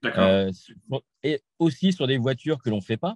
D'accord. 0.03 0.23
Euh, 0.23 0.51
et 1.23 1.41
aussi 1.59 1.93
sur 1.93 2.07
des 2.07 2.17
voitures 2.17 2.61
que 2.61 2.69
l'on 2.69 2.77
ne 2.77 2.81
fait 2.81 2.97
pas, 2.97 3.15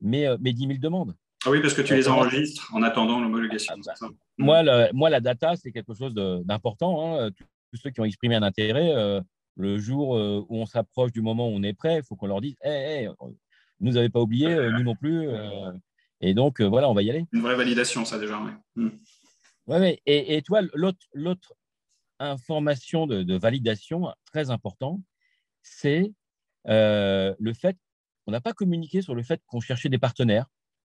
mais, 0.00 0.26
euh, 0.26 0.36
mais 0.40 0.52
10 0.52 0.66
000 0.66 0.78
demandes. 0.78 1.14
Ah 1.46 1.50
oui, 1.50 1.60
parce 1.62 1.72
que 1.72 1.82
tu 1.82 1.94
les 1.94 2.08
enregistres 2.08 2.70
en 2.74 2.82
attendant 2.82 3.20
l'homologation. 3.20 3.74
Ah, 3.86 3.94
bah, 4.00 4.08
moi, 4.36 4.92
moi, 4.92 5.08
la 5.08 5.20
data, 5.20 5.56
c'est 5.56 5.72
quelque 5.72 5.94
chose 5.94 6.12
d'important. 6.14 7.18
Hein. 7.18 7.30
Tous 7.72 7.80
ceux 7.80 7.90
qui 7.90 8.00
ont 8.00 8.04
exprimé 8.04 8.34
un 8.34 8.42
intérêt, 8.42 9.22
le 9.56 9.78
jour 9.78 10.10
où 10.10 10.56
on 10.56 10.66
s'approche 10.66 11.12
du 11.12 11.22
moment 11.22 11.48
où 11.48 11.52
on 11.52 11.62
est 11.62 11.72
prêt, 11.72 11.98
il 11.98 12.02
faut 12.02 12.14
qu'on 12.14 12.26
leur 12.26 12.42
dise 12.42 12.56
hey, 12.62 13.08
nous 13.80 13.92
n'avez 13.92 14.08
pas 14.08 14.20
oublié, 14.20 14.48
euh, 14.48 14.70
nous 14.72 14.82
non 14.82 14.94
plus. 14.94 15.28
Euh, 15.28 15.72
et 16.20 16.34
donc, 16.34 16.60
euh, 16.60 16.68
voilà, 16.68 16.88
on 16.88 16.94
va 16.94 17.02
y 17.02 17.10
aller. 17.10 17.24
Une 17.32 17.40
vraie 17.40 17.56
validation, 17.56 18.04
ça 18.04 18.18
déjà. 18.18 18.40
Oui, 18.40 18.50
hmm. 18.76 18.90
ouais, 19.66 20.00
Et, 20.06 20.36
et, 20.36 20.42
toi, 20.42 20.60
l'autre 20.74 21.54
information 22.18 23.06
de, 23.06 23.36
validation 23.36 24.12
très 24.26 24.50
important, 24.50 25.00
c'est 25.62 26.12
le 26.66 27.52
fait 27.54 27.76
on 28.26 28.32
n'a 28.32 28.40
pas 28.40 28.52
communiqué 28.52 29.02
sur 29.02 29.14
le 29.14 29.24
fait 29.24 29.40
qu'on 29.46 29.60
cherchait 29.60 29.88
des 29.88 29.98
partenaires. 29.98 30.46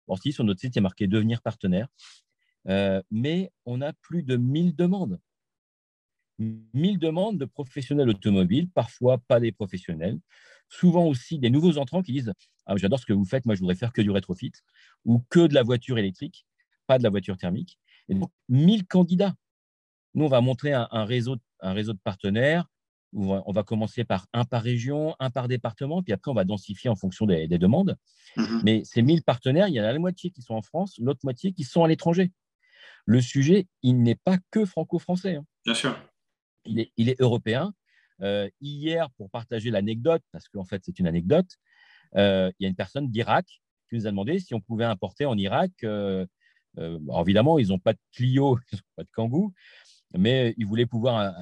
Bon, 0.07 0.15
si, 0.15 0.31
sur 0.31 0.43
notre 0.43 0.59
site, 0.59 0.75
il 0.75 0.77
y 0.77 0.79
a 0.79 0.83
marqué 0.83 1.07
devenir 1.07 1.41
partenaire. 1.41 1.87
mais 3.09 3.51
on 3.65 3.81
a 3.81 3.93
plus 3.93 4.21
de 4.21 4.35
1000 4.35 4.75
demandes. 4.75 5.19
1000 6.73 6.99
demandes 6.99 7.37
de 7.37 7.45
professionnels 7.45 8.09
automobiles, 8.09 8.69
parfois 8.69 9.17
pas 9.17 9.39
des 9.39 9.51
professionnels, 9.51 10.19
souvent 10.69 11.05
aussi 11.05 11.39
des 11.39 11.49
nouveaux 11.49 11.77
entrants 11.77 12.01
qui 12.01 12.13
disent 12.13 12.33
ah, 12.65 12.75
J'adore 12.77 12.99
ce 12.99 13.05
que 13.05 13.13
vous 13.13 13.25
faites, 13.25 13.45
moi 13.45 13.55
je 13.55 13.59
voudrais 13.59 13.75
faire 13.75 13.93
que 13.93 14.01
du 14.01 14.11
rétrofit 14.11 14.51
ou 15.05 15.23
que 15.29 15.47
de 15.47 15.53
la 15.53 15.63
voiture 15.63 15.97
électrique, 15.97 16.45
pas 16.87 16.97
de 16.97 17.03
la 17.03 17.09
voiture 17.09 17.37
thermique. 17.37 17.79
Et 18.09 18.15
donc, 18.15 18.31
1000 18.49 18.85
candidats. 18.87 19.35
Nous, 20.13 20.25
on 20.25 20.29
va 20.29 20.41
montrer 20.41 20.73
un, 20.73 21.05
réseau, 21.05 21.37
un 21.61 21.73
réseau 21.73 21.93
de 21.93 21.99
partenaires 22.03 22.67
où 23.13 23.33
on 23.33 23.51
va 23.51 23.63
commencer 23.63 24.03
par 24.03 24.27
un 24.33 24.45
par 24.45 24.63
région, 24.63 25.15
un 25.19 25.29
par 25.29 25.47
département, 25.47 26.01
puis 26.01 26.13
après 26.13 26.31
on 26.31 26.33
va 26.33 26.45
densifier 26.45 26.89
en 26.89 26.95
fonction 26.95 27.25
des, 27.25 27.47
demandes. 27.47 27.97
Mhm. 28.37 28.61
Mais 28.63 28.81
ces 28.85 29.01
1000 29.01 29.23
partenaires, 29.23 29.67
il 29.67 29.73
y 29.73 29.81
en 29.81 29.83
a 29.83 29.91
la 29.91 29.99
moitié 29.99 30.31
qui 30.31 30.41
sont 30.41 30.53
en 30.53 30.61
France, 30.61 30.95
l'autre 30.97 31.19
moitié 31.23 31.51
qui 31.51 31.63
sont 31.63 31.83
à 31.83 31.87
l'étranger. 31.87 32.31
Le 33.05 33.19
sujet, 33.21 33.67
il 33.81 34.01
n'est 34.01 34.15
pas 34.15 34.37
que 34.51 34.65
franco-français. 34.65 35.35
Hein. 35.35 35.45
Bien 35.65 35.73
sûr. 35.73 35.97
Il 36.65 36.79
est, 36.79 36.91
il 36.95 37.09
est 37.09 37.19
européen. 37.19 37.73
Euh, 38.21 38.49
hier, 38.61 39.09
pour 39.17 39.29
partager 39.29 39.71
l'anecdote, 39.71 40.21
parce 40.31 40.47
qu'en 40.47 40.63
fait 40.63 40.81
c'est 40.85 40.99
une 40.99 41.07
anecdote, 41.07 41.57
il 42.15 42.53
y 42.59 42.65
a 42.65 42.69
une 42.69 42.75
personne 42.75 43.09
d'Irak 43.09 43.45
qui 43.89 43.95
nous 43.95 44.07
a 44.07 44.11
demandé 44.11 44.39
si 44.39 44.53
on 44.53 44.61
pouvait 44.61 44.85
importer 44.85 45.25
en 45.25 45.37
Irak. 45.37 45.71
Euh, 45.83 46.25
évidemment, 47.19 47.59
ils 47.59 47.69
n'ont 47.69 47.79
pas 47.79 47.93
de 47.93 47.99
Clio, 48.13 48.57
ils 48.71 48.75
n'ont 48.75 48.81
pas 48.95 49.03
de 49.03 49.09
Kangoo, 49.13 49.53
mais 50.17 50.53
ils 50.57 50.65
voulaient 50.65 50.85
pouvoir 50.85 51.33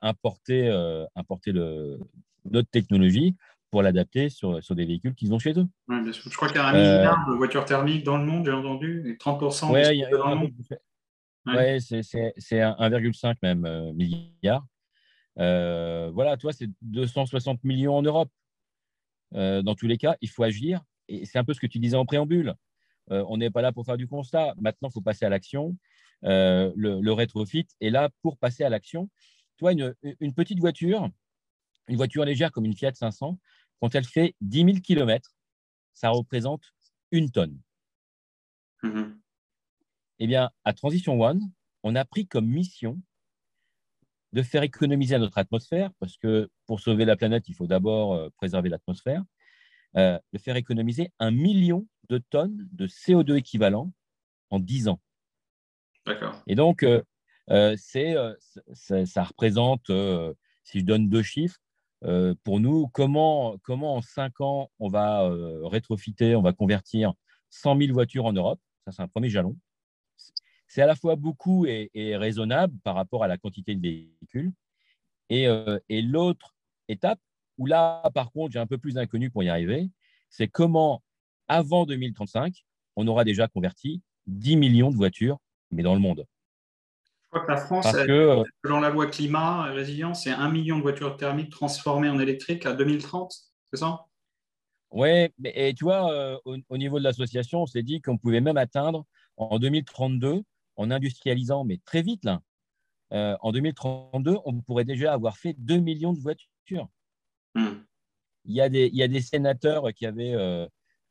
importer, 0.00 0.68
importer 1.14 1.52
le, 1.52 1.98
notre 2.44 2.70
technologie 2.70 3.36
pour 3.70 3.82
l'adapter 3.82 4.30
sur, 4.30 4.62
sur, 4.62 4.74
des 4.74 4.84
véhicules 4.84 5.14
qu'ils 5.14 5.32
ont 5.32 5.38
chez 5.38 5.56
eux. 5.58 5.66
bien 5.86 6.12
sûr. 6.12 6.30
Je 6.30 6.36
crois 6.36 6.48
qu'il 6.48 6.56
y 6.56 6.60
a 6.60 6.66
un 6.66 6.72
milliard 6.72 7.28
de 7.28 7.34
voitures 7.34 7.64
thermiques 7.64 8.04
dans 8.04 8.18
le 8.18 8.24
monde, 8.24 8.44
j'ai 8.44 8.52
entendu, 8.52 9.08
et 9.08 9.14
30% 9.14 9.70
ouais, 9.70 9.96
y 9.96 10.04
a, 10.04 10.10
dans 10.10 10.30
le 10.30 10.36
monde. 10.36 10.52
Ouais, 11.46 11.78
c'est 11.80 12.00
1,5 12.00 13.36
même 13.42 13.92
milliard. 13.94 14.66
Euh, 15.38 16.10
voilà, 16.12 16.36
toi, 16.36 16.52
c'est 16.52 16.68
260 16.82 17.64
millions 17.64 17.96
en 17.96 18.02
Europe. 18.02 18.30
Euh, 19.34 19.62
dans 19.62 19.74
tous 19.74 19.86
les 19.86 19.98
cas, 19.98 20.16
il 20.20 20.28
faut 20.28 20.42
agir. 20.42 20.82
Et 21.08 21.24
c'est 21.24 21.38
un 21.38 21.44
peu 21.44 21.54
ce 21.54 21.60
que 21.60 21.66
tu 21.66 21.78
disais 21.78 21.96
en 21.96 22.06
préambule. 22.06 22.54
Euh, 23.10 23.24
on 23.28 23.36
n'est 23.36 23.50
pas 23.50 23.62
là 23.62 23.72
pour 23.72 23.84
faire 23.84 23.96
du 23.96 24.06
constat. 24.06 24.54
Maintenant, 24.60 24.88
il 24.88 24.92
faut 24.92 25.00
passer 25.00 25.24
à 25.24 25.28
l'action. 25.28 25.76
Le, 26.22 26.72
le, 26.74 27.12
rétrofit 27.12 27.66
est 27.80 27.90
là 27.90 28.10
pour 28.22 28.36
passer 28.36 28.62
à 28.62 28.68
l'action. 28.68 29.08
Toi, 29.56 29.72
une, 29.72 29.94
une, 30.20 30.34
petite 30.34 30.58
voiture, 30.58 31.08
une 31.88 31.96
voiture 31.96 32.24
légère 32.24 32.52
comme 32.52 32.66
une 32.66 32.76
Fiat 32.76 32.92
500, 32.94 33.38
quand 33.80 33.94
elle 33.94 34.04
fait 34.04 34.34
10 34.42 34.64
000 34.64 34.78
km, 34.80 35.34
ça 35.94 36.10
représente 36.10 36.74
une 37.10 37.30
tonne. 37.30 37.58
Mm-hmm. 38.82 39.16
Eh 40.20 40.26
bien, 40.26 40.50
à 40.64 40.72
Transition 40.74 41.20
One, 41.20 41.40
on 41.82 41.94
a 41.94 42.04
pris 42.04 42.26
comme 42.26 42.46
mission 42.46 43.00
de 44.32 44.42
faire 44.42 44.62
économiser 44.62 45.18
notre 45.18 45.38
atmosphère, 45.38 45.90
parce 45.98 46.16
que 46.16 46.50
pour 46.66 46.80
sauver 46.80 47.04
la 47.04 47.16
planète, 47.16 47.48
il 47.48 47.54
faut 47.54 47.66
d'abord 47.66 48.14
euh, 48.14 48.28
préserver 48.36 48.68
l'atmosphère, 48.68 49.24
euh, 49.96 50.18
de 50.32 50.38
faire 50.38 50.56
économiser 50.56 51.12
un 51.18 51.30
million 51.30 51.86
de 52.08 52.18
tonnes 52.18 52.68
de 52.72 52.86
CO2 52.86 53.36
équivalent 53.36 53.92
en 54.50 54.60
10 54.60 54.88
ans. 54.88 55.00
D'accord. 56.06 56.42
Et 56.46 56.54
donc, 56.54 56.82
euh, 56.84 57.02
c'est, 57.76 58.14
ça, 58.74 59.24
représente, 59.24 59.90
si 60.64 60.80
je 60.80 60.84
donne 60.84 61.08
deux 61.08 61.22
chiffres, 61.22 61.58
pour 62.44 62.60
nous, 62.60 62.88
comment, 62.88 63.58
comment 63.62 63.96
en 63.96 64.02
5 64.02 64.40
ans 64.40 64.70
on 64.78 64.88
va 64.88 65.28
rétrofiter, 65.64 66.36
on 66.36 66.42
va 66.42 66.52
convertir 66.52 67.12
100 67.50 67.76
000 67.78 67.92
voitures 67.92 68.24
en 68.24 68.32
Europe? 68.32 68.60
Ça, 68.84 68.92
c'est 68.92 69.02
un 69.02 69.08
premier 69.08 69.28
jalon 69.28 69.56
c'est 70.70 70.82
à 70.82 70.86
la 70.86 70.94
fois 70.94 71.16
beaucoup 71.16 71.66
et, 71.66 71.90
raisonnable 72.16 72.78
par 72.84 72.94
rapport 72.94 73.24
à 73.24 73.28
la 73.28 73.36
quantité 73.36 73.74
de 73.74 73.82
véhicules. 73.82 74.52
Et, 75.28 75.48
euh, 75.48 75.80
et 75.88 76.00
l'autre 76.00 76.54
étape, 76.86 77.18
où 77.58 77.66
là, 77.66 78.08
par 78.14 78.30
contre, 78.30 78.52
j'ai 78.52 78.60
un 78.60 78.68
peu 78.68 78.78
plus 78.78 78.94
d'inconnu 78.94 79.30
pour 79.30 79.42
y 79.42 79.48
arriver, 79.48 79.90
c'est 80.28 80.46
comment, 80.46 81.02
avant 81.48 81.86
2035, 81.86 82.64
on 82.94 83.08
aura 83.08 83.24
déjà 83.24 83.48
converti 83.48 84.00
10 84.28 84.56
millions 84.56 84.90
de 84.90 84.96
voitures, 84.96 85.38
mais 85.72 85.82
dans 85.82 85.94
le 85.94 86.00
monde. 86.00 86.24
Je 87.24 87.28
crois 87.30 87.46
que 87.46 87.50
la 87.50 87.56
France, 87.56 87.92
euh, 87.92 88.44
selon 88.64 88.80
la 88.80 88.90
loi 88.90 89.08
climat 89.08 89.66
et 89.70 89.74
résilience, 89.74 90.22
c'est 90.22 90.30
1 90.30 90.50
million 90.50 90.76
de 90.76 90.82
voitures 90.82 91.16
thermiques 91.16 91.50
transformées 91.50 92.08
en 92.08 92.20
électriques 92.20 92.64
à 92.64 92.74
2030, 92.74 93.34
c'est 93.72 93.80
ça? 93.80 94.04
Oui, 94.92 95.28
mais 95.38 95.72
tu 95.76 95.84
vois, 95.84 96.12
euh, 96.12 96.38
au, 96.44 96.76
niveau 96.76 97.00
de 97.00 97.04
l'association, 97.04 97.62
on 97.62 97.66
s'est 97.66 97.82
dit 97.82 98.00
qu'on 98.00 98.18
pouvait 98.18 98.40
même 98.40 98.56
atteindre 98.56 99.04
en 99.36 99.58
2032, 99.58 100.42
en 100.80 100.90
industrialisant, 100.90 101.64
mais 101.64 101.78
très 101.84 102.00
vite, 102.00 102.24
là, 102.24 102.40
euh, 103.12 103.36
en 103.40 103.52
2032, 103.52 104.38
on 104.46 104.60
pourrait 104.62 104.84
déjà 104.84 105.12
avoir 105.12 105.36
fait 105.36 105.54
2 105.58 105.76
millions 105.76 106.14
de 106.14 106.18
voitures. 106.18 106.88
Hmm. 107.54 107.82
Il, 108.46 108.54
y 108.54 108.62
a 108.62 108.70
des, 108.70 108.86
il 108.86 108.96
y 108.96 109.02
a 109.02 109.08
des 109.08 109.20
sénateurs 109.20 109.92
qui 109.92 110.06
avaient, 110.06 110.34
euh, 110.34 110.66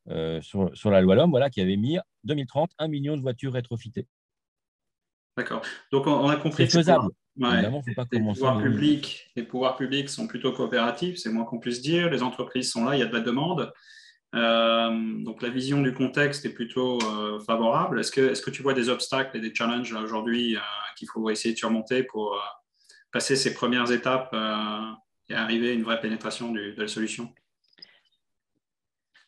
euh, 0.07 0.41
sur, 0.41 0.75
sur, 0.75 0.89
la 0.89 1.01
loi 1.01 1.13
L'Homme, 1.13 1.29
voilà, 1.29 1.51
qui 1.51 1.61
avaient 1.61 1.77
mis 1.77 1.99
2030 2.23 2.71
1 2.79 2.87
million 2.87 3.15
de 3.15 3.21
voitures 3.21 3.53
rétrofitées. 3.53 4.07
D'accord. 5.37 5.61
Donc, 5.91 6.07
on, 6.07 6.27
a 6.27 6.35
compris. 6.37 6.63
C'est 6.65 6.79
faisable. 6.79 7.09
Évidemment, 7.37 7.81
faut 7.83 7.93
pas 7.93 8.05
les, 8.11 8.19
pouvoirs 8.19 8.61
publics, 8.61 9.31
les 9.35 9.43
pouvoirs 9.43 9.77
publics 9.77 10.09
sont 10.09 10.27
plutôt 10.27 10.51
coopératifs, 10.51 11.17
c'est 11.19 11.29
moins 11.29 11.45
qu'on 11.45 11.59
puisse 11.59 11.81
dire. 11.81 12.09
Les 12.09 12.23
entreprises 12.23 12.71
sont 12.71 12.83
là, 12.85 12.95
il 12.95 12.99
y 12.99 13.03
a 13.03 13.05
de 13.05 13.13
la 13.13 13.21
demande. 13.21 13.71
Euh, 14.35 15.23
donc 15.23 15.41
la 15.41 15.49
vision 15.49 15.81
du 15.81 15.93
contexte 15.93 16.45
est 16.45 16.53
plutôt 16.53 16.99
euh, 17.01 17.39
favorable. 17.39 17.99
Est-ce 17.99 18.11
que, 18.11 18.31
est 18.31 18.43
que 18.43 18.51
tu 18.51 18.61
vois 18.61 18.73
des 18.73 18.89
obstacles 18.89 19.35
et 19.37 19.39
des 19.41 19.53
challenges 19.53 19.93
aujourd'hui 19.93 20.55
euh, 20.55 20.59
qu'il 20.97 21.07
faut 21.09 21.29
essayer 21.29 21.53
de 21.53 21.59
surmonter 21.59 22.03
pour 22.03 22.39
passer 23.11 23.35
ces 23.35 23.53
premières 23.53 23.91
étapes 23.91 24.35
et 25.29 25.33
arriver 25.33 25.69
à 25.71 25.73
une 25.73 25.83
vraie 25.83 25.99
pénétration 25.99 26.51
de 26.51 26.75
la 26.77 26.87
solution? 26.87 27.33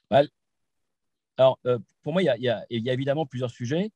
Bah, 0.10 0.22
Alors, 1.38 1.60
pour 2.04 2.14
moi, 2.14 2.22
il 2.22 2.26
y, 2.40 2.50
a, 2.50 2.66
évidemment 2.70 3.26
plusieurs 3.26 3.50
sujets 3.50 3.92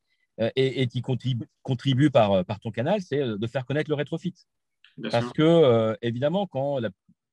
et, 0.56 0.88
qui 0.88 1.02
contribuent, 1.02 1.46
contribuent 1.62 2.10
par, 2.10 2.44
par 2.46 2.60
ton 2.60 2.72
canal, 2.72 3.00
c'est 3.02 3.20
de 3.20 3.48
faire 3.48 3.66
connaître 3.66 3.92
le 3.92 3.96
rétrofit. 3.96 4.34
Parce 5.12 5.32
que, 5.34 5.96
évidemment, 6.02 6.48
quand 6.48 6.80
la 6.80 6.90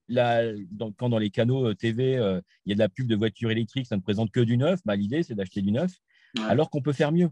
quand 0.09 1.09
dans 1.09 1.19
les 1.19 1.31
canaux 1.31 1.67
euh, 1.69 1.75
TV, 1.75 2.17
euh, 2.17 2.41
il 2.65 2.71
y 2.71 2.73
a 2.73 2.75
de 2.75 2.81
la 2.81 2.89
pub 2.89 3.07
de 3.07 3.17
voitures 3.17 3.51
électriques, 3.51 3.87
ça 3.87 3.97
ne 3.97 4.03
présente 4.03 4.31
que 4.31 4.41
du 4.41 4.57
neuf, 4.57 4.81
bah, 4.85 4.97
l'idée, 4.97 5.23
c'est 5.23 5.35
d'acheter 5.35 5.63
du 5.63 5.73
neuf, 5.73 5.93
alors 6.49 6.71
qu'on 6.71 6.83
peut 6.83 6.93
faire 6.93 7.13
mieux. 7.13 7.31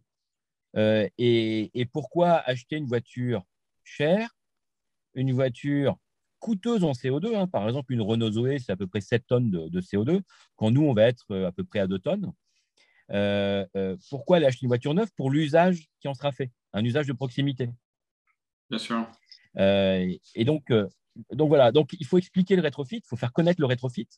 Euh, 0.76 1.08
et, 1.18 1.88
pourquoi 1.92 2.36
acheter 2.36 2.76
une 2.76 2.86
voiture 2.86 3.44
chère, 3.82 4.36
une 5.14 5.32
voiture 5.32 5.96
coûteuse 6.38 6.84
en 6.84 6.92
CO2 6.92 7.36
hein? 7.36 7.48
Par 7.48 7.66
exemple, 7.66 7.92
une 7.92 8.00
Renault 8.00 8.32
Zoé, 8.32 8.58
c'est 8.58 8.72
à 8.72 8.76
peu 8.76 8.86
près 8.86 9.00
7 9.00 9.26
tonnes 9.26 9.50
de, 9.50 9.80
CO2, 9.80 10.22
quand 10.56 10.70
nous, 10.70 10.82
on 10.82 10.94
va 10.94 11.04
être 11.04 11.34
à 11.44 11.52
peu 11.52 11.64
près 11.64 11.80
à 11.80 11.86
2 11.86 11.98
tonnes. 11.98 12.32
pourquoi 14.10 14.36
aller 14.36 14.46
acheter 14.46 14.64
une 14.64 14.68
voiture 14.68 14.94
neuve 14.94 15.10
Pour 15.16 15.30
l'usage 15.30 15.88
qui 16.00 16.08
en 16.08 16.14
sera 16.14 16.30
fait, 16.30 16.50
un 16.72 16.84
usage 16.84 17.06
de 17.06 17.12
proximité. 17.12 17.70
Bien 18.70 18.78
sûr. 18.78 19.10
et 19.56 20.44
donc, 20.44 20.72
donc 21.32 21.48
voilà, 21.48 21.72
donc 21.72 21.94
il 21.98 22.06
faut 22.06 22.18
expliquer 22.18 22.56
le 22.56 22.62
rétrofit, 22.62 22.96
il 22.96 23.06
faut 23.06 23.16
faire 23.16 23.32
connaître 23.32 23.60
le 23.60 23.66
rétrofit. 23.66 24.08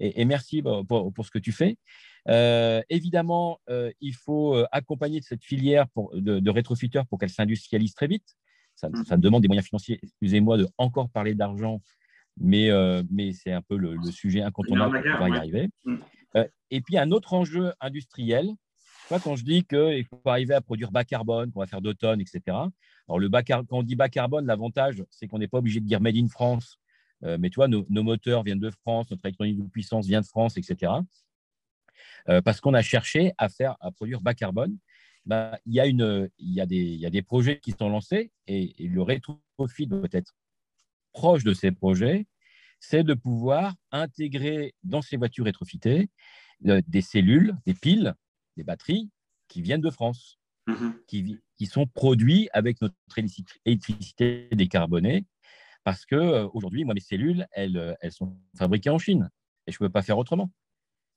Et, 0.00 0.24
merci 0.24 0.62
bah, 0.62 0.82
pour, 0.86 1.12
ce 1.24 1.30
que 1.30 1.38
tu 1.38 1.52
fais. 1.52 1.76
Euh, 2.28 2.82
évidemment, 2.88 3.60
euh, 3.68 3.90
il 4.00 4.14
faut 4.14 4.54
euh, 4.54 4.66
accompagner 4.70 5.20
cette 5.22 5.44
filière 5.44 5.86
de, 6.14 6.38
de 6.38 7.02
pour 7.08 7.18
qu'elle 7.18 7.30
s'industrialise 7.30 7.94
très 7.94 8.06
vite. 8.06 8.36
Ça, 8.76 8.88
mm. 8.88 9.20
demande 9.20 9.42
des 9.42 9.48
moyens 9.48 9.66
financiers. 9.66 9.98
Excusez-moi 10.02 10.56
de 10.56 10.68
encore 10.78 11.10
parler 11.10 11.34
d'argent, 11.34 11.80
mais, 12.36 12.70
mais 13.10 13.32
c'est 13.32 13.52
un 13.52 13.62
peu 13.62 13.76
le, 13.76 13.96
sujet 14.12 14.42
incontournable 14.42 15.02
pour 15.02 15.12
pouvoir 15.12 15.28
y 15.28 15.36
arriver. 15.36 15.68
Mm. 15.84 15.96
et 16.70 16.80
puis, 16.80 16.98
un 16.98 17.10
autre 17.10 17.34
enjeu 17.34 17.72
industriel, 17.80 18.48
quand 19.08 19.36
je 19.36 19.44
dis 19.44 19.64
qu'il 19.64 20.04
faut 20.04 20.20
arriver 20.26 20.54
à 20.54 20.60
produire 20.60 20.92
bas 20.92 21.04
carbone, 21.04 21.50
qu'on 21.50 21.60
va 21.60 21.66
faire 21.66 21.80
2 21.80 21.94
tonnes, 21.94 22.20
etc. 22.20 22.56
Alors, 23.08 23.18
le 23.18 23.28
bas 23.28 23.42
quand 23.42 23.64
on 23.70 23.82
dit 23.82 23.96
bas 23.96 24.08
carbone, 24.08 24.46
l'avantage, 24.46 25.04
c'est 25.10 25.26
qu'on 25.26 25.38
n'est 25.38 25.48
pas 25.48 25.58
obligé 25.58 25.80
de 25.80 25.86
dire 25.86 26.00
made 26.00 26.16
in 26.16 26.28
France. 26.28 26.78
Euh, 27.24 27.36
mais 27.40 27.50
toi, 27.50 27.66
nos, 27.68 27.84
moteurs 27.90 28.42
viennent 28.42 28.60
de 28.60 28.70
France, 28.70 29.10
notre 29.10 29.24
électronique 29.24 29.58
de 29.58 29.68
puissance 29.68 30.06
vient 30.06 30.20
de 30.20 30.26
France, 30.26 30.56
etc. 30.56 30.92
Euh, 32.28 32.42
parce 32.42 32.60
qu'on 32.60 32.74
a 32.74 32.82
cherché 32.82 33.32
à 33.38 33.48
faire, 33.48 33.76
à 33.80 33.90
produire 33.90 34.20
bas 34.20 34.34
carbone. 34.34 34.76
Bah, 35.26 35.58
il, 35.66 35.74
y 35.74 35.80
a 35.80 35.86
une, 35.86 36.30
il, 36.38 36.54
y 36.54 36.60
a 36.60 36.66
des, 36.66 36.76
il 36.76 37.00
y 37.00 37.06
a 37.06 37.10
des 37.10 37.22
projets 37.22 37.58
qui 37.58 37.72
sont 37.72 37.88
lancés 37.88 38.30
et, 38.46 38.74
le 38.78 39.02
rétrofit 39.02 39.86
doit 39.86 40.08
être 40.12 40.34
proche 41.12 41.44
de 41.44 41.54
ces 41.54 41.72
projets. 41.72 42.26
C'est 42.80 43.02
de 43.02 43.14
pouvoir 43.14 43.74
intégrer 43.90 44.74
dans 44.84 45.02
ces 45.02 45.16
voitures 45.16 45.46
rétrofitées 45.46 46.08
euh, 46.66 46.80
des 46.86 47.02
cellules, 47.02 47.56
des 47.66 47.74
piles 47.74 48.14
des 48.58 48.64
batteries 48.64 49.08
qui 49.46 49.62
viennent 49.62 49.80
de 49.80 49.90
France, 49.90 50.38
mhm. 50.66 50.94
qui, 51.06 51.40
qui, 51.58 51.66
sont 51.66 51.86
produits 51.86 52.48
avec 52.52 52.80
notre 52.80 52.94
électricité 53.66 54.48
décarbonée. 54.52 55.26
Parce 55.84 56.04
que 56.04 56.16
euh, 56.16 56.46
aujourd'hui, 56.52 56.84
moi, 56.84 56.92
mes 56.92 57.00
cellules, 57.00 57.46
elles, 57.52 57.78
euh, 57.78 57.94
elles 58.02 58.12
sont 58.12 58.36
fabriquées 58.58 58.90
en 58.90 58.98
Chine 58.98 59.30
et 59.66 59.72
je 59.72 59.78
ne 59.80 59.86
peux 59.86 59.90
pas 59.90 60.02
faire 60.02 60.18
autrement. 60.18 60.50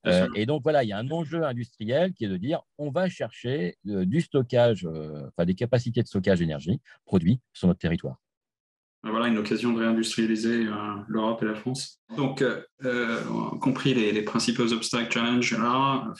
Euh, 0.08 0.28
et 0.34 0.46
donc 0.46 0.64
voilà, 0.64 0.84
il 0.84 0.88
y 0.88 0.94
a 0.94 0.98
un 0.98 1.12
enjeu 1.12 1.44
industriel 1.44 2.14
qui 2.14 2.24
est 2.24 2.30
de 2.30 2.38
dire 2.38 2.62
on 2.78 2.90
va 2.90 3.08
chercher 3.08 3.76
du 3.84 4.22
stockage, 4.22 4.88
enfin 5.28 5.46
des 5.46 5.54
capacités 5.54 6.02
de 6.02 6.08
stockage 6.08 6.40
d'énergie 6.40 6.80
produits 7.06 7.40
sur 7.54 7.68
notre 7.68 7.82
territoire. 7.82 8.16
Voilà 9.04 9.28
une 9.28 9.38
occasion 9.38 9.74
de 9.74 9.80
réindustrialiser 9.80 10.66
l'Europe 11.08 11.44
et 11.44 11.46
la 11.46 11.54
France. 11.56 12.02
Donc, 12.18 12.44
compris 13.60 13.94
les, 13.94 14.12
les, 14.12 14.24
principaux 14.24 14.74
obstacles, 14.74 15.12
challenges 15.12 15.56
là. 15.56 16.12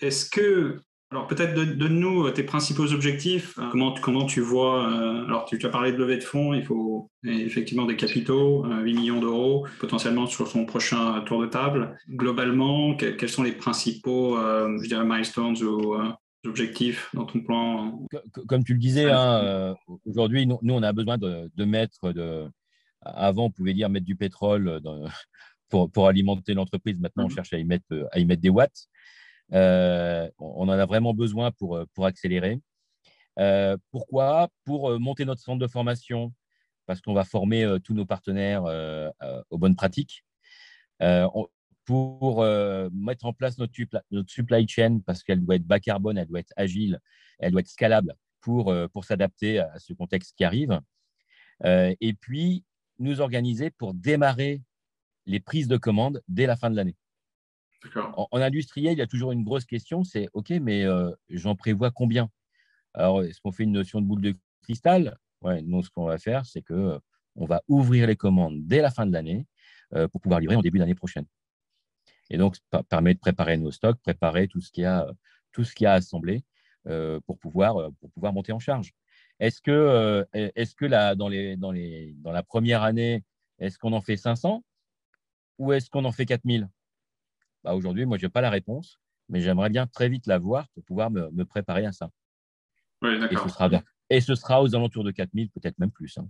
Est-ce 0.00 0.30
que, 0.30 0.80
alors 1.12 1.26
peut-être 1.26 1.54
donne-nous 1.54 2.30
tes 2.30 2.42
principaux 2.42 2.90
objectifs, 2.94 3.58
hein. 3.58 3.68
comment, 3.70 3.92
comment 3.92 4.24
tu 4.24 4.40
vois, 4.40 4.90
euh, 4.90 5.26
alors 5.26 5.44
tu, 5.44 5.58
as 5.62 5.68
parlé 5.68 5.92
de 5.92 5.98
levée 5.98 6.16
de 6.16 6.22
fonds, 6.22 6.54
il 6.54 6.64
faut 6.64 7.10
effectivement 7.22 7.84
des 7.84 7.96
capitaux, 7.96 8.64
8 8.64 8.72
euh, 8.72 8.82
millions 8.82 9.20
d'euros, 9.20 9.66
potentiellement 9.78 10.26
sur 10.26 10.48
son 10.48 10.64
prochain 10.64 11.20
tour 11.26 11.42
de 11.42 11.46
table. 11.46 11.98
Globalement, 12.08 12.96
quels 12.96 13.28
sont 13.28 13.42
les 13.42 13.52
principaux, 13.52 14.38
euh, 14.38 14.78
je 14.82 14.88
dirais, 14.88 15.04
milestones 15.04 15.62
ou 15.62 15.96
objectifs 16.46 17.10
dans 17.12 17.26
ton 17.26 17.40
plan? 17.40 18.06
Comme 18.48 18.64
tu 18.64 18.72
le 18.72 18.78
disais, 18.78 19.10
hein, 19.10 19.76
aujourd'hui, 20.06 20.46
nous, 20.46 20.58
on 20.62 20.82
a 20.82 20.94
besoin 20.94 21.18
de, 21.18 21.64
mettre, 21.64 22.12
de... 22.14 22.46
avant 23.02 23.44
on 23.44 23.50
pouvait 23.50 23.74
dire 23.74 23.90
mettre 23.90 24.06
du 24.06 24.16
pétrole 24.16 24.80
pour, 25.68 25.90
pour 25.90 26.08
alimenter 26.08 26.54
l'entreprise, 26.54 26.98
maintenant 26.98 27.24
on 27.24 27.28
mmh 27.28 27.34
cherche 27.34 27.52
à 27.52 27.58
y 27.58 27.64
mettre, 27.64 28.08
à 28.12 28.18
y 28.18 28.24
mettre 28.24 28.40
des 28.40 28.48
watts. 28.48 28.88
Euh, 29.54 30.30
on 30.38 30.68
en 30.68 30.78
a 30.78 30.86
vraiment 30.86 31.14
besoin 31.14 31.50
pour, 31.50 31.76
euh, 31.76 31.84
pour 31.94 32.06
accélérer. 32.06 32.60
Euh, 33.38 33.76
pourquoi? 33.90 34.48
Pour 34.64 34.98
monter 34.98 35.24
notre 35.24 35.42
centre 35.42 35.58
de 35.58 35.66
formation, 35.66 36.32
parce 36.86 37.00
qu'on 37.00 37.14
va 37.14 37.24
former 37.24 37.78
tous 37.84 37.94
nos 37.94 38.06
partenaires 38.06 38.64
aux 39.50 39.58
bonnes 39.58 39.76
pratiques. 39.76 40.24
pour 41.84 42.44
mettre 42.92 43.26
en 43.26 43.32
place 43.32 43.58
notre, 43.58 43.72
notre 44.10 44.30
supply 44.30 44.68
chain, 44.68 45.00
parce 45.06 45.22
qu'elle 45.22 45.44
doit 45.44 45.56
être 45.56 45.66
bas 45.66 45.80
carbone, 45.80 46.18
elle 46.18 46.26
doit 46.26 46.40
être 46.40 46.52
agile, 46.56 47.00
elle 47.38 47.52
doit 47.52 47.60
être 47.60 47.68
scalable 47.68 48.14
pour, 48.40 48.74
pour 48.92 49.04
s'adapter 49.04 49.60
à 49.60 49.78
ce 49.78 49.92
contexte 49.92 50.36
qui 50.36 50.44
arrive. 50.44 50.80
et 51.64 52.14
puis, 52.20 52.64
nous 52.98 53.20
organiser 53.20 53.70
pour 53.70 53.94
démarrer 53.94 54.62
les 55.26 55.40
prises 55.40 55.68
de 55.68 55.76
commandes 55.76 56.22
dès 56.28 56.46
la 56.46 56.56
fin 56.56 56.70
de 56.70 56.76
l'année. 56.76 56.96
En, 58.16 58.40
industriel, 58.40 58.94
il 58.94 58.98
y 58.98 59.02
a 59.02 59.06
toujours 59.06 59.32
une 59.32 59.44
grosse 59.44 59.64
question, 59.64 60.04
c'est 60.04 60.28
OK, 60.32 60.50
mais 60.50 60.84
euh, 60.84 61.10
j'en 61.28 61.56
prévois 61.56 61.90
combien? 61.90 62.30
Alors, 62.94 63.22
est-ce 63.22 63.40
qu'on 63.40 63.52
fait 63.52 63.64
une 63.64 63.72
notion 63.72 64.00
de 64.00 64.06
boule 64.06 64.20
de 64.20 64.34
cristal? 64.62 65.18
Ouais, 65.40 65.62
Non, 65.62 65.82
ce 65.82 65.90
qu'on 65.90 66.04
va 66.04 66.18
faire, 66.18 66.46
c'est 66.46 66.62
que 66.62 66.74
euh, 66.74 66.98
on 67.36 67.46
va 67.46 67.62
ouvrir 67.68 68.06
les 68.06 68.16
commandes 68.16 68.66
dès 68.66 68.80
la 68.80 68.90
fin 68.90 69.06
de 69.06 69.12
l'année 69.12 69.46
euh, 69.94 70.08
pour 70.08 70.20
pouvoir 70.20 70.40
livrer 70.40 70.56
en 70.56 70.60
début 70.60 70.78
d'année 70.78 70.94
prochaine. 70.94 71.26
Et 72.30 72.38
donc, 72.38 72.56
ça 72.72 72.82
permet 72.82 73.14
de 73.14 73.18
préparer 73.18 73.56
nos 73.56 73.72
stocks, 73.72 74.00
préparer 74.00 74.48
tout 74.48 74.60
ce 74.60 74.70
qui 74.70 74.84
a, 74.84 75.06
tout 75.52 75.64
ce 75.64 75.74
qui 75.74 75.84
a 75.84 75.92
assemblé 75.92 76.44
pour, 77.26 77.38
pouvoir, 77.38 77.90
pour 78.00 78.10
pouvoir 78.10 78.32
monter 78.32 78.52
en 78.52 78.58
charge. 78.58 78.92
Est-ce 79.38 79.60
que, 79.60 80.26
est 80.32 80.74
que 80.74 81.14
dans, 81.14 81.28
les, 81.28 81.56
dans, 81.56 81.70
les, 81.70 82.14
dans 82.18 82.32
la 82.32 82.42
première 82.42 82.82
année, 82.82 83.22
est-ce 83.58 83.78
qu'on 83.78 83.92
en 83.92 84.00
fait 84.00 84.16
500 84.16 84.64
ou 85.58 85.72
est-ce 85.72 85.90
qu'on 85.90 86.04
en 86.04 86.12
fait 86.12 86.24
4000 86.24 86.68
bah, 87.64 87.74
aujourd'hui, 87.74 88.06
moi, 88.06 88.18
je 88.18 88.26
n'ai 88.26 88.30
pas 88.30 88.40
la 88.40 88.50
réponse, 88.50 88.98
mais 89.28 89.40
j'aimerais 89.40 89.70
bien 89.70 89.86
très 89.86 90.08
vite 90.08 90.26
la 90.26 90.38
voir 90.38 90.68
pour 90.74 90.84
pouvoir 90.84 91.10
me, 91.10 91.44
préparer 91.44 91.86
à 91.86 91.92
ça. 91.92 92.10
Oui, 93.02 93.18
d'accord. 93.18 93.46
Et, 94.10 94.20
ce 94.20 94.34
sera 94.34 94.62
aux 94.62 94.74
alentours 94.74 95.04
de 95.04 95.10
4000, 95.10 95.50
peut-être 95.50 95.78
même 95.78 95.90
plus. 95.90 96.18
Hein. 96.18 96.28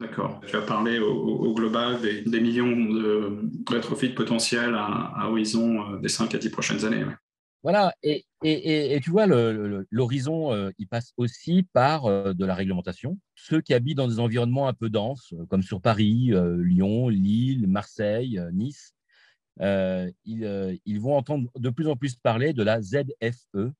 D'accord. 0.00 0.40
Tu 0.46 0.56
as 0.56 0.62
parlé 0.62 0.98
au, 0.98 1.54
global 1.54 2.00
des, 2.00 2.40
millions 2.40 2.76
de 2.76 3.40
rétrofits 3.70 4.10
potentiels 4.10 4.74
à, 4.74 5.28
horizon 5.28 5.94
euh, 5.94 5.98
des 5.98 6.08
5 6.08 6.34
à 6.34 6.38
10 6.38 6.50
prochaines 6.50 6.84
années. 6.84 7.04
Voilà, 7.62 7.92
et, 8.02 8.24
et, 8.42 9.00
tu 9.00 9.10
vois, 9.10 9.26
l'horizon, 9.26 10.52
euh, 10.52 10.70
il 10.78 10.86
passe 10.86 11.12
aussi 11.16 11.66
par 11.72 12.04
euh, 12.04 12.32
de 12.32 12.44
la 12.44 12.54
réglementation. 12.54 13.18
Ceux 13.34 13.60
qui 13.60 13.72
habitent 13.72 13.96
dans 13.96 14.06
des 14.06 14.20
environnements 14.20 14.68
un 14.68 14.74
peu 14.74 14.90
denses, 14.90 15.32
comme 15.48 15.62
sur 15.62 15.80
Paris, 15.80 16.32
Lyon, 16.58 17.08
Lille, 17.08 17.66
Marseille, 17.66 18.40
Nice, 18.52 18.95
ils, 19.60 20.80
ils, 20.84 21.00
vont 21.00 21.16
entendre 21.16 21.50
de 21.56 21.70
plus 21.70 21.88
en 21.88 21.96
plus 21.96 22.14
parler 22.16 22.52
de 22.52 22.62
la 22.62 22.80
ZFE, 22.82 23.72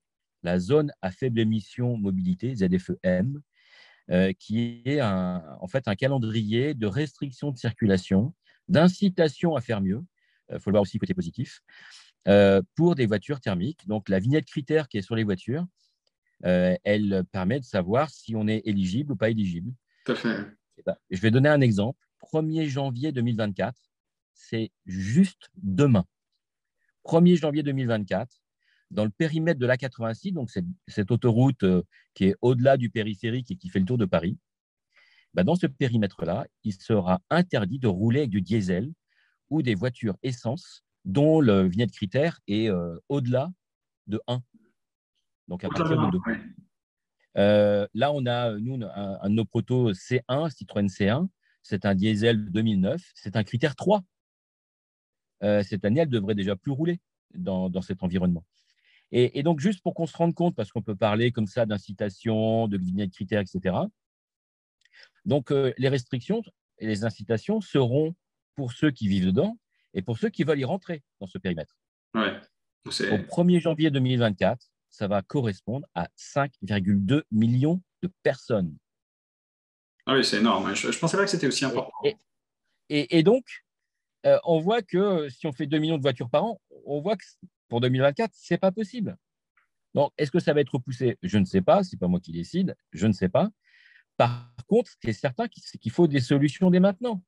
la 0.42 0.58
zone 0.58 0.92
à 1.02 1.10
faible 1.10 1.40
émission 1.40 1.96
mobilité, 1.96 2.54
ZFEM, 2.54 3.40
qui 4.38 4.82
est 4.84 5.00
un, 5.00 5.42
en 5.60 5.66
fait 5.66 5.88
un 5.88 5.94
calendrier 5.94 6.74
de 6.74 6.86
restriction 6.86 7.50
de 7.50 7.58
circulation, 7.58 8.34
d'incitation 8.68 9.56
à 9.56 9.60
faire 9.60 9.80
mieux, 9.80 10.02
il 10.50 10.60
faut 10.60 10.70
le 10.70 10.74
voir 10.74 10.82
aussi 10.82 10.98
côté 10.98 11.14
positif, 11.14 11.60
pour 12.74 12.94
des 12.94 13.06
voitures 13.06 13.40
thermiques. 13.40 13.86
Donc 13.86 14.08
la 14.08 14.18
vignette 14.18 14.46
critère 14.46 14.88
qui 14.88 14.98
est 14.98 15.02
sur 15.02 15.16
les 15.16 15.24
voitures, 15.24 15.66
elle 16.42 17.24
permet 17.32 17.60
de 17.60 17.64
savoir 17.64 18.10
si 18.10 18.36
on 18.36 18.46
est 18.48 18.62
éligible 18.64 19.12
ou 19.12 19.16
pas 19.16 19.30
éligible. 19.30 19.72
Tout 20.04 20.12
à 20.12 20.14
fait. 20.14 20.36
Je 21.10 21.20
vais 21.20 21.30
donner 21.30 21.48
un 21.48 21.60
exemple. 21.60 21.98
1er 22.32 22.66
janvier 22.66 23.12
2024, 23.12 23.78
c'est 24.36 24.70
juste 24.84 25.50
demain. 25.56 26.04
1er 27.04 27.36
janvier 27.36 27.62
2024, 27.62 28.40
dans 28.90 29.04
le 29.04 29.10
périmètre 29.10 29.58
de 29.58 29.66
l'A86, 29.66 30.32
donc 30.32 30.50
cette, 30.86 31.10
autoroute 31.10 31.62
euh, 31.64 31.82
qui 32.14 32.26
est 32.26 32.36
au-delà 32.40 32.76
du 32.76 32.90
périphérique 32.90 33.50
et 33.50 33.56
qui 33.56 33.68
fait 33.68 33.80
le 33.80 33.86
tour 33.86 33.98
de 33.98 34.04
Paris, 34.04 34.38
bah, 35.34 35.42
dans 35.42 35.56
ce 35.56 35.66
périmètre-là, 35.66 36.46
il 36.64 36.72
sera 36.74 37.20
interdit 37.30 37.78
de 37.78 37.88
rouler 37.88 38.20
avec 38.20 38.30
du 38.30 38.42
diesel 38.42 38.92
ou 39.50 39.62
des 39.62 39.74
voitures 39.74 40.16
essence 40.22 40.84
dont 41.04 41.40
le 41.40 41.66
vignette 41.68 41.92
critère 41.92 42.40
est 42.48 42.68
euh, 42.68 42.98
au-delà 43.08 43.50
de 44.06 44.20
1. 44.26 44.42
Donc 45.48 45.64
à 45.64 45.68
partir 45.68 45.88
de 45.88 46.10
2. 46.10 46.18
Euh, 47.38 47.86
là, 47.94 48.12
on 48.12 48.26
a, 48.26 48.52
nous, 48.58 48.80
un, 48.82 49.28
de 49.28 49.34
nos 49.34 49.44
protos 49.44 49.92
C1, 49.92 50.50
Citroën 50.50 50.86
C1, 50.86 51.28
c'est 51.62 51.84
un 51.84 51.94
diesel 51.94 52.50
2009, 52.50 53.02
c'est 53.14 53.36
un 53.36 53.44
critère 53.44 53.76
3. 53.76 54.02
Cette 55.40 55.84
année, 55.84 56.00
elle 56.00 56.08
devrait 56.08 56.34
déjà 56.34 56.56
plus 56.56 56.72
rouler 56.72 57.00
dans 57.34 57.82
cet 57.82 58.02
environnement. 58.02 58.44
Et, 59.12 59.42
donc, 59.44 59.60
juste 59.60 59.82
pour 59.82 59.94
qu'on 59.94 60.06
se 60.06 60.16
rende 60.16 60.34
compte, 60.34 60.56
parce 60.56 60.72
qu'on 60.72 60.82
peut 60.82 60.96
parler 60.96 61.30
comme 61.30 61.46
ça 61.46 61.64
d'incitation, 61.64 62.66
de 62.66 62.76
vignettes 62.76 63.12
critères, 63.12 63.40
etc. 63.40 63.76
Donc, 65.24 65.52
euh, 65.52 65.72
les 65.78 65.88
restrictions 65.88 66.42
et 66.78 66.86
les 66.86 67.04
incitations 67.04 67.60
seront 67.60 68.14
pour 68.56 68.72
ceux 68.72 68.90
qui 68.90 69.06
vivent 69.06 69.26
dedans 69.26 69.58
et 69.94 70.02
pour 70.02 70.18
ceux 70.18 70.28
qui 70.28 70.42
veulent 70.42 70.58
y 70.58 70.64
rentrer 70.64 71.02
dans 71.20 71.26
ce 71.26 71.38
périmètre. 71.38 71.76
Ouais, 72.14 72.40
Au 72.86 72.90
1er 72.90 73.60
janvier 73.60 73.90
2024, 73.90 74.66
ça 74.90 75.06
va 75.06 75.22
correspondre 75.22 75.86
à 75.94 76.08
5,2 76.16 77.22
millions 77.30 77.80
de 78.02 78.10
personnes. 78.22 78.76
Ah 80.06 80.14
oui, 80.14 80.24
c'est 80.24 80.38
énorme. 80.38 80.74
Je 80.74 80.88
ne 80.88 80.92
pensais 80.92 81.16
pas 81.16 81.24
que 81.24 81.30
c'était 81.30 81.46
aussi 81.46 81.64
important. 81.64 81.96
Et, 82.88 83.22
donc, 83.22 83.44
euh, 84.26 84.38
on 84.44 84.58
voit 84.58 84.82
que 84.82 85.28
si 85.28 85.46
on 85.46 85.52
fait 85.52 85.66
2 85.66 85.78
millions 85.78 85.96
de 85.96 86.02
voitures 86.02 86.30
par 86.30 86.44
an, 86.44 86.60
on 86.84 87.00
voit 87.00 87.16
que 87.16 87.24
pour 87.68 87.80
2024, 87.80 88.32
ce 88.34 88.54
n'est 88.54 88.58
pas 88.58 88.72
possible. 88.72 89.16
Donc, 89.94 90.12
est-ce 90.18 90.30
que 90.30 90.40
ça 90.40 90.52
va 90.52 90.60
être 90.60 90.74
repoussé? 90.74 91.16
Je 91.22 91.38
ne 91.38 91.44
sais 91.44 91.62
pas. 91.62 91.82
Ce 91.82 91.94
n'est 91.94 91.98
pas 91.98 92.08
moi 92.08 92.20
qui 92.20 92.32
décide. 92.32 92.76
Je 92.92 93.06
ne 93.06 93.12
sais 93.12 93.30
pas. 93.30 93.48
Par 94.16 94.52
contre, 94.66 94.90
ce 94.90 94.96
qui 94.98 95.08
est 95.08 95.12
certain, 95.12 95.46
c'est 95.56 95.78
qu'il 95.78 95.92
faut 95.92 96.06
des 96.06 96.20
solutions 96.20 96.70
dès 96.70 96.80
maintenant. 96.80 97.22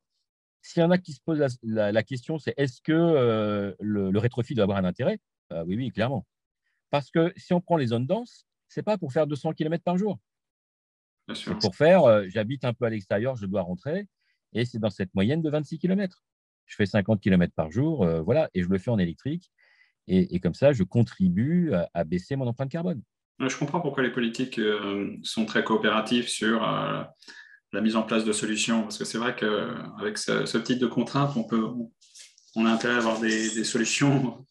S'il 0.61 0.83
y 0.83 0.85
en 0.85 0.91
a 0.91 0.99
qui 0.99 1.13
se 1.13 1.21
posent 1.21 1.59
la, 1.63 2.03
question, 2.03 2.39
c'est 2.39 2.53
est-ce 2.57 2.83
que 2.83 2.93
euh, 2.93 3.75
le, 3.81 4.19
rétrofit 4.19 4.55
doit 4.55 4.65
avoir 4.65 4.79
un 4.79 4.85
intérêt? 4.85 5.19
Euh, 5.53 5.65
Oui, 5.65 5.77
oui, 5.77 5.91
clairement. 5.91 6.27
Parce 6.91 7.11
que 7.11 7.33
si 7.37 7.53
on 7.53 7.61
prend 7.61 7.77
les 7.77 7.89
zones 7.89 8.07
denses, 8.07 8.47
ce 8.69 8.81
n'est 8.81 8.85
pas 8.85 8.99
pour 8.99 9.13
faire 9.13 9.27
200 9.27 9.53
km 9.53 9.83
par 9.83 9.97
jour. 9.97 10.19
C'est 11.35 11.59
pour 11.59 11.75
faire, 11.75 12.05
euh, 12.05 12.25
j'habite 12.29 12.65
un 12.65 12.73
peu 12.73 12.87
à 12.87 12.91
l'extérieur, 12.91 13.37
je 13.37 13.47
dois 13.47 13.63
rentrer, 13.63 14.09
et 14.53 14.65
c'est 14.65 14.79
dans 14.79 14.91
cette 14.91 15.15
moyenne 15.15 15.43
de 15.43 15.51
26 15.51 15.79
km. 15.79 16.23
Je 16.69 16.77
fais 16.77 16.87
50 16.87 17.21
km 17.21 17.53
par 17.57 17.71
jour, 17.71 18.07
voilà, 18.25 18.49
et 18.55 18.63
je 18.63 18.69
le 18.69 18.79
fais 18.79 18.91
en 18.91 18.99
électrique. 18.99 19.51
Et, 20.11 20.41
comme 20.41 20.55
ça, 20.55 20.73
je 20.73 20.83
contribue 20.85 21.73
à, 21.93 22.05
baisser 22.05 22.35
mon 22.35 22.47
empreinte 22.47 22.71
carbone. 22.71 23.03
Je 23.41 23.57
comprends 23.57 23.81
pourquoi 23.81 24.03
les 24.03 24.11
politiques 24.11 24.59
euh, 24.59 25.17
sont 25.23 25.45
très 25.45 25.63
coopératifs 25.63 26.29
sur 26.29 26.67
euh, 26.67 27.05
la 27.73 27.81
mise 27.81 27.95
en 27.95 28.03
place 28.03 28.25
de 28.25 28.33
solutions, 28.33 28.83
parce 28.83 28.99
que 28.99 29.05
c'est 29.05 29.19
vrai 29.19 29.37
qu'avec 29.37 30.17
ce, 30.19 30.47
ce, 30.47 30.59
type 30.59 30.79
de 30.79 30.87
contraintes, 30.87 31.37
on, 31.37 31.45
peut, 31.45 31.69
on 32.57 32.67
a 32.67 32.71
intérêt 32.71 32.95
à 32.95 32.99
avoir 32.99 33.21
des, 33.21 33.65
solutions. 33.65 34.45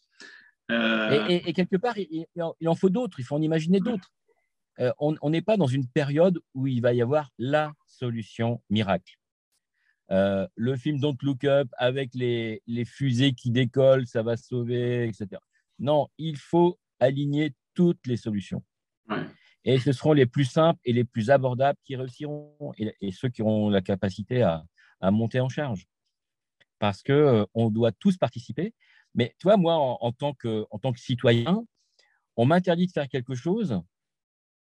Euh, 0.71 1.25
et, 1.27 1.53
quelque 1.53 1.75
part, 1.75 1.97
il, 1.97 2.27
en 2.37 2.75
faut 2.75 2.89
d'autres, 2.89 3.19
il 3.19 3.23
faut 3.23 3.35
en 3.35 3.41
imaginer 3.41 3.79
d'autres. 3.79 4.11
on 4.99 5.29
n'est 5.29 5.41
pas 5.41 5.57
dans 5.57 5.67
une 5.67 5.87
période 5.87 6.39
où 6.53 6.67
il 6.67 6.81
va 6.81 6.93
y 6.93 7.01
avoir 7.01 7.31
la 7.39 7.73
solution 7.87 8.61
miracle. 8.69 9.17
Le 10.09 10.75
film 10.77 10.99
Don't 10.99 11.17
Look 11.21 11.43
Up 11.43 11.67
avec 11.77 12.13
les, 12.13 12.61
les, 12.67 12.85
fusées 12.85 13.33
qui 13.33 13.51
décollent, 13.51 14.07
ça 14.07 14.23
va 14.23 14.37
sauver, 14.37 15.07
etc. 15.07 15.41
Non, 15.79 16.07
il 16.17 16.37
faut 16.37 16.79
aligner 16.99 17.53
toutes 17.73 18.05
les 18.07 18.17
solutions. 18.17 18.63
Et 19.63 19.79
ce 19.79 19.91
seront 19.91 20.13
les 20.13 20.25
plus 20.25 20.45
simples 20.45 20.79
et 20.85 20.93
les 20.93 21.03
plus 21.03 21.29
abordables 21.29 21.77
qui 21.83 21.95
réussiront 21.95 22.73
et, 22.77 23.11
ceux 23.11 23.29
qui 23.29 23.41
auront 23.41 23.69
la 23.69 23.81
capacité 23.81 24.41
à, 24.41 24.65
monter 25.11 25.39
en 25.39 25.49
charge. 25.49 25.87
Parce 26.79 27.03
qu'on 27.03 27.13
euh, 27.13 27.45
on 27.53 27.69
doit 27.69 27.91
tous 27.91 28.17
participer. 28.17 28.73
Mais 29.13 29.35
toi, 29.39 29.57
moi, 29.57 29.75
en, 29.75 30.11
tant 30.11 30.33
que, 30.33 30.65
en 30.71 30.79
tant 30.79 30.93
que 30.93 30.99
citoyen, 30.99 31.65
on 32.35 32.45
m'interdit 32.45 32.87
de 32.87 32.91
faire 32.91 33.09
quelque 33.09 33.35
chose, 33.35 33.81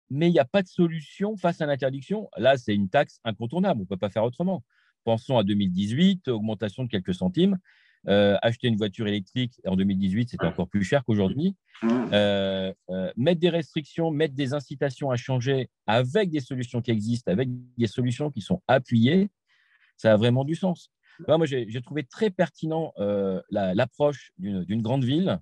mais 0.10 0.30
il 0.30 0.34
n'y 0.34 0.40
a 0.40 0.46
pas 0.46 0.62
de 0.62 0.68
solution 0.68 1.36
face 1.36 1.62
à 1.62 1.66
l'interdiction. 1.66 2.30
Là, 2.38 2.58
c'est 2.58 2.76
une 2.76 2.90
taxe 2.90 3.20
incontournable, 3.24 3.82
on 3.82 3.84
ne 3.84 3.88
peut 3.88 3.98
pas 3.98 4.10
faire 4.10 4.24
autrement. 4.24 4.64
Pensons 5.06 5.38
à 5.38 5.44
2018, 5.44 6.28
augmentation 6.28 6.84
de 6.84 6.90
quelques 6.90 7.14
centimes. 7.14 7.58
Euh, 8.08 8.38
acheter 8.44 8.68
une 8.68 8.76
voiture 8.76 9.08
électrique 9.08 9.60
en 9.66 9.76
2018, 9.76 10.30
c'était 10.30 10.46
encore 10.46 10.68
plus 10.68 10.84
cher 10.84 11.04
qu'aujourd'hui. 11.06 11.56
Euh, 11.84 12.74
euh, 12.90 13.12
mettre 13.16 13.40
des 13.40 13.50
restrictions, 13.50 14.12
mettre 14.12 14.36
des 14.36 14.54
incitations 14.54 15.12
à 15.12 15.16
changer 15.16 15.70
avec 15.88 16.30
des 16.30 16.40
solutions 16.40 16.82
qui 16.82 16.92
existent, 16.92 17.32
avec 17.32 17.50
des 17.78 17.88
solutions 17.88 18.30
qui 18.30 18.42
sont 18.42 18.62
appuyées, 18.68 19.30
ça 19.98 20.14
a 20.14 20.18
vraiment 20.18 20.44
du 20.44 20.56
sens. 20.56 20.92
moi, 21.28 21.46
j'ai 21.46 21.82
trouvé 21.82 22.04
très 22.04 22.30
pertinent 22.30 22.94
l'approche 23.50 24.32
d'une 24.38 24.82
grande 24.82 25.04
ville 25.04 25.40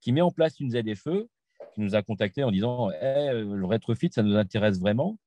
qui 0.00 0.12
met 0.12 0.20
en 0.20 0.30
place 0.30 0.60
une 0.60 0.70
ZFE, 0.70 1.26
qui 1.74 1.80
nous 1.80 1.94
a 1.94 2.02
contactés 2.02 2.42
en 2.42 2.50
disant 2.50 2.90
eh, 2.90 3.32
le 3.32 3.64
retrofit, 3.64 4.10
ça 4.12 4.22
nous 4.22 4.36
intéresse 4.36 4.78
vraiment, 4.78 5.18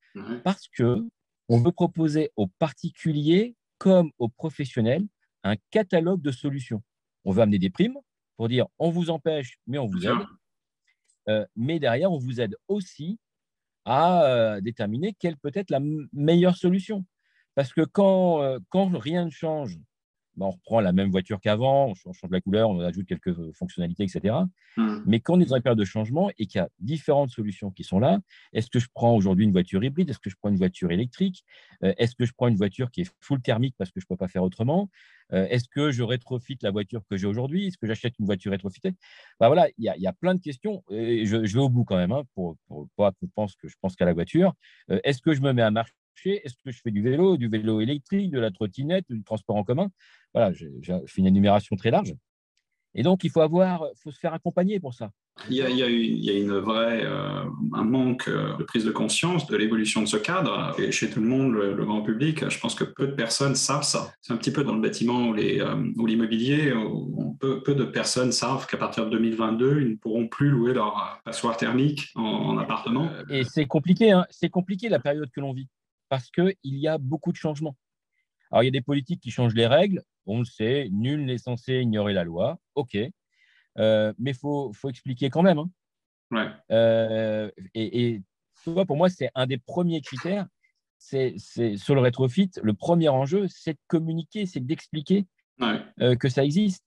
parce 0.44 0.68
que 0.68 1.06
on 1.50 1.60
veut 1.60 1.72
proposer 1.72 2.32
aux 2.36 2.48
particuliers 2.48 3.56
comme 3.78 4.12
aux 4.18 4.30
professionnels 4.30 5.06
un 5.44 5.56
catalogue 5.72 6.22
de 6.22 6.32
solutions. 6.32 6.82
On 7.26 7.32
veut 7.32 7.42
amener 7.42 7.60
des 7.60 7.70
primes 7.70 7.98
pour 8.38 8.48
dire 8.48 8.68
on 8.80 8.90
vous 8.90 9.10
empêche, 9.10 9.58
mais 9.68 9.78
on 9.78 9.88
vous 9.88 10.06
aide. 10.06 10.26
Euh, 11.30 11.46
mais 11.56 11.80
derrière, 11.80 12.12
on 12.12 12.18
vous 12.18 12.42
aide 12.42 12.56
aussi 12.68 13.20
à 13.86 14.24
euh, 14.26 14.62
déterminer 14.62 15.14
quelle 15.14 15.38
peut 15.38 15.52
être 15.54 15.70
la 15.70 15.80
meilleure 16.14 16.56
solution. 16.56 17.06
Parce 17.56 17.74
que 17.74 17.82
quand, 17.82 18.42
euh, 18.42 18.60
quand 18.70 18.88
rien 18.98 19.26
ne 19.26 19.30
change 19.30 19.78
bah, 20.36 20.46
on 20.48 20.52
reprend 20.52 20.80
la 20.80 20.92
même 20.92 21.12
voiture 21.12 21.40
qu'avant, 21.40 21.88
on 21.88 22.14
change 22.14 22.32
la 22.32 22.42
couleur, 22.42 22.70
on 22.70 22.80
ajoute 22.80 23.06
quelques 23.06 23.52
fonctionnalités, 23.54 24.04
etc. 24.04 24.36
Hmm. 24.78 25.00
Mais 25.06 25.20
quand 25.20 25.36
on 25.36 25.40
est 25.40 25.46
dans 25.46 25.56
une 25.56 25.62
période 25.62 25.80
de 25.80 25.86
changement 25.86 26.32
et 26.38 26.48
qu'il 26.48 26.60
y 26.60 26.62
a 26.62 26.70
différentes 26.80 27.30
solutions 27.30 27.72
qui 27.72 27.84
sont 27.84 28.00
là, 28.00 28.20
est-ce 28.54 28.70
que 28.70 28.80
je 28.80 28.88
prends 28.94 29.16
aujourd'hui 29.16 29.46
une 29.46 29.52
voiture 29.52 29.84
hybride? 29.84 30.10
Est-ce 30.10 30.20
que 30.20 30.30
je 30.30 30.36
prends 30.36 30.50
une 30.50 30.58
voiture 30.58 30.92
électrique? 30.92 31.44
Euh, 31.84 31.94
Est-ce 31.98 32.16
que 32.16 32.26
je 32.26 32.34
prends 32.34 32.48
une 32.48 32.56
voiture 32.56 32.90
qui 32.90 33.02
est 33.02 33.12
full 33.20 33.42
thermique 33.42 33.76
parce 33.78 33.92
que 33.92 34.00
je 34.00 34.06
ne 34.06 34.16
peux 34.16 34.18
pas 34.18 34.28
faire 34.28 34.44
autrement? 34.44 34.90
Euh, 35.34 35.48
Est-ce 35.50 35.68
que 35.70 35.92
je 35.92 36.04
rétrofite 36.04 36.64
la 36.64 36.72
voiture 36.72 37.04
que 37.10 37.18
j'ai 37.18 37.28
aujourd'hui? 37.28 37.68
Est-ce 37.68 37.78
que 37.78 37.88
j'achète 37.88 38.14
une 38.20 38.26
voiture 38.26 38.52
rétrofitée? 38.52 38.94
Bah 39.40 39.48
voilà, 39.48 39.68
Il 39.78 39.84
y, 39.86 40.08
a 40.08 40.14
plein 40.14 40.36
de 40.36 40.42
questions. 40.42 40.84
Et 40.90 41.26
je, 41.26 41.38
vais 41.38 41.60
au 41.60 41.70
bout 41.70 41.84
quand 41.84 41.98
même, 41.98 42.12
hein, 42.12 42.24
pour, 42.34 42.58
pour 42.68 42.88
pas 42.96 43.12
qu'on 43.12 43.28
pense 43.28 43.56
que 43.56 43.68
je 43.68 43.76
pense 43.82 43.96
qu'à 43.96 44.06
la 44.06 44.14
voiture. 44.14 44.54
Euh, 44.90 45.00
est-ce 45.04 45.22
que 45.22 45.34
je 45.34 45.42
me 45.42 45.54
mets 45.54 45.62
à 45.62 45.72
marcher 45.72 45.94
est-ce 46.26 46.56
que 46.64 46.72
je 46.72 46.80
fais 46.82 46.92
du 46.92 47.02
vélo, 47.02 47.38
du 47.38 47.48
vélo 47.48 47.82
électrique, 47.82 48.32
de 48.32 48.40
la 48.40 48.52
trottinette, 48.52 49.06
du 49.10 49.24
transport 49.24 49.56
en 49.56 49.64
commun? 49.64 49.90
Voilà, 50.34 50.52
j'ai 50.54 50.70
fait 51.06 51.22
une 51.22 51.28
énumération 51.28 51.76
très 51.76 51.92
large. 51.92 52.14
Et 52.96 53.04
donc, 53.04 53.24
il 53.24 53.32
faut 53.32 53.42
avoir, 53.42 53.88
faut 54.02 54.12
se 54.12 54.20
faire 54.20 54.34
accompagner 54.34 54.80
pour 54.80 54.94
ça. 54.94 55.10
Il 55.50 55.56
y 55.56 55.64
a, 55.64 55.70
il 55.70 56.24
y 56.24 56.30
a, 56.30 56.38
une 56.38 56.60
vraie, 56.60 57.04
euh, 57.04 57.46
un 57.74 57.84
manque 57.84 58.28
euh, 58.28 58.56
de 58.56 58.64
prise 58.64 58.86
de 58.86 58.92
conscience 58.92 59.48
de 59.48 59.58
l'évolution 59.58 60.02
de 60.02 60.06
ce 60.06 60.18
cadre. 60.18 60.76
Et 60.80 60.92
chez 60.92 61.10
tout 61.10 61.20
le 61.22 61.28
monde, 61.28 61.54
le, 61.54 61.84
grand 61.84 62.04
public, 62.04 62.48
je 62.48 62.60
pense 62.60 62.76
que 62.76 62.84
peu 62.84 63.08
de 63.08 63.14
personnes 63.14 63.56
savent 63.56 63.84
ça. 63.84 64.14
C'est 64.22 64.32
un 64.32 64.38
petit 64.38 64.54
peu 64.54 64.64
dans 64.64 64.76
le 64.76 64.82
bâtiment 64.82 65.30
ou 65.30 65.36
euh, 65.36 65.92
l'immobilier, 66.06 66.72
peu, 67.40 67.74
de 67.74 67.84
personnes 67.84 68.32
savent 68.32 68.68
qu'à 68.68 68.78
partir 68.78 69.06
de 69.06 69.10
2022, 69.10 69.82
ils 69.82 69.90
ne 69.90 69.96
pourront 69.96 70.28
plus 70.28 70.50
louer 70.50 70.74
leur 70.74 71.20
passoire 71.26 71.58
thermique 71.58 72.12
en, 72.14 72.60
appartement. 72.60 73.10
Et 73.30 73.44
c'est 73.44 73.66
compliqué, 73.66 74.12
hein. 74.12 74.28
c'est 74.30 74.50
compliqué 74.50 74.88
la 74.88 75.00
période 75.00 75.32
que 75.32 75.42
l'on 75.42 75.54
vit 75.54 75.68
parce 76.14 76.30
qu'il 76.30 76.56
y 76.64 76.88
a 76.88 77.00
beaucoup 77.00 77.32
de 77.32 77.38
changements. 77.38 77.76
Alors, 78.52 78.62
il 78.62 78.68
y 78.68 78.70
a 78.70 78.72
des 78.72 78.82
politiques 78.82 79.20
qui 79.20 79.32
changent 79.32 79.56
les 79.56 79.66
règles, 79.66 80.04
on 80.28 80.38
le 80.38 80.46
sait, 80.46 80.88
nul 80.92 81.26
n'est 81.26 81.40
censé 81.40 81.80
ignorer 81.80 82.14
la 82.14 82.24
loi, 82.24 82.60
ok, 82.76 82.96
euh, 83.80 84.14
mais 84.20 84.30
il 84.30 84.38
faut, 84.38 84.72
faut, 84.74 84.90
expliquer 84.90 85.32
quand 85.32 85.42
même. 85.42 85.58
Hein. 85.58 86.56
Euh, 86.70 87.50
et, 87.74 88.22
pour 88.64 88.96
moi, 88.96 89.10
c'est 89.10 89.32
un 89.34 89.48
des 89.48 89.58
premiers 89.58 90.02
critères. 90.02 90.46
C'est 91.00 91.40
sur 91.40 91.96
le 91.96 92.02
rétrofit, 92.02 92.52
le 92.62 92.76
premier 92.76 93.10
enjeu, 93.10 93.48
c'est 93.48 93.74
de 93.74 93.80
communiquer, 93.88 94.46
c'est 94.46 94.64
d'expliquer 94.64 95.26
euh, 96.00 96.16
que 96.16 96.30
ça 96.30 96.46
existe. 96.46 96.86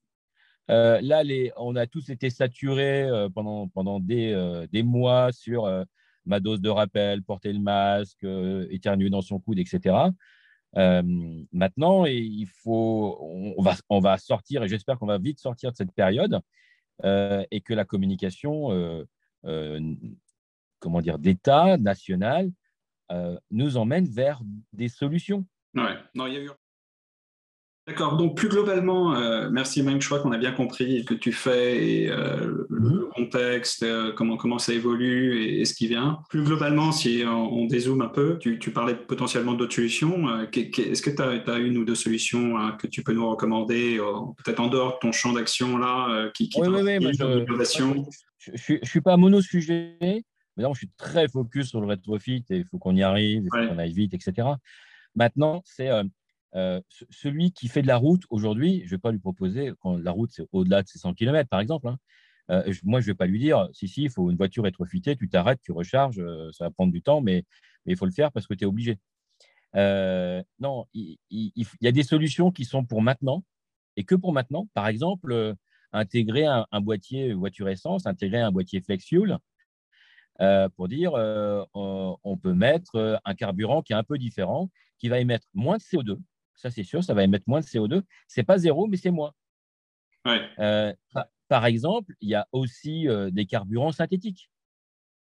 là, 0.69 1.25
les, 1.25 1.51
on 1.57 1.75
a 1.75 1.89
tous 1.89 2.11
été 2.11 2.31
saturés 2.31 3.09
pendant, 3.35 3.67
pendant 3.67 3.99
des, 3.99 4.67
des 4.71 4.85
mois 4.85 5.33
sur 5.33 5.67
ma 6.27 6.41
dose 6.41 6.61
de 6.61 6.69
rappel, 6.69 7.23
porter 7.23 7.53
le 7.53 7.61
masque, 7.61 8.27
éternuer 8.71 9.11
dans 9.11 9.23
son 9.23 9.39
coude, 9.39 9.59
etc. 9.59 9.97
maintenant, 11.53 12.05
il 12.05 12.47
faut, 12.47 13.19
on, 13.57 13.63
va, 13.63 13.75
on 13.89 14.01
va 14.01 14.19
sortir, 14.19 14.63
et 14.63 14.69
j'espère 14.69 14.99
qu'on 14.99 15.07
va 15.07 15.19
vite 15.19 15.39
sortir 15.39 15.71
de 15.71 15.77
cette 15.77 15.93
période, 15.93 16.41
et 17.05 17.61
que 17.65 17.75
la 17.75 17.85
communication, 17.85 19.07
comment 20.79 21.01
dire, 21.01 21.19
d'État, 21.19 21.77
national, 21.79 22.51
nous 23.51 23.77
emmène 23.77 24.07
vers 24.07 24.43
des 24.73 24.89
solutions. 24.89 25.47
Ouais, 25.75 25.97
non, 26.15 26.27
il 26.27 26.35
y 26.35 26.37
a 26.37 26.41
eu 26.41 26.51
D'accord. 27.87 28.17
Donc 28.17 28.37
plus 28.37 28.49
globalement, 28.49 29.15
euh, 29.15 29.49
merci 29.49 29.81
Mike, 29.81 30.03
je 30.03 30.09
crois 30.09 30.19
qu'on 30.19 30.33
a 30.33 30.39
bien 30.39 30.51
compris 30.51 31.03
ce 31.03 31.05
que 31.05 31.15
tu 31.15 31.33
fais 31.33 31.87
et 31.87 32.11
euh, 32.11 32.67
le 32.69 32.81
mhm. 32.81 33.09
contexte, 33.15 33.85
euh, 33.85 34.13
comment, 34.13 34.37
comment 34.37 34.59
ça 34.59 34.73
évolue 34.73 35.41
et, 35.41 35.65
ce 35.65 35.73
qui 35.73 35.87
vient. 35.87 36.19
Plus 36.29 36.43
globalement, 36.43 36.91
si 36.91 37.23
on, 37.25 37.67
dézoome 37.67 38.03
un 38.03 38.09
peu, 38.09 38.39
tu, 38.39 38.59
parlais 38.73 38.97
potentiellement 38.97 39.53
d'autres 39.55 39.75
solutions. 39.75 40.27
Est-ce 40.53 41.01
que 41.01 41.11
tu 41.11 41.51
as, 41.51 41.59
une 41.59 41.79
ou 41.79 41.85
deux 41.85 41.95
solutions 41.95 42.57
que 42.77 42.89
tu 42.89 43.05
peux 43.05 43.13
nous 43.13 43.29
recommander, 43.29 44.01
peut-être 44.43 44.61
en 44.61 44.67
dehors 44.67 44.95
de 44.95 44.99
ton 45.01 45.13
champ 45.13 45.33
d'action 45.33 45.79
là, 45.79 46.31
qui, 46.35 46.49
qui 46.49 46.61
oui, 46.61 46.69
oui, 46.69 46.81
oui, 46.83 47.13
je 47.15 48.73
ne 48.73 48.79
suis 48.85 49.01
pas 49.01 49.17
mono-sujet, 49.17 49.97
mais 50.01 50.25
non, 50.57 50.75
je 50.75 50.79
suis 50.79 50.91
très 50.97 51.29
focus 51.29 51.69
sur 51.69 51.81
le 51.81 51.87
retrofit 51.87 52.45
et 52.51 52.59
il 52.59 52.65
faut 52.65 52.79
qu'on 52.79 52.97
y 52.97 53.03
arrive, 53.03 53.45
il 53.45 53.49
faut 53.53 53.69
qu'on 53.69 53.79
aille 53.79 53.93
vite, 53.93 54.15
etc. 54.15 54.49
Maintenant, 55.15 55.63
c'est 55.65 55.89
euh, 56.55 56.81
celui 57.11 57.53
qui 57.53 57.69
fait 57.69 57.83
de 57.83 57.87
la 57.87 57.97
route 57.97 58.23
aujourd'hui, 58.31 58.81
je 58.81 58.87
ne 58.87 58.91
vais 58.91 58.99
pas 58.99 59.13
lui 59.13 59.19
proposer, 59.19 59.73
quand 59.81 59.97
la 59.97 60.11
route 60.11 60.31
c'est 60.33 60.45
au-delà 60.53 60.83
de 60.83 60.89
100 60.89 61.15
km 61.15 61.49
par 61.49 61.61
exemple, 61.61 61.89
hein, 61.89 61.99
euh, 62.51 62.73
moi 62.85 63.01
je 63.01 63.07
ne 63.07 63.13
vais 63.13 63.17
pas 63.17 63.27
lui 63.27 63.39
dire, 63.39 63.69
si, 63.73 63.89
si, 63.89 64.05
il 64.05 64.11
faut 64.11 64.31
une 64.31 64.37
voiture 64.37 64.65
rétrofitée, 64.65 65.17
tu 65.17 65.29
t'arrêtes, 65.29 65.61
tu 65.63 65.73
recharges, 65.73 66.19
euh, 66.19 66.51
ça 66.53 66.65
va 66.65 66.71
prendre 66.71 66.93
du 66.93 67.03
temps, 67.03 67.21
mais, 67.21 67.45
il 67.89 67.97
faut 67.97 68.07
le 68.07 68.13
faire 68.13 68.33
parce 68.33 68.49
que 68.49 68.55
tu 68.55 68.65
es 68.65 68.67
obligé. 68.67 68.99
non, 69.75 70.87
il, 70.95 71.19
y 71.31 71.87
a 71.87 71.93
des 71.93 72.03
solutions 72.03 72.51
qui 72.51 72.65
sont 72.65 72.85
pour 72.85 73.01
maintenant 73.01 73.45
et 73.97 74.03
que 74.03 74.17
pour 74.17 74.33
maintenant. 74.33 74.67
Par 74.75 74.89
exemple, 74.89 75.55
intégrer 75.93 76.47
un, 76.47 76.81
boîtier 76.81 77.33
voiture 77.33 77.69
essence, 77.69 78.07
intégrer 78.07 78.41
un 78.41 78.51
boîtier 78.51 78.81
flex 78.81 79.05
fuel. 79.05 79.39
pour 80.77 80.89
dire 80.89 81.13
on, 81.75 82.39
peut 82.43 82.55
mettre 82.55 83.21
un 83.25 83.35
carburant 83.37 83.83
qui 83.83 83.93
est 83.93 83.97
un 83.97 84.03
peu 84.03 84.19
différent, 84.19 84.69
qui 84.99 85.09
va 85.09 85.21
émettre 85.21 85.47
moins 85.55 85.77
de 85.77 85.83
CO2, 85.83 86.19
ça 86.57 86.71
c'est 86.71 86.85
sûr, 86.85 87.05
ça 87.05 87.15
va 87.15 87.23
émettre 87.23 87.45
moins 87.47 87.61
de 87.61 87.67
CO2. 87.67 88.03
C'est 88.27 88.43
pas 88.43 88.59
zéro, 88.59 88.87
mais 88.87 88.97
c'est 88.97 89.11
moins. 89.11 89.33
Euh, 90.59 90.93
par, 91.49 91.67
exemple, 91.67 92.15
il 92.21 92.29
y 92.29 92.35
a 92.35 92.49
aussi 92.53 93.09
euh, 93.09 93.31
des 93.31 93.47
carburants 93.47 93.93
synthétiques. 93.93 94.51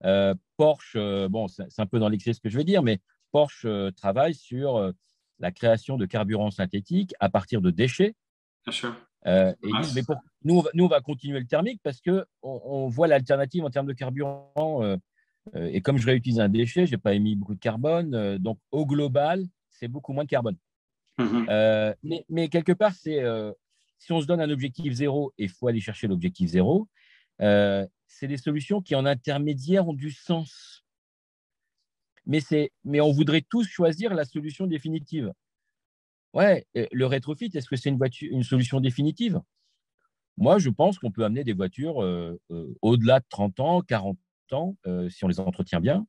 Euh, 0.03 0.33
Porsche, 0.57 0.97
bon, 1.29 1.47
c'est 1.47 1.79
un 1.79 1.85
peu 1.85 1.99
dans 1.99 2.09
l'excès 2.09 2.33
ce 2.33 2.39
que 2.39 2.49
je 2.49 2.57
veux 2.57 2.63
dire, 2.63 2.83
mais 2.83 2.99
Porsche 3.31 3.67
travaille 3.95 4.35
sur 4.35 4.93
la 5.39 5.51
création 5.51 5.97
de 5.97 6.05
carburants 6.05 6.51
synthétiques 6.51 7.13
à 7.19 7.29
partir 7.29 7.61
de 7.61 7.71
déchets. 7.71 8.15
Bien 8.65 8.73
sûr. 8.73 8.95
et 9.25 9.53
mais 9.95 10.03
pour, 10.03 10.17
nous, 10.43 10.63
nous, 10.73 10.85
on 10.85 10.87
va 10.87 11.01
continuer 11.01 11.39
le 11.39 11.47
thermique 11.47 11.79
parce 11.83 12.01
qu'on 12.01 12.25
on 12.43 12.87
voit 12.87 13.07
l'alternative 13.07 13.63
en 13.63 13.69
termes 13.69 13.87
de 13.87 13.93
carburant. 13.93 14.97
et 15.55 15.81
comme 15.81 15.97
je 15.97 16.05
réutilise 16.05 16.39
un 16.39 16.49
déchet, 16.49 16.87
je 16.87 16.91
n'ai 16.91 16.97
pas 16.97 17.13
émis 17.13 17.35
beaucoup 17.35 17.55
de 17.55 17.59
carbone. 17.59 18.37
donc, 18.37 18.59
au 18.71 18.85
global, 18.85 19.45
c'est 19.69 19.87
beaucoup 19.87 20.13
moins 20.13 20.23
de 20.23 20.29
carbone. 20.29 20.57
Mhm. 21.21 21.45
Euh, 21.49 21.93
mais, 22.29 22.49
quelque 22.49 22.71
part, 22.71 22.93
c'est 22.93 23.21
euh, 23.21 23.51
si 23.99 24.11
on 24.11 24.21
se 24.21 24.25
donne 24.25 24.41
un 24.41 24.49
objectif 24.49 24.93
zéro 24.93 25.33
et 25.37 25.43
il 25.43 25.49
faut 25.49 25.67
aller 25.67 25.79
chercher 25.79 26.07
l'objectif 26.07 26.49
zéro, 26.49 26.87
euh, 27.41 27.85
c'est 28.07 28.27
des 28.27 28.37
solutions 28.37 28.81
qui 28.81 28.95
en 28.95 29.05
intermédiaire 29.05 29.87
ont 29.87 29.93
du 29.93 30.11
sens. 30.11 30.85
Mais, 32.25 32.39
mais 32.83 33.01
on 33.01 33.11
voudrait 33.11 33.43
tous 33.47 33.67
choisir 33.67 34.13
la 34.13 34.25
solution 34.25 34.67
définitive. 34.67 35.31
Ouais, 36.33 36.65
le 36.73 37.05
rétrofit, 37.05 37.49
est-ce 37.53 37.67
que 37.67 37.75
c'est 37.75 37.89
une, 37.89 37.99
une 38.21 38.43
solution 38.43 38.79
définitive? 38.79 39.41
Moi, 40.37 40.59
je 40.59 40.69
pense 40.69 40.97
qu'on 40.97 41.11
peut 41.11 41.25
amener 41.25 41.43
des 41.43 41.53
voitures 41.53 41.97
au-delà 42.81 43.19
de 43.19 43.25
30 43.29 43.59
ans, 43.59 43.81
40 43.81 44.17
ans, 44.51 44.77
si 45.09 45.25
on 45.25 45.27
les 45.27 45.39
entretient 45.39 45.81
bien. 45.81 46.05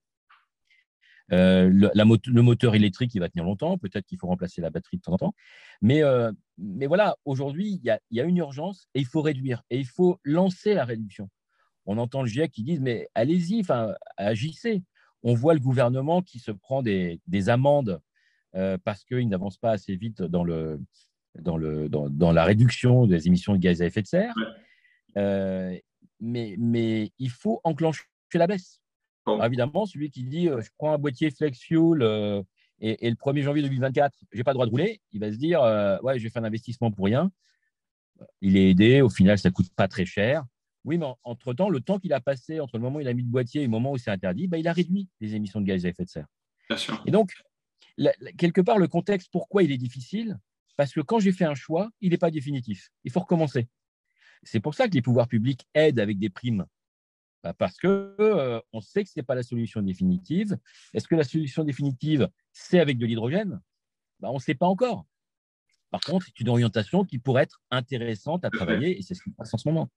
Euh, 1.33 1.70
le, 1.70 2.43
moteur 2.43 2.74
électrique, 2.74 3.14
il 3.14 3.20
va 3.20 3.28
tenir 3.28 3.45
longtemps. 3.45 3.78
Peut-être 3.78 4.07
qu'il 4.07 4.18
faut 4.18 4.26
remplacer 4.26 4.61
la 4.61 4.70
batterie 4.70 4.99
de 4.99 5.03
temps 5.03 5.12
en 5.14 5.18
temps. 5.18 5.35
Mais, 5.80 6.03
euh, 6.03 6.30
mais 6.59 6.87
voilà, 6.87 7.16
aujourd'hui, 7.24 7.80
il 7.83 7.99
y 8.11 8.20
a, 8.20 8.24
une 8.24 8.37
urgence 8.37 8.87
et 8.95 9.01
il 9.01 9.07
faut 9.07 9.22
réduire. 9.22 9.62
Et 9.70 9.78
il 9.78 9.87
faut 9.87 10.18
lancer 10.24 10.74
la 10.74 10.85
réduction. 10.85 11.30
On 11.87 11.99
entend 11.99 12.22
le 12.22 12.28
GIEC 12.28 12.53
qui 12.53 12.62
dit 12.62 12.78
mais 12.78 13.09
allez-y, 13.14 13.62
agissez. 14.16 14.83
On 15.22 15.35
voit 15.35 15.55
le 15.55 15.61
gouvernement 15.61 16.20
qui 16.20 16.39
se 16.39 16.51
prend 16.51 16.83
des, 16.83 17.20
amendes 17.49 18.01
euh, 18.55 18.76
parce 18.85 19.05
qu'il 19.05 19.28
n'avance 19.28 19.57
pas 19.57 19.70
assez 19.70 19.97
vite 19.97 20.22
dans, 20.22 20.45
le, 20.45 20.80
dans, 21.39 21.57
le, 21.57 21.89
dans, 21.89 22.33
la 22.33 22.45
réduction 22.45 23.07
des 23.07 23.26
émissions 23.26 23.55
de 23.55 23.59
gaz 23.59 23.80
à 23.80 23.87
effet 23.87 24.03
de 24.03 24.07
serre. 24.07 24.35
mais, 25.16 26.57
mais 26.59 27.12
il 27.18 27.30
faut 27.30 27.61
enclencher 27.64 28.05
la 28.35 28.47
baisse. 28.47 28.82
Évidemment, 29.43 29.87
celui 29.87 30.11
qui 30.11 30.25
dit 30.25 30.47
je 30.47 30.68
prends 30.79 30.93
un 30.93 30.99
boîtier 30.99 31.31
flex 31.31 31.59
fuel 31.61 32.45
et, 32.81 33.11
le 33.11 33.16
1er 33.16 33.43
janvier 33.43 33.62
2024, 33.62 34.16
je 34.33 34.37
n'ai 34.37 34.45
pas 34.45 34.51
le 34.51 34.55
droit 34.55 34.66
de 34.66 34.70
rouler, 34.70 35.01
il 35.12 35.20
va 35.20 35.31
se 35.31 35.37
dire 35.37 35.61
ouais, 36.03 36.18
je 36.18 36.25
vais 36.25 36.31
faire 36.31 36.43
un 36.43 36.47
investissement 36.47 36.91
pour 36.91 37.05
rien. 37.05 37.31
Il 38.41 38.57
est 38.57 38.70
aidé, 38.70 39.01
au 39.01 39.09
final, 39.09 39.39
ça 39.39 39.49
ne 39.49 39.55
coûte 39.55 39.73
pas 39.75 39.89
très 39.89 40.05
cher. 40.05 40.45
Oui, 40.85 40.99
mais 40.99 41.07
entre-temps, 41.23 41.68
le 41.68 41.81
temps 41.81 41.99
qu'il 41.99 42.12
a 42.12 42.20
passé 42.20 42.61
entre 42.61 42.77
le 42.77 42.83
moment 42.83 42.97
où 42.97 43.01
il 43.01 43.09
a 43.09 43.14
mis 43.14 43.23
le 43.23 43.29
boîtier 43.29 43.62
et 43.62 43.64
le 43.64 43.70
moment 43.70 43.93
où 43.93 43.99
c'est 43.99 44.11
interdit, 44.11 44.49
bah, 44.49 44.59
il 44.59 44.66
a 44.66 44.73
réduit 44.73 45.09
les 45.20 45.35
émissions 45.35 45.61
de 45.61 45.66
gaz 45.66 45.87
à 45.87 45.89
effet 45.89 46.05
de 46.05 46.09
serre. 46.09 46.27
Bien 46.68 46.77
sûr. 46.77 47.03
Et 47.07 47.11
donc, 47.11 47.33
quelque 48.37 48.61
part, 48.61 48.79
le 48.79 48.89
contexte, 48.89 49.29
pourquoi 49.31 49.62
il 49.62 49.70
est 49.70 49.79
difficile 49.79 50.39
Parce 50.77 50.93
que 50.93 51.01
quand 51.01 51.20
j'ai 51.20 51.33
fait 51.33 51.45
un 51.45 51.55
choix, 51.55 51.91
il 52.01 52.11
n'est 52.11 52.18
pas 52.18 52.31
définitif. 52.31 52.91
Il 53.05 53.12
faut 53.12 53.20
recommencer. 53.20 53.68
C'est 54.43 54.61
pour 54.61 54.75
ça 54.75 54.89
que 54.89 54.95
les 54.95 55.03
pouvoirs 55.03 55.29
publics 55.29 55.66
aident 55.75 56.01
avec 56.01 56.18
des 56.18 56.31
primes 56.31 56.66
bah, 57.43 57.53
parce 57.53 57.76
qu'on 57.78 57.88
euh, 58.20 58.61
on 58.72 58.80
sait 58.80 59.03
que 59.03 59.11
ce 59.11 59.18
n'est 59.18 59.24
pas 59.24 59.34
la 59.34 59.43
solution 59.43 59.82
définitive. 59.82 60.57
Est-ce 60.95 61.09
que 61.09 61.16
la 61.16 61.24
solution 61.24 61.64
définitive, 61.64 62.28
c'est 62.53 62.78
avec 62.78 62.99
de 62.99 63.07
l'hydrogène? 63.07 63.61
Bah, 64.20 64.28
On 64.30 64.34
ne 64.34 64.40
sait 64.40 64.55
pas 64.55 64.66
encore. 64.66 65.07
Par 65.90 66.01
contre, 66.01 66.26
c'est 66.26 66.40
une 66.40 66.49
orientation 66.49 67.05
qui 67.05 67.18
pourrait 67.18 67.43
être 67.43 67.61
intéressante 67.70 68.45
à 68.45 68.51
travailler 68.51 68.99
et 68.99 69.03
c'est 69.03 69.14
ce 69.14 69.22
qui 69.22 69.30
se 69.30 69.36
passe 69.36 69.53
en 69.53 69.59
ce 69.59 69.68
moment. 69.68 69.90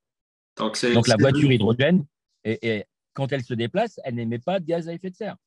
Donc, 0.58 1.08
la 1.08 1.16
voiture 1.18 1.52
hydrogène, 1.52 2.06
et, 2.44 2.86
quand 3.14 3.32
elle 3.32 3.44
se 3.44 3.54
déplace, 3.54 4.00
elle 4.04 4.16
n'émet 4.16 4.40
pas 4.40 4.60
de 4.60 4.66
gaz 4.66 4.90
à 4.90 4.94
effet 4.94 5.10
de 5.10 5.16
serre. 5.16 5.38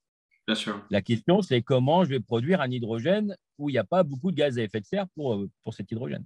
Bien 0.46 0.54
sûr. 0.54 0.82
La 0.90 1.02
question, 1.02 1.42
c'est 1.42 1.60
comment 1.60 2.04
je 2.04 2.10
vais 2.10 2.20
produire 2.20 2.62
un 2.62 2.70
hydrogène 2.70 3.36
où 3.58 3.68
il 3.68 3.74
n'y 3.74 3.78
a 3.78 3.84
pas 3.84 4.02
beaucoup 4.02 4.30
de 4.30 4.36
gaz 4.36 4.58
à 4.58 4.62
effet 4.62 4.80
de 4.80 4.86
serre 4.86 5.06
pour, 5.14 5.34
euh, 5.34 5.50
pour 5.64 5.74
cet 5.74 5.90
hydrogène? 5.90 6.24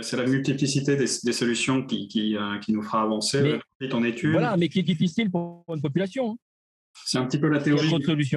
C'est 0.00 0.16
la 0.16 0.26
multiplicité 0.26 0.96
des, 0.96 1.06
solutions 1.06 1.84
qui, 1.84 2.08
qui, 2.08 2.36
euh, 2.36 2.58
qui, 2.58 2.72
nous 2.72 2.82
fera 2.82 3.02
avancer 3.02 3.58
mais, 3.80 3.92
en 3.92 4.02
étude. 4.02 4.32
Voilà, 4.32 4.56
mais 4.56 4.68
qui 4.68 4.80
est 4.80 4.84
difficile 4.84 5.30
pour 5.30 5.64
une 5.68 5.80
population. 5.80 6.32
Hein. 6.32 6.36
C'est 7.04 7.18
un 7.18 7.26
petit 7.26 7.38
peu 7.38 7.48
la 7.48 7.60
théorie, 7.60 7.88
du, 7.88 8.28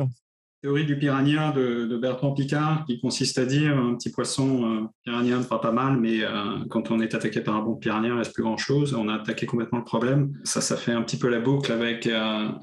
théorie 0.62 0.86
du 0.86 0.98
piranha 0.98 1.52
de, 1.52 1.98
Bertrand 1.98 2.34
Picard, 2.34 2.86
qui 2.86 3.00
consiste 3.00 3.38
à 3.38 3.46
dire 3.46 3.78
un 3.78 3.96
petit 3.96 4.12
poisson 4.12 4.66
euh, 4.66 4.86
piranha 5.04 5.38
ne 5.38 5.44
fera 5.44 5.62
pas 5.62 5.72
mal, 5.72 5.98
mais 5.98 6.22
euh, 6.22 6.66
quand 6.70 6.92
on 6.92 7.00
est 7.00 7.16
attaqué 7.16 7.42
par 7.42 7.56
un 7.56 7.62
bon 7.62 7.76
piranha, 7.76 8.08
il 8.08 8.14
ne 8.14 8.18
reste 8.18 8.34
plus 8.34 8.44
grand-chose. 8.44 8.94
On 8.94 9.10
a 9.10 9.16
attaqué 9.16 9.46
complètement 9.46 9.80
le 9.80 9.86
problème. 9.86 10.34
Ça, 10.44 10.62
ça 10.62 10.78
fait 10.78 10.94
un 10.94 11.02
petit 11.02 11.18
peu 11.18 11.28
la 11.28 11.40
boucle 11.40 11.72
avec 11.72 12.10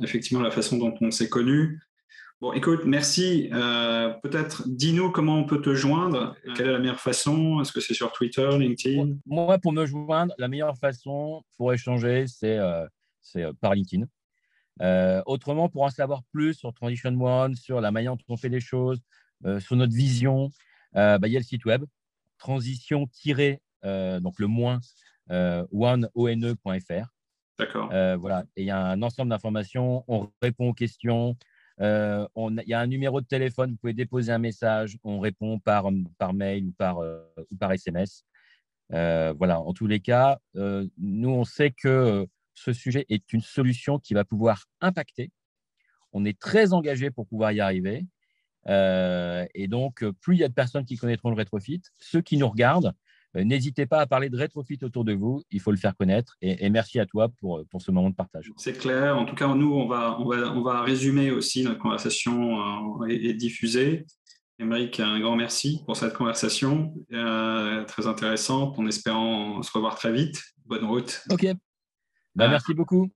effectivement 0.02 0.42
la 0.42 0.50
façon 0.50 0.78
dont 0.78 0.94
on 1.00 1.10
s'est 1.10 1.28
connu. 1.28 1.80
Bon, 2.40 2.52
écoute, 2.52 2.80
merci. 2.84 3.48
Euh, 3.52 4.10
peut-être 4.22 4.68
dis-nous 4.68 5.10
comment 5.10 5.38
on 5.38 5.44
peut 5.44 5.62
te 5.62 5.74
joindre. 5.74 6.36
Quelle 6.56 6.68
est 6.68 6.72
la 6.72 6.78
meilleure 6.78 7.00
façon? 7.00 7.60
Est-ce 7.60 7.72
que 7.72 7.80
c'est 7.80 7.94
sur 7.94 8.12
Twitter, 8.12 8.46
LinkedIn? 8.58 9.16
Moi, 9.24 9.58
pour 9.58 9.72
me 9.72 9.86
joindre, 9.86 10.34
la 10.36 10.48
meilleure 10.48 10.76
façon 10.76 11.42
pour 11.56 11.72
échanger, 11.72 12.26
c'est 12.26 12.58
euh, 12.58 12.86
euh, 13.36 13.52
par 13.60 13.74
LinkedIn. 13.74 14.06
autrement, 15.26 15.68
pour 15.68 15.84
en 15.84 15.90
savoir 15.90 16.22
plus 16.32 16.54
sur 16.54 16.74
Transition 16.74 17.18
One, 17.20 17.54
sur 17.54 17.80
la 17.80 17.90
manière 17.90 18.16
dont 18.16 18.24
on 18.28 18.36
fait 18.36 18.48
les 18.48 18.60
choses, 18.60 19.00
sur 19.60 19.76
notre 19.76 19.94
vision, 19.94 20.50
bah, 20.92 21.18
il 21.22 21.32
y 21.32 21.36
a 21.36 21.40
le 21.40 21.44
site 21.44 21.64
web 21.64 21.84
transition 22.38 23.06
donc 23.84 24.38
le 24.38 24.46
moins 24.46 24.80
one.fr. 25.30 27.06
D'accord. 27.58 27.88
voilà. 28.18 28.44
Et 28.56 28.62
il 28.62 28.66
y 28.66 28.70
a 28.70 28.84
un 28.84 29.00
ensemble 29.02 29.30
d'informations. 29.30 30.04
On 30.08 30.28
répond 30.42 30.68
aux 30.68 30.74
questions. 30.74 31.36
Euh, 31.80 32.26
il 32.36 32.68
y 32.68 32.74
a 32.74 32.80
un 32.80 32.86
numéro 32.86 33.20
de 33.20 33.26
téléphone, 33.26 33.72
vous 33.72 33.76
pouvez 33.76 33.94
déposer 33.94 34.32
un 34.32 34.38
message, 34.38 34.98
on 35.02 35.18
répond 35.18 35.58
par, 35.58 35.88
par 36.18 36.32
mail 36.32 36.66
ou 36.66 36.72
par, 36.72 36.98
euh, 36.98 37.20
ou 37.50 37.56
par 37.56 37.72
SMS. 37.72 38.24
Euh, 38.92 39.34
voilà, 39.36 39.60
en 39.60 39.72
tous 39.72 39.86
les 39.86 40.00
cas, 40.00 40.38
nous, 40.54 41.30
on 41.30 41.44
sait 41.44 41.70
que 41.70 42.26
ce 42.54 42.72
sujet 42.72 43.06
est 43.08 43.32
une 43.32 43.40
solution 43.40 43.98
qui 43.98 44.14
va 44.14 44.24
pouvoir 44.24 44.66
impacter. 44.80 45.30
On 46.12 46.24
est 46.24 46.38
très 46.38 46.72
engagé 46.72 47.10
pour 47.10 47.26
pouvoir 47.26 47.52
y 47.52 47.60
arriver. 47.60 48.06
et 48.68 49.68
donc, 49.68 50.04
plus 50.20 50.36
il 50.36 50.40
y 50.40 50.44
a 50.44 50.48
de 50.48 50.54
personnes 50.54 50.84
qui 50.84 50.96
connaîtront 50.96 51.30
le 51.30 51.36
rétrofit, 51.36 51.82
ceux 51.98 52.22
qui 52.22 52.36
nous 52.36 52.48
regardent 52.48 52.94
N'hésitez 53.34 53.86
pas 53.86 54.00
à 54.00 54.06
parler 54.06 54.28
de 54.28 54.36
rétrofit 54.36 54.78
autour 54.82 55.04
de 55.04 55.12
vous, 55.12 55.42
il 55.50 55.60
faut 55.60 55.70
le 55.70 55.76
faire 55.76 55.96
connaître. 55.96 56.36
Et, 56.40 56.68
merci 56.70 57.00
à 57.00 57.06
toi 57.06 57.28
pour, 57.40 57.64
pour 57.70 57.82
ce 57.82 57.90
moment 57.90 58.10
de 58.10 58.14
partage. 58.14 58.52
C'est 58.56 58.78
clair. 58.78 59.16
En 59.16 59.24
tout 59.24 59.34
cas, 59.34 59.52
nous, 59.54 59.72
on 59.72 59.86
va, 59.86 60.16
on 60.20 60.28
va, 60.28 60.52
on 60.52 60.62
va 60.62 60.82
résumer 60.82 61.30
aussi 61.30 61.64
notre 61.64 61.78
conversation 61.78 63.04
et, 63.08 63.30
et 63.30 63.34
diffuser. 63.34 64.06
Émeric, 64.60 65.00
un 65.00 65.18
grand 65.18 65.34
merci 65.34 65.82
pour 65.84 65.96
cette 65.96 66.14
conversation 66.14 66.94
euh, 67.12 67.84
très 67.84 68.06
intéressante, 68.06 68.78
en 68.78 68.86
espérant 68.86 69.62
se 69.62 69.72
revoir 69.72 69.96
très 69.96 70.12
vite. 70.12 70.40
Bonne 70.66 70.84
route. 70.84 71.22
Ok. 71.30 71.46
Bah, 72.36 72.48
merci 72.48 72.72
beaucoup. 72.72 73.10